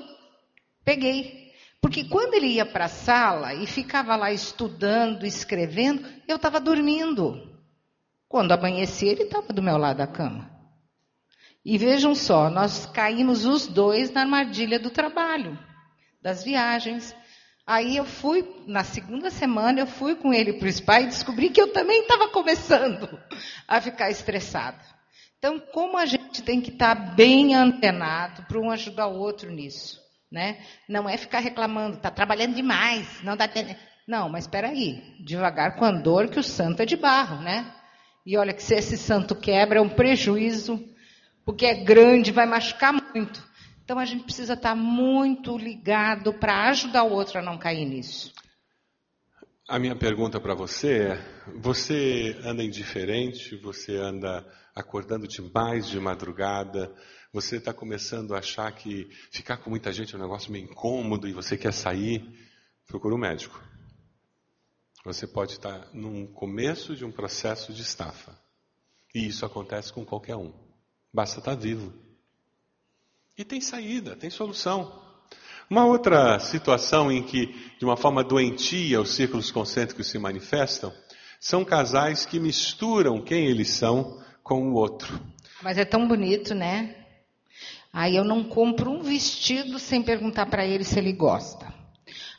peguei. 0.85 1.51
Porque 1.81 2.05
quando 2.05 2.35
ele 2.35 2.47
ia 2.47 2.67
para 2.67 2.85
a 2.85 2.89
sala 2.89 3.55
e 3.55 3.67
ficava 3.67 4.15
lá 4.15 4.31
estudando, 4.31 5.25
escrevendo, 5.25 6.07
eu 6.29 6.37
estava 6.37 6.61
dormindo. 6.61 7.49
Quando 8.29 8.53
amanhecia, 8.53 9.13
ele 9.13 9.23
estava 9.23 9.53
do 9.53 9.63
meu 9.63 9.77
lado 9.77 9.97
da 9.97 10.07
cama. 10.07 10.51
E 11.65 11.77
vejam 11.77 12.15
só, 12.15 12.49
nós 12.49 12.87
caímos 12.87 13.45
os 13.45 13.67
dois 13.67 14.11
na 14.11 14.23
armadilha 14.23 14.79
do 14.79 14.91
trabalho 14.91 15.59
das 16.23 16.45
viagens. 16.45 17.15
Aí 17.71 17.99
eu 17.99 18.05
fui, 18.05 18.45
na 18.67 18.83
segunda 18.83 19.31
semana, 19.31 19.79
eu 19.79 19.87
fui 19.87 20.17
com 20.17 20.35
ele 20.35 20.55
para 20.55 20.67
o 20.67 20.73
spa 20.73 21.03
e 21.03 21.07
descobri 21.07 21.51
que 21.51 21.61
eu 21.61 21.73
também 21.73 22.01
estava 22.01 22.29
começando 22.29 23.09
a 23.69 23.81
ficar 23.81 24.11
estressada. 24.11 24.81
Então, 25.39 25.61
como 25.73 25.97
a 25.97 26.05
gente 26.05 26.43
tem 26.43 26.61
que 26.61 26.73
estar 26.73 26.97
tá 26.97 27.01
bem 27.01 27.55
antenado 27.55 28.43
para 28.43 28.59
um 28.59 28.73
ajudar 28.73 29.07
o 29.07 29.21
outro 29.21 29.53
nisso, 29.53 30.01
né? 30.33 30.59
Não 30.89 31.09
é 31.09 31.17
ficar 31.17 31.39
reclamando, 31.39 31.99
está 31.99 32.11
trabalhando 32.11 32.57
demais, 32.57 33.23
não 33.23 33.37
dá 33.37 33.47
tempo. 33.47 33.73
Não, 34.05 34.29
mas 34.29 34.47
espera 34.47 34.71
aí, 34.71 35.01
devagar 35.25 35.77
com 35.77 35.85
a 35.85 35.93
dor 35.93 36.27
que 36.27 36.41
o 36.41 36.43
santo 36.43 36.83
é 36.83 36.85
de 36.85 36.97
barro, 36.97 37.41
né? 37.41 37.73
E 38.27 38.37
olha 38.37 38.53
que 38.53 38.65
se 38.65 38.75
esse 38.75 38.99
santo 38.99 39.37
quebra 39.37 39.79
é 39.79 39.83
um 39.83 39.89
prejuízo, 39.89 40.85
porque 41.45 41.67
é 41.67 41.85
grande, 41.85 42.33
vai 42.33 42.47
machucar 42.47 42.93
muito. 42.93 43.49
Então 43.91 43.99
a 43.99 44.05
gente 44.05 44.23
precisa 44.23 44.53
estar 44.53 44.77
muito 44.77 45.59
ligado 45.59 46.33
para 46.33 46.69
ajudar 46.69 47.03
o 47.03 47.11
outro 47.11 47.41
a 47.41 47.43
não 47.43 47.59
cair 47.59 47.85
nisso. 47.85 48.33
A 49.69 49.81
minha 49.81 49.97
pergunta 49.97 50.41
para 50.41 50.55
você 50.55 51.09
é: 51.09 51.51
você 51.61 52.39
anda 52.45 52.63
indiferente? 52.63 53.57
Você 53.57 53.97
anda 53.97 54.47
acordando 54.77 55.27
demais 55.27 55.89
de 55.89 55.99
madrugada? 55.99 56.95
Você 57.33 57.57
está 57.57 57.75
começando 57.75 58.33
a 58.33 58.39
achar 58.39 58.71
que 58.71 59.09
ficar 59.33 59.57
com 59.57 59.71
muita 59.71 59.93
gente 59.93 60.15
é 60.15 60.19
um 60.19 60.23
negócio 60.23 60.53
meio 60.53 60.67
incômodo 60.67 61.27
e 61.27 61.33
você 61.33 61.57
quer 61.57 61.73
sair? 61.73 62.25
Procura 62.87 63.17
um 63.17 63.19
médico. 63.19 63.61
Você 65.05 65.27
pode 65.27 65.55
estar 65.55 65.93
num 65.93 66.29
começo 66.29 66.95
de 66.95 67.05
um 67.05 67.11
processo 67.11 67.73
de 67.73 67.83
estafa. 67.83 68.39
E 69.13 69.27
isso 69.27 69.45
acontece 69.45 69.93
com 69.93 70.05
qualquer 70.05 70.37
um. 70.37 70.53
Basta 71.13 71.41
estar 71.41 71.57
vivo. 71.57 72.09
E 73.41 73.45
tem 73.45 73.59
saída, 73.59 74.15
tem 74.15 74.29
solução. 74.29 74.93
Uma 75.71 75.87
outra 75.87 76.39
situação 76.39 77.11
em 77.11 77.23
que, 77.23 77.47
de 77.79 77.87
uma 77.87 77.97
forma 77.97 78.23
doentia, 78.23 79.01
os 79.01 79.15
círculos 79.15 79.51
concêntricos 79.51 80.09
se 80.09 80.19
manifestam 80.19 80.93
são 81.41 81.65
casais 81.65 82.27
que 82.27 82.39
misturam 82.39 83.25
quem 83.25 83.47
eles 83.47 83.71
são 83.71 84.23
com 84.43 84.69
o 84.69 84.75
outro. 84.75 85.19
Mas 85.63 85.79
é 85.79 85.87
tão 85.87 86.07
bonito, 86.07 86.55
né? 86.55 86.95
Aí 87.91 88.15
eu 88.15 88.25
não 88.25 88.45
compro 88.45 88.91
um 88.91 89.01
vestido 89.03 89.79
sem 89.79 90.03
perguntar 90.03 90.45
para 90.45 90.67
ele 90.67 90.85
se 90.85 90.99
ele 90.99 91.15
gosta. 91.15 91.73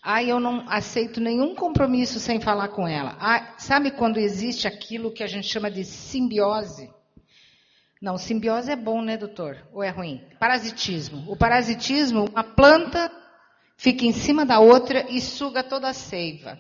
Aí 0.04 0.30
eu 0.30 0.40
não 0.40 0.70
aceito 0.70 1.20
nenhum 1.20 1.56
compromisso 1.56 2.20
sem 2.20 2.40
falar 2.40 2.68
com 2.68 2.88
ela. 2.88 3.18
Ah, 3.20 3.56
sabe 3.58 3.90
quando 3.90 4.20
existe 4.20 4.68
aquilo 4.68 5.12
que 5.12 5.24
a 5.24 5.28
gente 5.28 5.48
chama 5.48 5.72
de 5.72 5.84
simbiose? 5.84 6.92
Não, 8.02 8.18
simbiose 8.18 8.72
é 8.72 8.76
bom, 8.76 9.00
né, 9.02 9.16
doutor? 9.16 9.58
Ou 9.72 9.84
é 9.84 9.90
ruim? 9.90 10.22
Parasitismo. 10.40 11.32
O 11.32 11.38
parasitismo, 11.38 12.26
uma 12.26 12.44
planta 12.44 13.12
fica 13.78 14.06
em 14.06 14.12
cima 14.12 14.44
da 14.44 14.60
outra 14.60 15.06
e 15.08 15.22
suga 15.22 15.64
toda 15.64 15.88
a 15.88 15.94
seiva. 15.94 16.58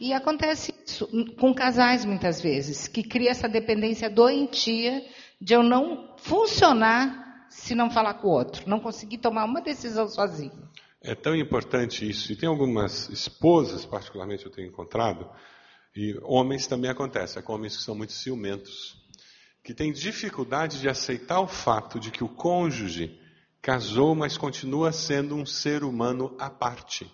E 0.00 0.14
acontece 0.14 0.74
isso 0.86 1.06
com 1.38 1.54
casais 1.54 2.04
muitas 2.04 2.40
vezes, 2.40 2.88
que 2.88 3.02
cria 3.02 3.30
essa 3.30 3.48
dependência 3.48 4.08
doentia 4.08 5.04
de 5.40 5.54
eu 5.54 5.62
não 5.62 6.16
funcionar 6.18 7.46
se 7.50 7.74
não 7.74 7.90
falar 7.90 8.14
com 8.14 8.28
o 8.28 8.32
outro, 8.32 8.68
não 8.68 8.80
conseguir 8.80 9.18
tomar 9.18 9.44
uma 9.44 9.60
decisão 9.60 10.08
sozinho. 10.08 10.66
É 11.02 11.14
tão 11.14 11.36
importante 11.36 12.08
isso. 12.08 12.32
E 12.32 12.36
tem 12.36 12.48
algumas 12.48 13.08
esposas, 13.10 13.84
particularmente 13.84 14.46
eu 14.46 14.50
tenho 14.50 14.68
encontrado, 14.68 15.30
e 15.94 16.18
homens 16.22 16.66
também 16.66 16.90
acontece, 16.90 17.38
é 17.38 17.42
com 17.42 17.54
homens 17.54 17.76
que 17.76 17.82
são 17.82 17.94
muito 17.94 18.12
ciumentos 18.12 19.05
que 19.66 19.74
tem 19.74 19.90
dificuldade 19.90 20.80
de 20.80 20.88
aceitar 20.88 21.40
o 21.40 21.48
fato 21.48 21.98
de 21.98 22.12
que 22.12 22.22
o 22.22 22.28
cônjuge 22.28 23.20
casou, 23.60 24.14
mas 24.14 24.38
continua 24.38 24.92
sendo 24.92 25.34
um 25.34 25.44
ser 25.44 25.82
humano 25.82 26.36
à 26.38 26.48
parte, 26.48 27.10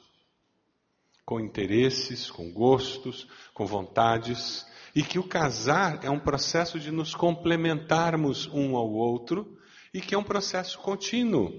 com 1.25 1.41
interesses, 1.41 2.31
com 2.31 2.53
gostos, 2.53 3.27
com 3.55 3.65
vontades, 3.65 4.67
e 4.95 5.03
que 5.03 5.19
o 5.19 5.27
casar 5.27 6.05
é 6.05 6.11
um 6.11 6.21
processo 6.21 6.79
de 6.79 6.91
nos 6.91 7.15
complementarmos 7.15 8.47
um 8.49 8.77
ao 8.77 8.93
outro 8.93 9.57
e 9.95 9.99
que 9.99 10.15
é 10.15 10.19
um 10.19 10.23
processo 10.23 10.79
contínuo, 10.81 11.51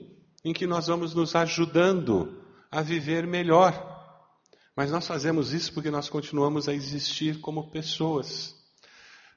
em 0.46 0.54
que 0.54 0.68
nós 0.68 0.86
vamos 0.86 1.16
nos 1.16 1.36
ajudando 1.36 2.40
a 2.70 2.84
viver 2.84 3.26
melhor. 3.26 3.74
Mas 4.78 4.92
nós 4.92 5.08
fazemos 5.08 5.54
isso 5.54 5.74
porque 5.74 5.90
nós 5.90 6.08
continuamos 6.08 6.70
a 6.70 6.74
existir 6.74 7.40
como 7.40 7.72
pessoas. 7.72 8.63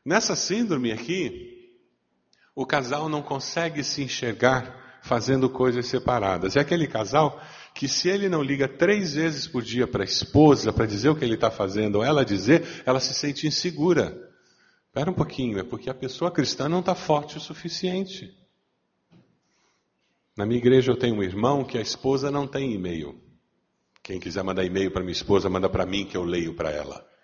Nessa 0.07 0.37
síndrome 0.37 0.93
aqui, 0.93 1.69
o 2.55 2.65
casal 2.65 3.09
não 3.09 3.21
consegue 3.21 3.83
se 3.83 4.05
enxergar 4.05 5.01
fazendo 5.03 5.51
coisas 5.51 5.85
separadas. 5.87 6.55
É 6.55 6.61
aquele 6.61 6.87
casal 6.87 7.43
que, 7.75 7.89
se 7.89 8.09
ele 8.09 8.29
não 8.29 8.41
liga 8.41 8.69
três 8.69 9.15
vezes 9.15 9.49
por 9.49 9.65
dia 9.65 9.85
para 9.85 10.05
a 10.05 10.07
esposa 10.07 10.73
para 10.73 10.87
dizer 10.87 11.09
o 11.09 11.17
que 11.17 11.25
ele 11.25 11.35
está 11.35 11.51
fazendo, 11.51 11.97
ou 11.97 12.05
ela 12.05 12.25
dizer, 12.25 12.85
ela 12.87 13.01
se 13.01 13.13
sente 13.15 13.49
insegura. 13.49 14.17
Espera 14.87 15.11
um 15.11 15.15
pouquinho, 15.15 15.59
é 15.59 15.65
porque 15.65 15.91
a 15.91 15.95
pessoa 15.95 16.31
cristã 16.31 16.69
não 16.69 16.79
está 16.79 16.95
forte 16.95 17.37
o 17.37 17.41
suficiente. 17.41 18.33
Na 20.37 20.47
minha 20.47 20.59
igreja 20.59 20.93
eu 20.93 20.97
tenho 20.97 21.17
um 21.17 21.23
irmão 21.23 21.65
que 21.65 21.79
a 21.79 21.83
esposa 21.83 22.31
não 22.31 22.47
tem 22.47 22.73
e-mail. 22.73 23.21
Quem 24.05 24.21
quiser 24.21 24.45
mandar 24.45 24.65
e-mail 24.65 24.93
para 24.93 25.03
minha 25.03 25.11
esposa, 25.11 25.51
manda 25.51 25.69
para 25.69 25.85
mim 25.85 26.07
que 26.07 26.17
eu 26.17 26.23
leio 26.23 26.55
para 26.55 26.71
ela. 26.71 27.16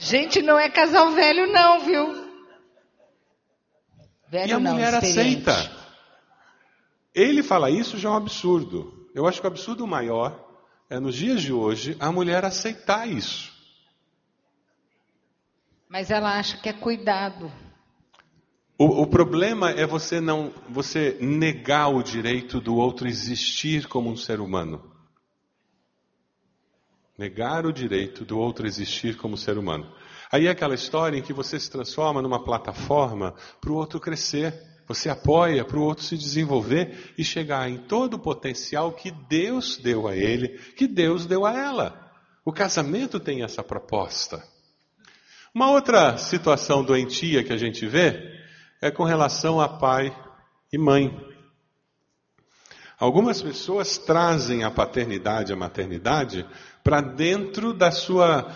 Gente, 0.00 0.40
não 0.40 0.58
é 0.58 0.70
casal 0.70 1.12
velho, 1.12 1.52
não, 1.52 1.80
viu? 1.80 2.30
Velho 4.30 4.48
e 4.48 4.52
a 4.52 4.58
não, 4.58 4.72
mulher 4.72 4.94
aceita. 4.94 5.70
Ele 7.14 7.42
fala 7.42 7.70
isso 7.70 7.98
já 7.98 8.08
é 8.08 8.12
um 8.12 8.16
absurdo. 8.16 9.08
Eu 9.14 9.26
acho 9.26 9.40
que 9.40 9.46
o 9.46 9.50
absurdo 9.50 9.86
maior 9.86 10.48
é 10.88 10.98
nos 10.98 11.14
dias 11.14 11.42
de 11.42 11.52
hoje 11.52 11.96
a 12.00 12.10
mulher 12.10 12.46
aceitar 12.46 13.06
isso. 13.06 13.52
Mas 15.86 16.10
ela 16.10 16.38
acha 16.38 16.56
que 16.56 16.68
é 16.68 16.72
cuidado. 16.72 17.52
O, 18.78 19.02
o, 19.02 19.06
problema 19.06 19.70
é 19.70 19.86
você 19.86 20.18
não, 20.18 20.50
você 20.66 21.18
negar 21.20 21.88
o 21.88 22.02
direito 22.02 22.58
do 22.58 22.74
outro 22.76 23.06
existir 23.06 23.86
como 23.86 24.08
um 24.08 24.16
ser 24.16 24.40
humano. 24.40 24.89
Negar 27.20 27.66
o 27.66 27.72
direito 27.72 28.24
do 28.24 28.38
outro 28.38 28.66
existir 28.66 29.14
como 29.14 29.36
ser 29.36 29.58
humano. 29.58 29.86
Aí 30.32 30.46
é 30.46 30.50
aquela 30.50 30.74
história 30.74 31.18
em 31.18 31.22
que 31.22 31.34
você 31.34 31.60
se 31.60 31.70
transforma 31.70 32.22
numa 32.22 32.42
plataforma 32.42 33.34
para 33.60 33.70
o 33.70 33.74
outro 33.74 34.00
crescer. 34.00 34.54
Você 34.88 35.10
apoia 35.10 35.62
para 35.62 35.76
o 35.76 35.82
outro 35.82 36.02
se 36.02 36.16
desenvolver 36.16 37.12
e 37.18 37.22
chegar 37.22 37.68
em 37.68 37.76
todo 37.76 38.14
o 38.14 38.18
potencial 38.18 38.90
que 38.92 39.10
Deus 39.28 39.76
deu 39.76 40.08
a 40.08 40.16
ele, 40.16 40.48
que 40.74 40.86
Deus 40.86 41.26
deu 41.26 41.44
a 41.44 41.52
ela. 41.52 42.10
O 42.42 42.54
casamento 42.54 43.20
tem 43.20 43.42
essa 43.42 43.62
proposta. 43.62 44.42
Uma 45.54 45.70
outra 45.70 46.16
situação 46.16 46.82
doentia 46.82 47.44
que 47.44 47.52
a 47.52 47.58
gente 47.58 47.86
vê 47.86 48.18
é 48.80 48.90
com 48.90 49.04
relação 49.04 49.60
a 49.60 49.68
pai 49.68 50.10
e 50.72 50.78
mãe. 50.78 51.14
Algumas 53.00 53.40
pessoas 53.40 53.96
trazem 53.96 54.62
a 54.62 54.70
paternidade, 54.70 55.54
a 55.54 55.56
maternidade, 55.56 56.46
para 56.84 57.00
dentro 57.00 57.72
da 57.72 57.90
sua 57.90 58.46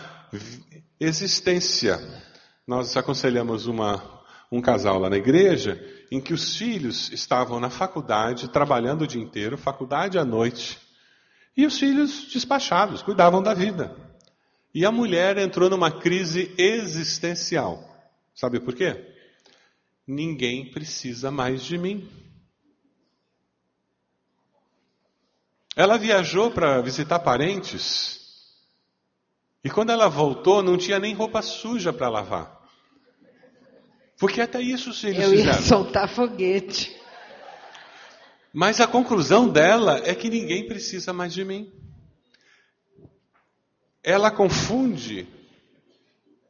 existência. 1.00 1.98
Nós 2.66 2.94
aconselhamos 2.94 3.66
uma, 3.66 4.22
um 4.52 4.60
casal 4.60 4.98
lá 4.98 5.08
na 5.08 5.16
igreja 5.16 5.82
em 6.12 6.20
que 6.20 6.34
os 6.34 6.58
filhos 6.58 7.10
estavam 7.10 7.58
na 7.58 7.70
faculdade, 7.70 8.50
trabalhando 8.50 9.02
o 9.02 9.06
dia 9.06 9.22
inteiro, 9.22 9.56
faculdade 9.56 10.18
à 10.18 10.26
noite, 10.26 10.78
e 11.56 11.64
os 11.64 11.78
filhos 11.78 12.28
despachados, 12.30 13.00
cuidavam 13.00 13.42
da 13.42 13.54
vida. 13.54 13.96
E 14.74 14.84
a 14.84 14.92
mulher 14.92 15.38
entrou 15.38 15.70
numa 15.70 15.90
crise 15.90 16.54
existencial. 16.58 17.82
Sabe 18.34 18.60
por 18.60 18.74
quê? 18.74 19.10
Ninguém 20.06 20.70
precisa 20.70 21.30
mais 21.30 21.62
de 21.64 21.78
mim. 21.78 22.06
Ela 25.76 25.98
viajou 25.98 26.50
para 26.50 26.80
visitar 26.80 27.18
parentes. 27.18 28.20
E 29.62 29.70
quando 29.70 29.90
ela 29.90 30.08
voltou, 30.08 30.62
não 30.62 30.76
tinha 30.76 30.98
nem 30.98 31.14
roupa 31.14 31.42
suja 31.42 31.92
para 31.92 32.08
lavar. 32.08 32.60
Porque 34.18 34.40
até 34.40 34.60
isso 34.60 34.90
os 34.90 35.00
filhos 35.00 35.22
Eu 35.24 35.30
fizeram. 35.30 35.52
ia 35.52 35.62
soltar 35.62 36.08
foguete. 36.08 36.94
Mas 38.52 38.80
a 38.80 38.86
conclusão 38.86 39.48
dela 39.48 40.00
é 40.04 40.14
que 40.14 40.30
ninguém 40.30 40.66
precisa 40.68 41.12
mais 41.12 41.32
de 41.34 41.44
mim. 41.44 41.72
Ela 44.02 44.30
confunde 44.30 45.26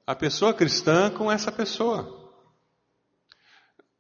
a 0.06 0.14
pessoa 0.14 0.52
cristã 0.52 1.10
com 1.10 1.32
essa 1.32 1.50
pessoa. 1.50 2.22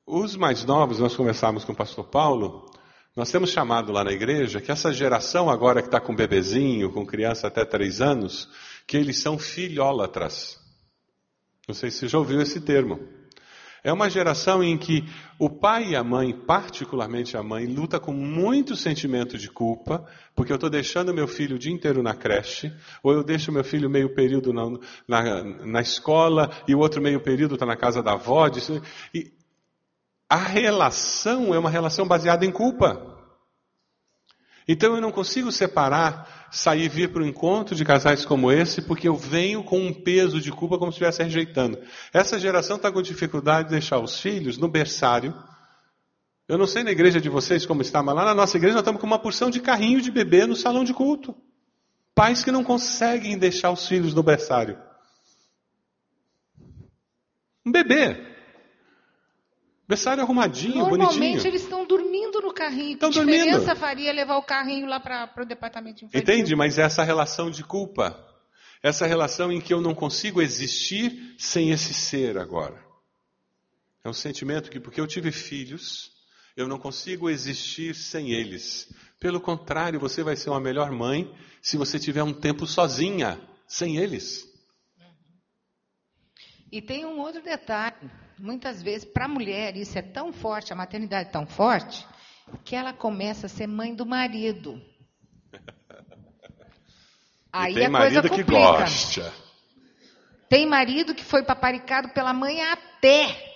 Os 0.06 0.36
mais 0.36 0.64
novos, 0.64 0.98
nós 0.98 1.16
conversávamos 1.16 1.64
com 1.64 1.72
o 1.72 1.76
pastor 1.76 2.04
Paulo, 2.04 2.70
nós 3.16 3.30
temos 3.30 3.50
chamado 3.50 3.92
lá 3.92 4.02
na 4.02 4.12
igreja 4.12 4.60
que 4.60 4.72
essa 4.72 4.92
geração 4.92 5.48
agora 5.48 5.80
que 5.80 5.88
está 5.88 6.00
com 6.00 6.14
bebezinho, 6.14 6.92
com 6.92 7.06
criança 7.06 7.46
até 7.46 7.64
três 7.64 8.00
anos, 8.00 8.48
que 8.86 8.96
eles 8.96 9.20
são 9.20 9.38
filhólatras. 9.38 10.58
Não 11.68 11.74
sei 11.74 11.90
se 11.90 11.98
você 11.98 12.08
já 12.08 12.18
ouviu 12.18 12.40
esse 12.40 12.60
termo. 12.60 12.98
É 13.84 13.92
uma 13.92 14.08
geração 14.08 14.64
em 14.64 14.78
que 14.78 15.04
o 15.38 15.48
pai 15.48 15.90
e 15.90 15.96
a 15.96 16.02
mãe, 16.02 16.32
particularmente 16.32 17.36
a 17.36 17.42
mãe, 17.42 17.66
luta 17.66 18.00
com 18.00 18.12
muito 18.12 18.74
sentimento 18.74 19.36
de 19.36 19.50
culpa, 19.50 20.08
porque 20.34 20.50
eu 20.50 20.56
estou 20.56 20.70
deixando 20.70 21.12
meu 21.12 21.28
filho 21.28 21.56
o 21.56 21.58
dia 21.58 21.72
inteiro 21.72 22.02
na 22.02 22.14
creche, 22.14 22.72
ou 23.02 23.12
eu 23.12 23.22
deixo 23.22 23.52
meu 23.52 23.62
filho 23.62 23.90
meio 23.90 24.14
período 24.14 24.54
na, 24.54 24.62
na, 25.06 25.44
na 25.44 25.80
escola 25.82 26.50
e 26.66 26.74
o 26.74 26.78
outro 26.78 27.02
meio 27.02 27.20
período 27.20 27.54
está 27.54 27.66
na 27.66 27.76
casa 27.76 28.02
da 28.02 28.14
avó. 28.14 28.48
E 29.12 29.30
a 30.34 30.36
relação 30.36 31.54
é 31.54 31.58
uma 31.60 31.70
relação 31.70 32.08
baseada 32.08 32.44
em 32.44 32.50
culpa. 32.50 33.00
Então 34.66 34.96
eu 34.96 35.00
não 35.00 35.12
consigo 35.12 35.52
separar, 35.52 36.48
sair 36.50 36.88
vir 36.88 37.12
para 37.12 37.22
o 37.22 37.24
encontro 37.24 37.76
de 37.76 37.84
casais 37.84 38.24
como 38.24 38.50
esse, 38.50 38.82
porque 38.82 39.06
eu 39.06 39.14
venho 39.14 39.62
com 39.62 39.78
um 39.78 39.94
peso 39.94 40.40
de 40.40 40.50
culpa 40.50 40.76
como 40.76 40.90
se 40.90 40.96
estivesse 40.96 41.22
rejeitando. 41.22 41.78
Essa 42.12 42.36
geração 42.36 42.74
está 42.74 42.90
com 42.90 43.00
dificuldade 43.00 43.68
de 43.68 43.74
deixar 43.74 44.00
os 44.00 44.18
filhos 44.18 44.58
no 44.58 44.66
berçário. 44.66 45.32
Eu 46.48 46.58
não 46.58 46.66
sei 46.66 46.82
na 46.82 46.90
igreja 46.90 47.20
de 47.20 47.28
vocês 47.28 47.64
como 47.64 47.82
está, 47.82 48.02
mas 48.02 48.16
lá 48.16 48.24
na 48.24 48.34
nossa 48.34 48.56
igreja 48.56 48.74
nós 48.74 48.82
estamos 48.82 49.00
com 49.00 49.06
uma 49.06 49.20
porção 49.20 49.50
de 49.50 49.60
carrinho 49.60 50.00
de 50.00 50.10
bebê 50.10 50.46
no 50.46 50.56
salão 50.56 50.82
de 50.82 50.92
culto. 50.92 51.32
Pais 52.12 52.42
que 52.42 52.50
não 52.50 52.64
conseguem 52.64 53.38
deixar 53.38 53.70
os 53.70 53.86
filhos 53.86 54.12
no 54.12 54.22
berçário. 54.24 54.76
Um 57.64 57.70
bebê. 57.70 58.33
Berçário 59.86 60.22
arrumadinho, 60.22 60.76
Normalmente 60.76 61.18
bonitinho. 61.18 61.46
eles 61.46 61.62
estão 61.62 61.86
dormindo 61.86 62.40
no 62.40 62.52
carrinho. 62.54 62.94
Estão 62.94 63.10
que 63.10 63.20
diferença 63.20 63.58
dormindo. 63.58 63.76
faria 63.76 64.12
levar 64.12 64.36
o 64.36 64.42
carrinho 64.42 64.86
lá 64.86 64.98
para 64.98 65.42
o 65.42 65.44
departamento 65.44 66.04
infantil? 66.04 66.20
Entende? 66.20 66.56
Mas 66.56 66.78
essa 66.78 67.02
relação 67.02 67.50
de 67.50 67.62
culpa, 67.62 68.18
essa 68.82 69.06
relação 69.06 69.52
em 69.52 69.60
que 69.60 69.74
eu 69.74 69.82
não 69.82 69.94
consigo 69.94 70.40
existir 70.40 71.34
sem 71.38 71.70
esse 71.70 71.92
ser 71.92 72.38
agora. 72.38 72.82
É 74.02 74.08
um 74.08 74.14
sentimento 74.14 74.70
que, 74.70 74.80
porque 74.80 75.00
eu 75.00 75.06
tive 75.06 75.30
filhos, 75.30 76.10
eu 76.56 76.66
não 76.66 76.78
consigo 76.78 77.28
existir 77.28 77.94
sem 77.94 78.30
eles. 78.32 78.90
Pelo 79.20 79.40
contrário, 79.40 80.00
você 80.00 80.22
vai 80.22 80.36
ser 80.36 80.50
uma 80.50 80.60
melhor 80.60 80.90
mãe 80.92 81.30
se 81.60 81.76
você 81.76 81.98
tiver 81.98 82.22
um 82.22 82.32
tempo 82.32 82.66
sozinha, 82.66 83.40
sem 83.66 83.96
eles. 83.98 84.53
E 86.74 86.82
tem 86.82 87.06
um 87.06 87.20
outro 87.20 87.40
detalhe. 87.40 88.10
Muitas 88.36 88.82
vezes, 88.82 89.04
para 89.04 89.26
a 89.26 89.28
mulher, 89.28 89.76
isso 89.76 89.96
é 89.96 90.02
tão 90.02 90.32
forte, 90.32 90.72
a 90.72 90.76
maternidade 90.76 91.28
é 91.28 91.30
tão 91.30 91.46
forte, 91.46 92.04
que 92.64 92.74
ela 92.74 92.92
começa 92.92 93.46
a 93.46 93.48
ser 93.48 93.68
mãe 93.68 93.94
do 93.94 94.04
marido. 94.04 94.82
Aí 97.52 97.74
tem 97.74 97.86
a 97.86 97.90
marido 97.90 98.22
coisa 98.22 98.28
que 98.28 98.42
complica. 98.42 98.60
gosta. 98.60 99.32
Tem 100.48 100.66
marido 100.66 101.14
que 101.14 101.22
foi 101.22 101.44
paparicado 101.44 102.08
pela 102.08 102.32
mãe 102.32 102.60
até. 102.60 103.54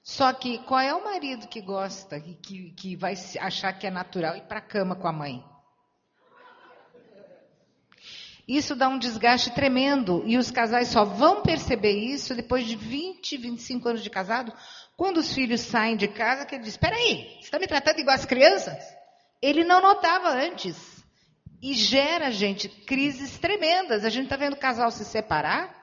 Só 0.00 0.32
que 0.32 0.58
qual 0.58 0.78
é 0.78 0.94
o 0.94 1.02
marido 1.02 1.48
que 1.48 1.60
gosta 1.60 2.16
e 2.16 2.36
que, 2.36 2.70
que 2.74 2.94
vai 2.94 3.14
achar 3.40 3.72
que 3.72 3.88
é 3.88 3.90
natural 3.90 4.36
ir 4.36 4.42
para 4.42 4.60
a 4.60 4.62
cama 4.62 4.94
com 4.94 5.08
a 5.08 5.12
mãe? 5.12 5.44
Isso 8.48 8.74
dá 8.74 8.88
um 8.88 8.98
desgaste 8.98 9.50
tremendo 9.50 10.22
e 10.24 10.38
os 10.38 10.50
casais 10.50 10.88
só 10.88 11.04
vão 11.04 11.42
perceber 11.42 11.92
isso 11.92 12.34
depois 12.34 12.64
de 12.64 12.76
20, 12.76 13.36
25 13.36 13.88
anos 13.90 14.02
de 14.02 14.08
casado, 14.08 14.54
quando 14.96 15.18
os 15.18 15.34
filhos 15.34 15.60
saem 15.60 15.98
de 15.98 16.08
casa, 16.08 16.46
que 16.46 16.54
ele 16.54 16.64
diz: 16.64 16.72
Espera 16.72 16.96
aí, 16.96 17.34
você 17.34 17.44
está 17.44 17.58
me 17.58 17.66
tratando 17.66 17.98
igual 17.98 18.16
as 18.16 18.24
crianças? 18.24 18.78
Ele 19.42 19.64
não 19.64 19.82
notava 19.82 20.30
antes. 20.30 21.04
E 21.60 21.74
gera, 21.74 22.30
gente, 22.30 22.68
crises 22.68 23.36
tremendas. 23.36 24.04
A 24.04 24.08
gente 24.08 24.24
está 24.24 24.36
vendo 24.36 24.54
o 24.54 24.58
casal 24.58 24.90
se 24.90 25.04
separar 25.04 25.76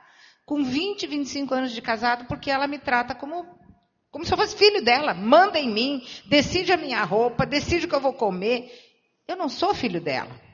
com 0.44 0.64
20, 0.64 1.06
25 1.06 1.54
anos 1.54 1.72
de 1.72 1.82
casado 1.82 2.26
porque 2.26 2.50
ela 2.50 2.66
me 2.66 2.80
trata 2.80 3.14
como, 3.14 3.46
como 4.10 4.26
se 4.26 4.34
eu 4.34 4.38
fosse 4.38 4.56
filho 4.56 4.84
dela. 4.84 5.14
Manda 5.14 5.60
em 5.60 5.70
mim, 5.70 6.04
decide 6.26 6.72
a 6.72 6.78
minha 6.78 7.04
roupa, 7.04 7.46
decide 7.46 7.86
o 7.86 7.90
que 7.90 7.96
eu 7.96 8.02
vou 8.02 8.14
comer. 8.14 8.72
Eu 9.28 9.36
não 9.36 9.50
sou 9.50 9.76
filho 9.76 10.02
dela. 10.02 10.45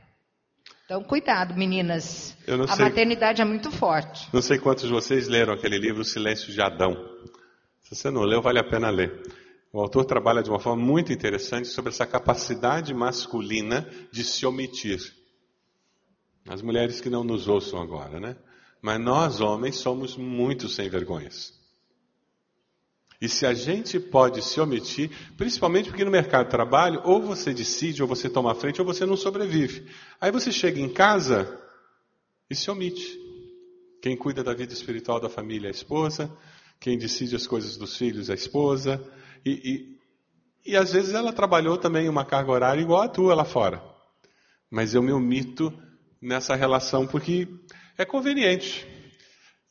Então, 0.92 1.02
cuidado, 1.02 1.56
meninas. 1.56 2.36
A 2.46 2.76
sei. 2.76 2.84
maternidade 2.84 3.42
é 3.42 3.46
muito 3.46 3.72
forte. 3.72 4.28
Não 4.34 4.42
sei 4.42 4.60
quantos 4.60 4.84
de 4.84 4.92
vocês 4.92 5.30
leram 5.30 5.54
aquele 5.54 5.80
livro 5.80 6.02
O 6.02 6.04
Silêncio 6.04 6.52
de 6.52 6.62
Adão. 6.62 6.94
Se 7.80 7.96
você 7.96 8.12
não 8.12 8.24
leu, 8.24 8.42
vale 8.42 8.60
a 8.60 8.64
pena 8.70 8.90
ler. 8.90 9.24
O 9.72 9.80
autor 9.80 10.04
trabalha 10.04 10.44
de 10.44 10.50
uma 10.50 10.60
forma 10.60 10.84
muito 10.84 11.14
interessante 11.14 11.70
sobre 11.70 11.92
essa 11.92 12.06
capacidade 12.06 12.94
masculina 12.94 13.90
de 14.12 14.22
se 14.26 14.46
omitir. 14.46 15.00
As 16.46 16.62
mulheres 16.62 17.00
que 17.00 17.10
não 17.10 17.24
nos 17.24 17.48
ouçam 17.48 17.82
agora, 17.82 18.20
né? 18.20 18.36
Mas 18.82 19.00
nós, 19.00 19.40
homens, 19.40 19.78
somos 19.78 20.18
muito 20.18 20.68
sem 20.68 20.90
vergonhas. 20.90 21.54
E 23.22 23.30
se 23.30 23.46
a 23.46 23.54
gente 23.54 24.00
pode 24.00 24.42
se 24.42 24.60
omitir, 24.60 25.12
principalmente 25.38 25.90
porque 25.90 26.04
no 26.04 26.10
mercado 26.10 26.46
de 26.46 26.52
trabalho, 26.52 27.02
ou 27.04 27.22
você 27.22 27.54
decide, 27.54 28.02
ou 28.02 28.08
você 28.08 28.28
toma 28.28 28.52
a 28.52 28.56
frente, 28.56 28.82
ou 28.82 28.88
você 28.88 29.06
não 29.06 29.16
sobrevive. 29.16 29.86
Aí 30.20 30.32
você 30.32 30.52
chega 30.52 30.80
em 30.80 30.90
casa 30.90 31.62
e 32.50 32.56
se 32.56 32.72
omite. 32.72 33.20
Quem 34.02 34.18
cuida 34.18 34.44
da 34.44 34.56
vida 34.56 34.74
espiritual 34.74 35.20
da 35.20 35.30
família 35.30 35.68
é 35.68 35.70
a 35.70 35.72
esposa, 35.72 36.36
quem 36.80 36.98
decide 36.98 37.36
as 37.36 37.46
coisas 37.46 37.78
dos 37.78 37.96
filhos 37.96 38.28
é 38.30 38.32
a 38.32 38.36
esposa, 38.36 39.00
e, 39.46 39.98
e, 40.66 40.72
e 40.72 40.76
às 40.76 40.92
vezes 40.92 41.14
ela 41.14 41.32
trabalhou 41.32 41.78
também 41.78 42.10
uma 42.10 42.26
carga 42.26 42.52
horária 42.52 42.82
igual 42.82 43.04
a 43.04 43.08
tua 43.08 43.36
lá 43.36 43.46
fora. 43.46 43.84
Mas 44.68 44.96
eu 44.96 45.04
me 45.04 45.12
omito 45.12 45.72
nessa 46.20 46.56
relação 46.56 47.06
porque 47.06 47.48
é 47.96 48.04
conveniente. 48.04 48.88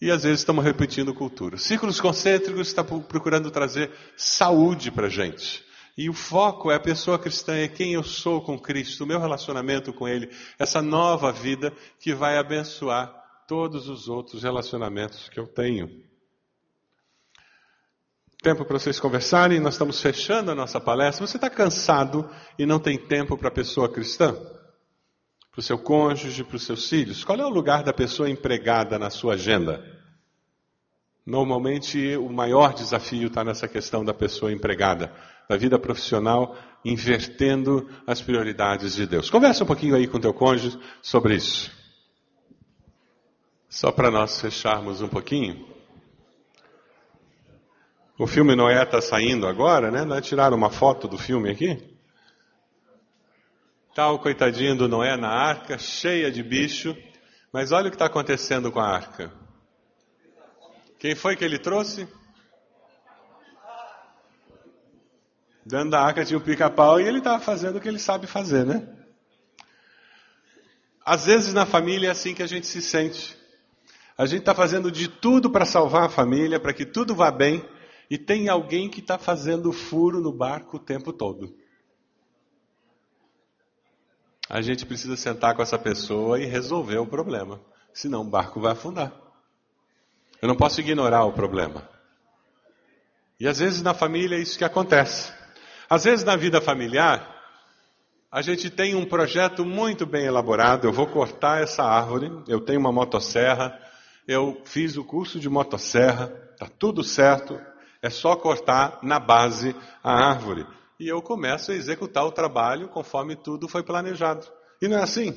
E 0.01 0.11
às 0.11 0.23
vezes 0.23 0.41
estamos 0.41 0.65
repetindo 0.65 1.13
cultura. 1.13 1.59
Círculos 1.59 2.01
concêntricos 2.01 2.69
está 2.69 2.83
procurando 2.83 3.51
trazer 3.51 3.91
saúde 4.17 4.91
para 4.91 5.09
a 5.09 5.11
gente. 5.11 5.63
E 5.97 6.09
o 6.09 6.15
foco 6.15 6.71
é 6.71 6.77
a 6.77 6.81
pessoa 6.81 7.19
cristã, 7.19 7.55
é 7.55 7.69
quem 7.69 7.93
eu 7.93 8.03
sou 8.03 8.41
com 8.41 8.59
Cristo, 8.59 9.05
o 9.05 9.07
meu 9.07 9.21
relacionamento 9.21 9.93
com 9.93 10.09
Ele, 10.09 10.31
essa 10.59 10.81
nova 10.81 11.31
vida 11.31 11.73
que 11.99 12.15
vai 12.15 12.39
abençoar 12.39 13.13
todos 13.47 13.89
os 13.89 14.09
outros 14.09 14.43
relacionamentos 14.43 15.29
que 15.29 15.39
eu 15.39 15.47
tenho. 15.47 16.03
Tempo 18.43 18.65
para 18.65 18.79
vocês 18.79 18.99
conversarem, 18.99 19.61
nós 19.61 19.75
estamos 19.75 20.01
fechando 20.01 20.51
a 20.51 20.55
nossa 20.55 20.81
palestra. 20.81 21.27
Você 21.27 21.37
está 21.37 21.51
cansado 21.51 22.31
e 22.59 22.65
não 22.65 22.79
tem 22.79 22.97
tempo 22.97 23.37
para 23.37 23.49
a 23.49 23.53
pessoa 23.53 23.93
cristã? 23.93 24.35
Para 25.53 25.61
o 25.61 25.63
seu 25.63 25.79
cônjuge, 25.79 26.45
para 26.45 26.57
os 26.57 26.65
seus 26.65 26.89
filhos? 26.89 27.25
Qual 27.25 27.39
é 27.39 27.45
o 27.45 27.49
lugar 27.49 27.83
da 27.83 27.93
pessoa 27.93 28.31
empregada 28.31 28.99
na 28.99 29.11
sua 29.11 29.35
agenda? 29.35 29.85
Normalmente, 31.27 32.17
o 32.17 32.29
maior 32.29 32.73
desafio 32.73 33.27
está 33.27 33.45
nessa 33.45 33.69
questão 33.69 34.05
da 34.05 34.15
pessoa 34.15 34.53
empregada, 34.53 35.13
da 35.49 35.57
vida 35.57 35.79
profissional, 35.79 36.57
invertendo 36.85 37.89
as 38.07 38.23
prioridades 38.23 38.95
de 38.95 39.07
Deus. 39.07 39.29
Conversa 39.29 39.65
um 39.65 39.67
pouquinho 39.67 39.97
aí 39.97 40.07
com 40.07 40.21
teu 40.21 40.33
cônjuge 40.33 40.79
sobre 41.03 41.35
isso. 41.35 41.71
Só 43.69 43.93
para 43.93 44.11
nós 44.11 44.41
fecharmos 44.41 45.03
um 45.03 45.09
pouquinho. 45.09 45.69
O 48.19 48.27
filme 48.27 48.55
Noé 48.55 48.83
está 48.83 49.01
saindo 49.01 49.47
agora, 49.47 49.91
né? 49.91 50.21
Tiraram 50.21 50.57
uma 50.57 50.71
foto 50.71 51.09
do 51.09 51.17
filme 51.17 51.51
aqui. 51.51 51.90
Tá 53.95 54.09
o 54.11 54.19
coitadinho 54.21 54.77
do 54.77 54.87
Noé 54.87 55.17
na 55.17 55.29
arca, 55.29 55.77
cheia 55.77 56.31
de 56.31 56.43
bicho. 56.43 56.97
Mas 57.53 57.73
olha 57.73 57.89
o 57.89 57.91
que 57.91 57.97
está 57.97 58.07
acontecendo 58.07 58.71
com 58.71 58.79
a 58.79 58.89
arca. 58.89 59.33
Quem 60.99 61.15
foi 61.17 61.35
que 61.35 61.45
ele 61.45 61.59
trouxe? 61.59 62.07
Dentro 65.67 65.91
da 65.91 66.01
arca 66.01 66.25
tinha 66.25 66.39
o 66.39 66.41
pica-pau 66.41 67.01
e 67.01 67.07
ele 67.07 67.19
estava 67.19 67.43
fazendo 67.43 67.77
o 67.77 67.81
que 67.81 67.89
ele 67.89 67.99
sabe 67.99 68.27
fazer, 68.27 68.65
né? 68.65 68.87
Às 71.05 71.27
vezes 71.27 71.53
na 71.53 71.67
família 71.67 72.09
é 72.09 72.11
assim 72.11 72.35
que 72.35 72.43
a 72.43 72.47
gente 72.47 72.67
se 72.67 72.81
sente. 72.81 73.37
A 74.17 74.27
gente 74.27 74.41
está 74.41 74.55
fazendo 74.55 74.91
de 74.93 75.09
tudo 75.09 75.51
para 75.51 75.65
salvar 75.65 76.05
a 76.05 76.11
família, 76.11 76.61
para 76.61 76.73
que 76.73 76.87
tudo 76.87 77.15
vá 77.15 77.31
bem, 77.31 77.67
e 78.09 78.19
tem 78.19 78.49
alguém 78.49 78.89
que 78.89 79.01
está 79.01 79.19
fazendo 79.19 79.73
furo 79.73 80.21
no 80.21 80.33
barco 80.33 80.77
o 80.77 80.81
tempo 80.81 81.13
todo. 81.13 81.57
A 84.51 84.61
gente 84.61 84.85
precisa 84.85 85.17
sentar 85.17 85.55
com 85.55 85.63
essa 85.63 85.79
pessoa 85.79 86.41
e 86.41 86.45
resolver 86.45 86.99
o 86.99 87.07
problema, 87.07 87.61
senão 87.95 88.23
o 88.23 88.29
barco 88.29 88.61
vai 88.61 88.73
afundar. 88.73 89.13
Eu 90.43 90.49
não 90.49 90.57
posso 90.57 90.81
ignorar 90.81 91.25
o 91.25 91.33
problema. 91.33 91.89
E 93.39 93.47
às 93.47 93.61
vezes 93.61 93.81
na 93.81 93.95
família 93.95 94.37
é 94.37 94.41
isso 94.41 94.59
que 94.59 94.65
acontece. 94.65 95.33
Às 95.89 96.03
vezes 96.03 96.25
na 96.25 96.35
vida 96.35 96.61
familiar, 96.61 97.33
a 98.29 98.43
gente 98.43 98.69
tem 98.69 98.97
um 98.97 99.07
projeto 99.07 99.65
muito 99.65 100.05
bem 100.05 100.27
elaborado. 100.27 100.89
Eu 100.89 100.93
vou 100.93 101.07
cortar 101.07 101.63
essa 101.63 101.85
árvore. 101.85 102.31
Eu 102.49 102.61
tenho 102.61 102.81
uma 102.81 102.91
motosserra. 102.91 103.79
Eu 104.27 104.61
fiz 104.65 104.97
o 104.97 105.05
curso 105.05 105.39
de 105.39 105.49
motosserra. 105.49 106.33
Está 106.55 106.67
tudo 106.67 107.05
certo. 107.05 107.57
É 108.03 108.11
só 108.11 108.35
cortar 108.35 108.99
na 109.01 109.21
base 109.21 109.77
a 110.03 110.13
árvore. 110.13 110.67
E 111.01 111.09
eu 111.09 111.23
começo 111.23 111.73
a 111.73 111.75
executar 111.75 112.27
o 112.27 112.31
trabalho 112.31 112.87
conforme 112.87 113.35
tudo 113.35 113.67
foi 113.67 113.83
planejado. 113.83 114.47
E 114.83 114.87
não 114.87 114.99
é 114.99 115.03
assim. 115.03 115.33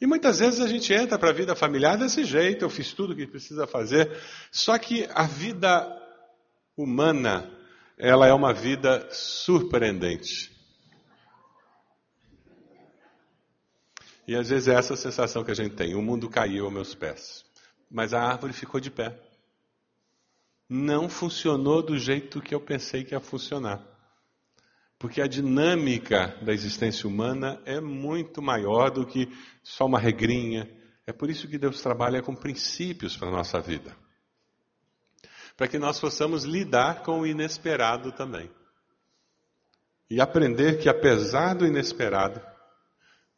E 0.00 0.06
muitas 0.06 0.38
vezes 0.38 0.58
a 0.58 0.66
gente 0.66 0.90
entra 0.90 1.18
para 1.18 1.28
a 1.28 1.34
vida 1.34 1.54
familiar 1.54 1.98
desse 1.98 2.24
jeito. 2.24 2.64
Eu 2.64 2.70
fiz 2.70 2.94
tudo 2.94 3.12
o 3.12 3.16
que 3.16 3.26
precisa 3.26 3.66
fazer. 3.66 4.10
Só 4.50 4.78
que 4.78 5.06
a 5.12 5.24
vida 5.24 5.86
humana, 6.74 7.52
ela 7.98 8.26
é 8.26 8.32
uma 8.32 8.54
vida 8.54 9.06
surpreendente. 9.10 10.50
E 14.26 14.34
às 14.34 14.48
vezes 14.48 14.66
é 14.66 14.74
essa 14.74 14.96
sensação 14.96 15.44
que 15.44 15.50
a 15.50 15.54
gente 15.54 15.74
tem. 15.74 15.94
O 15.94 16.00
mundo 16.00 16.30
caiu 16.30 16.64
aos 16.64 16.72
meus 16.72 16.94
pés. 16.94 17.44
Mas 17.90 18.14
a 18.14 18.22
árvore 18.22 18.54
ficou 18.54 18.80
de 18.80 18.90
pé. 18.90 19.14
Não 20.66 21.06
funcionou 21.06 21.82
do 21.82 21.98
jeito 21.98 22.40
que 22.40 22.54
eu 22.54 22.60
pensei 22.62 23.04
que 23.04 23.12
ia 23.12 23.20
funcionar. 23.20 23.89
Porque 25.00 25.22
a 25.22 25.26
dinâmica 25.26 26.36
da 26.42 26.52
existência 26.52 27.08
humana 27.08 27.58
é 27.64 27.80
muito 27.80 28.42
maior 28.42 28.90
do 28.90 29.06
que 29.06 29.34
só 29.62 29.86
uma 29.86 29.98
regrinha. 29.98 30.70
É 31.06 31.12
por 31.12 31.30
isso 31.30 31.48
que 31.48 31.56
Deus 31.56 31.80
trabalha 31.80 32.20
com 32.20 32.36
princípios 32.36 33.16
para 33.16 33.28
a 33.28 33.32
nossa 33.32 33.58
vida. 33.62 33.96
Para 35.56 35.68
que 35.68 35.78
nós 35.78 35.98
possamos 35.98 36.44
lidar 36.44 37.02
com 37.02 37.20
o 37.20 37.26
inesperado 37.26 38.12
também. 38.12 38.50
E 40.10 40.20
aprender 40.20 40.78
que, 40.78 40.88
apesar 40.90 41.54
do 41.54 41.66
inesperado, 41.66 42.38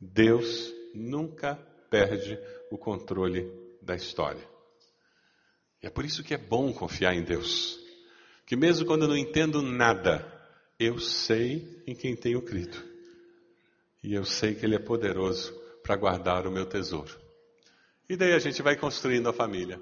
Deus 0.01 0.69
nunca 0.93 1.55
perde 1.89 2.41
o 2.73 2.77
controle 2.77 3.49
da 3.81 3.95
história. 3.95 4.45
E 5.81 5.87
é 5.87 5.91
por 5.91 6.05
isso 6.05 6.25
que 6.25 6.35
é 6.35 6.39
bom 6.39 6.73
confiar 6.73 7.15
em 7.15 7.23
Deus. 7.23 7.79
Que 8.47 8.57
mesmo 8.57 8.85
quando 8.85 9.03
eu 9.03 9.09
não 9.09 9.17
entendo 9.17 9.63
nada, 9.63 10.32
eu 10.83 10.99
sei 10.99 11.83
em 11.87 11.95
quem 11.95 12.17
tenho 12.17 12.43
crido. 12.43 12.77
E 14.03 14.15
eu 14.15 14.25
sei 14.25 14.55
que 14.55 14.65
Ele 14.67 14.75
é 14.75 14.79
poderoso 14.79 15.53
para 15.83 15.97
guardar 15.97 16.47
o 16.47 16.51
meu 16.51 16.67
tesouro. 16.67 17.19
E 18.09 18.17
daí 18.17 18.33
a 18.33 18.39
gente 18.39 18.61
vai 18.63 18.77
construindo 18.77 19.29
a 19.29 19.33
família. 19.33 19.81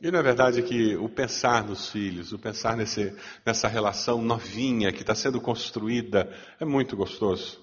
E 0.00 0.10
não 0.10 0.18
é 0.18 0.22
verdade 0.22 0.62
que 0.62 0.96
o 0.96 1.08
pensar 1.08 1.62
nos 1.62 1.90
filhos, 1.90 2.32
o 2.32 2.38
pensar 2.38 2.76
nesse, 2.76 3.14
nessa 3.44 3.68
relação 3.68 4.22
novinha 4.22 4.92
que 4.92 5.02
está 5.02 5.14
sendo 5.14 5.40
construída 5.40 6.34
é 6.58 6.64
muito 6.64 6.96
gostoso? 6.96 7.60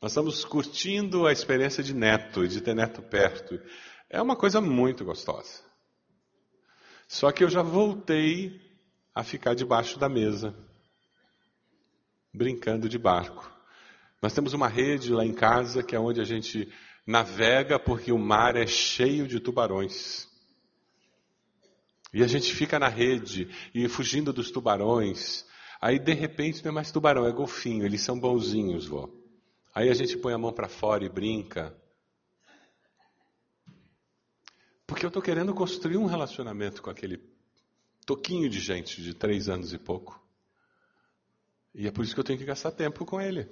Nós 0.00 0.12
estamos 0.12 0.44
curtindo 0.44 1.26
a 1.26 1.32
experiência 1.32 1.82
de 1.82 1.92
neto, 1.92 2.46
de 2.46 2.60
ter 2.60 2.74
neto 2.74 3.02
perto. 3.02 3.60
É 4.08 4.22
uma 4.22 4.36
coisa 4.36 4.60
muito 4.60 5.04
gostosa. 5.04 5.64
Só 7.08 7.32
que 7.32 7.42
eu 7.42 7.48
já 7.48 7.62
voltei 7.62 8.60
a 9.16 9.24
ficar 9.24 9.54
debaixo 9.54 9.98
da 9.98 10.10
mesa, 10.10 10.54
brincando 12.34 12.86
de 12.86 12.98
barco. 12.98 13.50
Nós 14.20 14.34
temos 14.34 14.52
uma 14.52 14.68
rede 14.68 15.10
lá 15.10 15.24
em 15.24 15.32
casa 15.32 15.82
que 15.82 15.96
é 15.96 15.98
onde 15.98 16.20
a 16.20 16.24
gente 16.24 16.70
navega 17.06 17.78
porque 17.78 18.12
o 18.12 18.18
mar 18.18 18.56
é 18.56 18.66
cheio 18.66 19.26
de 19.26 19.40
tubarões. 19.40 20.28
E 22.12 22.22
a 22.22 22.26
gente 22.26 22.54
fica 22.54 22.78
na 22.78 22.88
rede 22.88 23.48
e 23.74 23.88
fugindo 23.88 24.34
dos 24.34 24.50
tubarões. 24.50 25.46
Aí 25.80 25.98
de 25.98 26.12
repente 26.12 26.62
não 26.62 26.72
é 26.72 26.74
mais 26.74 26.92
tubarão, 26.92 27.26
é 27.26 27.32
golfinho. 27.32 27.86
Eles 27.86 28.02
são 28.02 28.20
bonzinhos, 28.20 28.86
vó. 28.86 29.08
Aí 29.74 29.88
a 29.88 29.94
gente 29.94 30.18
põe 30.18 30.34
a 30.34 30.38
mão 30.38 30.52
para 30.52 30.68
fora 30.68 31.06
e 31.06 31.08
brinca. 31.08 31.74
Porque 34.86 35.06
eu 35.06 35.08
estou 35.08 35.22
querendo 35.22 35.54
construir 35.54 35.96
um 35.96 36.04
relacionamento 36.04 36.82
com 36.82 36.90
aquele 36.90 37.34
toquinho 38.06 38.48
de 38.48 38.60
gente 38.60 39.02
de 39.02 39.12
três 39.12 39.48
anos 39.48 39.72
e 39.72 39.78
pouco. 39.78 40.24
E 41.74 41.86
é 41.86 41.90
por 41.90 42.04
isso 42.04 42.14
que 42.14 42.20
eu 42.20 42.24
tenho 42.24 42.38
que 42.38 42.44
gastar 42.44 42.70
tempo 42.70 43.04
com 43.04 43.20
ele. 43.20 43.50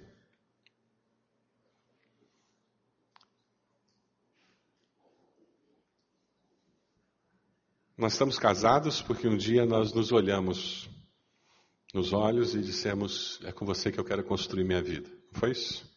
Nós 7.98 8.12
estamos 8.12 8.38
casados 8.38 9.02
porque 9.02 9.28
um 9.28 9.36
dia 9.36 9.66
nós 9.66 9.92
nos 9.92 10.11
olhamos 10.11 10.88
nos 11.92 12.12
olhos 12.12 12.55
e 12.55 12.61
dissemos: 12.61 13.40
É 13.44 13.52
com 13.52 13.66
você 13.66 13.92
que 13.92 14.00
eu 14.00 14.05
quero 14.05 14.24
construir 14.24 14.64
minha 14.64 14.82
vida. 14.82 15.09
Não 15.09 15.40
foi 15.40 15.50
isso? 15.50 15.92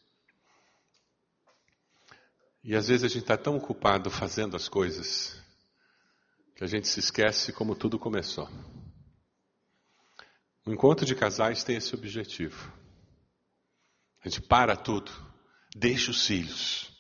E 2.64 2.76
às 2.76 2.88
vezes 2.88 3.04
a 3.04 3.08
gente 3.08 3.22
está 3.22 3.38
tão 3.38 3.56
ocupado 3.56 4.12
fazendo 4.12 4.56
as 4.56 4.68
coisas 4.68 5.42
que 6.58 6.64
a 6.64 6.68
gente 6.68 6.88
se 6.88 7.00
esquece 7.00 7.54
como 7.54 7.76
tudo 7.76 8.00
começou. 8.00 8.50
O 10.66 10.72
encontro 10.72 11.06
de 11.06 11.14
casais 11.14 11.64
tem 11.64 11.78
esse 11.78 11.94
objetivo. 11.94 12.74
A 14.26 14.28
gente 14.28 14.42
para 14.42 14.76
tudo, 14.76 15.12
deixa 15.76 16.10
os 16.10 16.26
filhos, 16.26 16.92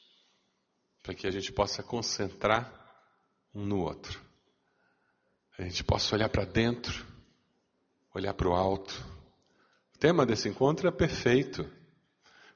para 1.01 1.15
que 1.15 1.25
a 1.25 1.31
gente 1.31 1.51
possa 1.51 1.81
concentrar 1.81 2.71
um 3.51 3.65
no 3.65 3.79
outro. 3.79 4.21
A 5.57 5.63
gente 5.63 5.83
possa 5.83 6.13
olhar 6.13 6.29
para 6.29 6.45
dentro, 6.45 7.03
olhar 8.13 8.35
para 8.35 8.47
o 8.47 8.53
alto. 8.53 8.93
O 9.95 9.97
tema 9.97 10.23
desse 10.23 10.47
encontro 10.47 10.87
é 10.87 10.91
perfeito. 10.91 11.67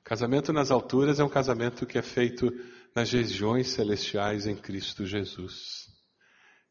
Casamento 0.04 0.54
nas 0.54 0.70
alturas 0.70 1.20
é 1.20 1.24
um 1.24 1.30
casamento 1.30 1.88
que 1.88 1.98
é 1.98 2.04
feito 2.04 2.48
nas 2.94 3.12
regiões 3.12 3.70
celestiais 3.70 4.46
em 4.46 4.56
Cristo 4.56 5.04
Jesus. 5.04 5.91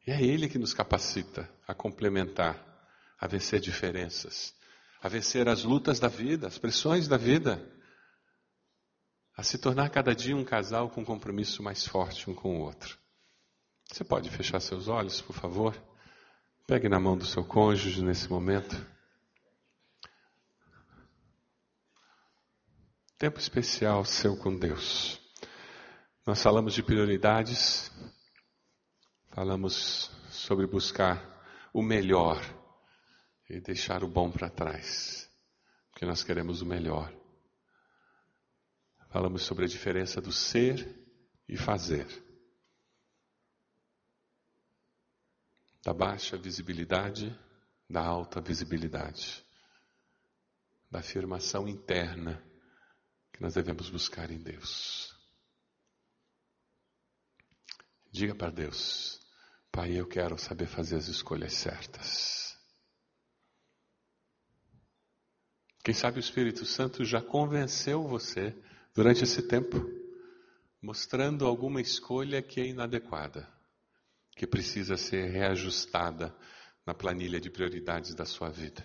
E 0.07 0.11
é 0.11 0.23
Ele 0.23 0.49
que 0.49 0.59
nos 0.59 0.73
capacita 0.73 1.49
a 1.67 1.75
complementar, 1.75 2.57
a 3.19 3.27
vencer 3.27 3.61
diferenças, 3.61 4.55
a 5.03 5.09
vencer 5.09 5.49
as 5.49 5.65
lutas 5.65 6.01
da 6.01 6.09
vida, 6.09 6.47
as 6.47 6.59
pressões 6.59 7.07
da 7.07 7.17
vida, 7.17 7.63
a 9.37 9.43
se 9.43 9.59
tornar 9.59 9.91
cada 9.91 10.15
dia 10.15 10.37
um 10.37 10.45
casal 10.45 10.91
com 10.91 11.01
um 11.03 11.05
compromisso 11.05 11.63
mais 11.63 11.87
forte 11.87 12.29
um 12.29 12.35
com 12.35 12.59
o 12.59 12.63
outro. 12.63 12.99
Você 13.91 14.05
pode 14.05 14.31
fechar 14.31 14.61
seus 14.61 14.87
olhos, 14.89 15.21
por 15.21 15.35
favor? 15.35 15.77
Pegue 16.67 16.89
na 16.89 17.01
mão 17.01 17.17
do 17.17 17.27
seu 17.27 17.45
cônjuge 17.45 18.05
nesse 18.05 18.31
momento. 18.31 18.77
Tempo 23.19 23.39
especial 23.39 24.05
seu 24.05 24.37
com 24.37 24.57
Deus. 24.57 25.21
Nós 26.25 26.43
falamos 26.43 26.73
de 26.73 26.83
prioridades, 26.83 27.91
falamos 29.31 30.11
sobre 30.31 30.67
buscar 30.67 31.19
o 31.73 31.83
melhor 31.83 32.39
e 33.49 33.61
deixar 33.61 34.05
o 34.05 34.09
bom 34.09 34.31
para 34.31 34.51
trás, 34.51 35.31
porque 35.91 36.07
nós 36.07 36.23
queremos 36.23 36.63
o 36.63 36.67
melhor. 36.67 37.13
Falamos 39.11 39.43
sobre 39.43 39.65
a 39.65 39.69
diferença 39.69 40.21
do 40.21 40.31
ser 40.31 40.97
e 41.49 41.57
fazer. 41.57 42.07
Da 45.83 45.93
baixa 45.93 46.37
visibilidade, 46.37 47.37
da 47.89 48.05
alta 48.05 48.41
visibilidade. 48.41 49.45
Da 50.89 51.01
afirmação 51.01 51.67
interna 51.67 52.41
que 53.33 53.43
nós 53.43 53.55
devemos 53.55 53.91
buscar 53.91 54.31
em 54.31 54.39
Deus. 54.39 55.13
Diga 58.13 58.35
para 58.35 58.51
Deus: 58.51 59.20
Pai, 59.73 59.93
eu 59.93 60.07
quero 60.07 60.37
saber 60.37 60.67
fazer 60.67 60.97
as 60.97 61.07
escolhas 61.07 61.55
certas. 61.55 62.59
Quem 65.85 65.95
sabe 65.95 66.19
o 66.19 66.21
Espírito 66.21 66.67
Santo 66.67 67.05
já 67.05 67.23
convenceu 67.23 68.03
você 68.03 68.55
durante 68.93 69.23
esse 69.23 69.47
tempo, 69.47 69.79
mostrando 70.83 71.47
alguma 71.47 71.81
escolha 71.81 72.43
que 72.43 72.61
é 72.61 72.67
inadequada, 72.67 73.49
que 74.37 74.47
precisa 74.47 74.97
ser 74.97 75.31
reajustada 75.31 76.37
na 76.85 76.93
planilha 76.93 77.41
de 77.41 77.49
prioridades 77.49 78.13
da 78.13 78.25
sua 78.25 78.51
vida. 78.51 78.85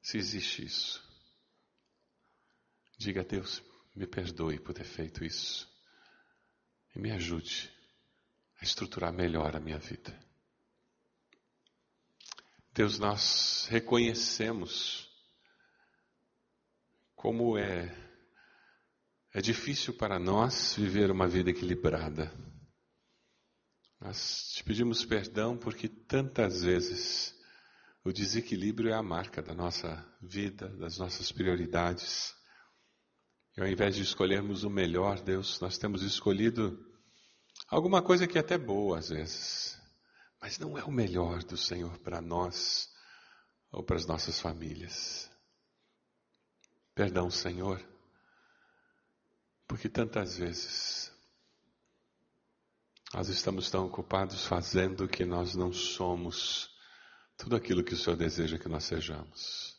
Se 0.00 0.16
existe 0.16 0.64
isso, 0.64 1.04
diga 2.96 3.20
a 3.20 3.24
Deus, 3.24 3.62
me 3.94 4.06
perdoe 4.06 4.58
por 4.58 4.72
ter 4.72 4.84
feito 4.84 5.22
isso 5.22 5.75
e 6.96 6.98
me 6.98 7.12
ajude 7.12 7.70
a 8.60 8.64
estruturar 8.64 9.12
melhor 9.12 9.54
a 9.54 9.60
minha 9.60 9.78
vida. 9.78 10.18
Deus, 12.72 12.98
nós 12.98 13.66
reconhecemos 13.70 15.08
como 17.14 17.56
é 17.58 18.04
é 19.32 19.40
difícil 19.42 19.92
para 19.92 20.18
nós 20.18 20.74
viver 20.78 21.10
uma 21.10 21.28
vida 21.28 21.50
equilibrada. 21.50 22.32
Nós 24.00 24.52
te 24.54 24.64
pedimos 24.64 25.04
perdão 25.04 25.58
porque 25.58 25.88
tantas 25.88 26.62
vezes 26.62 27.38
o 28.02 28.14
desequilíbrio 28.14 28.90
é 28.90 28.94
a 28.94 29.02
marca 29.02 29.42
da 29.42 29.52
nossa 29.52 30.02
vida, 30.22 30.68
das 30.78 30.96
nossas 30.96 31.30
prioridades. 31.30 32.34
E 33.54 33.60
ao 33.60 33.66
invés 33.66 33.96
de 33.96 34.02
escolhermos 34.02 34.64
o 34.64 34.70
melhor, 34.70 35.20
Deus, 35.20 35.60
nós 35.60 35.76
temos 35.76 36.02
escolhido 36.02 36.85
alguma 37.68 38.02
coisa 38.02 38.26
que 38.26 38.38
é 38.38 38.40
até 38.40 38.56
boa 38.58 38.98
às 38.98 39.08
vezes, 39.08 39.80
mas 40.40 40.58
não 40.58 40.76
é 40.76 40.84
o 40.84 40.90
melhor 40.90 41.42
do 41.42 41.56
Senhor 41.56 41.98
para 41.98 42.20
nós 42.20 42.88
ou 43.70 43.82
para 43.82 43.96
as 43.96 44.06
nossas 44.06 44.40
famílias. 44.40 45.30
Perdão, 46.94 47.30
Senhor, 47.30 47.84
porque 49.66 49.88
tantas 49.88 50.38
vezes 50.38 51.12
nós 53.12 53.28
estamos 53.28 53.70
tão 53.70 53.86
ocupados 53.86 54.46
fazendo 54.46 55.08
que 55.08 55.24
nós 55.24 55.54
não 55.54 55.72
somos 55.72 56.70
tudo 57.36 57.56
aquilo 57.56 57.84
que 57.84 57.94
o 57.94 57.96
Senhor 57.96 58.16
deseja 58.16 58.58
que 58.58 58.68
nós 58.68 58.84
sejamos. 58.84 59.76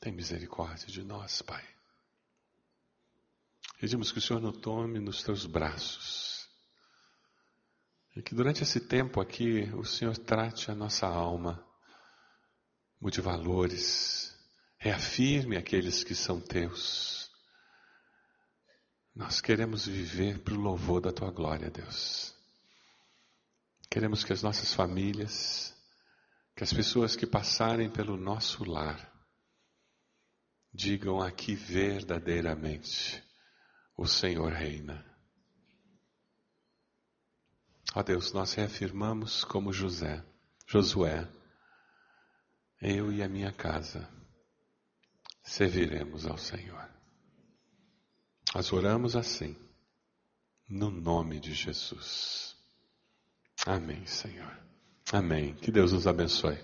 Tem 0.00 0.12
misericórdia 0.12 0.88
de 0.88 1.02
nós, 1.02 1.42
Pai. 1.42 1.64
Pedimos 3.82 4.12
que 4.12 4.18
o 4.18 4.22
Senhor 4.22 4.38
nos 4.38 4.58
tome 4.58 5.00
nos 5.00 5.24
teus 5.24 5.44
braços. 5.44 6.48
E 8.14 8.22
que 8.22 8.32
durante 8.32 8.62
esse 8.62 8.78
tempo 8.78 9.20
aqui 9.20 9.62
o 9.74 9.84
Senhor 9.84 10.16
trate 10.16 10.70
a 10.70 10.74
nossa 10.76 11.04
alma, 11.08 11.66
mude 13.00 13.20
valores, 13.20 14.38
reafirme 14.78 15.56
aqueles 15.56 16.04
que 16.04 16.14
são 16.14 16.40
teus. 16.40 17.28
Nós 19.12 19.40
queremos 19.40 19.84
viver 19.84 20.38
para 20.44 20.54
o 20.54 20.60
louvor 20.60 21.00
da 21.00 21.10
tua 21.10 21.32
glória, 21.32 21.68
Deus. 21.68 22.32
Queremos 23.90 24.22
que 24.22 24.32
as 24.32 24.44
nossas 24.44 24.72
famílias, 24.72 25.74
que 26.54 26.62
as 26.62 26.72
pessoas 26.72 27.16
que 27.16 27.26
passarem 27.26 27.90
pelo 27.90 28.16
nosso 28.16 28.62
lar, 28.62 29.12
digam 30.72 31.20
aqui 31.20 31.56
verdadeiramente: 31.56 33.31
o 33.96 34.06
Senhor 34.06 34.52
reina. 34.52 35.04
Ó 37.94 38.02
Deus, 38.02 38.32
nós 38.32 38.54
reafirmamos 38.54 39.44
como 39.44 39.72
José, 39.72 40.24
Josué, 40.66 41.28
eu 42.80 43.12
e 43.12 43.22
a 43.22 43.28
minha 43.28 43.52
casa 43.52 44.08
serviremos 45.42 46.26
ao 46.26 46.38
Senhor. 46.38 46.88
Nós 48.54 48.72
oramos 48.72 49.14
assim, 49.14 49.56
no 50.68 50.90
nome 50.90 51.38
de 51.38 51.52
Jesus. 51.52 52.56
Amém, 53.66 54.04
Senhor. 54.06 54.58
Amém. 55.12 55.54
Que 55.54 55.70
Deus 55.70 55.92
nos 55.92 56.06
abençoe. 56.06 56.58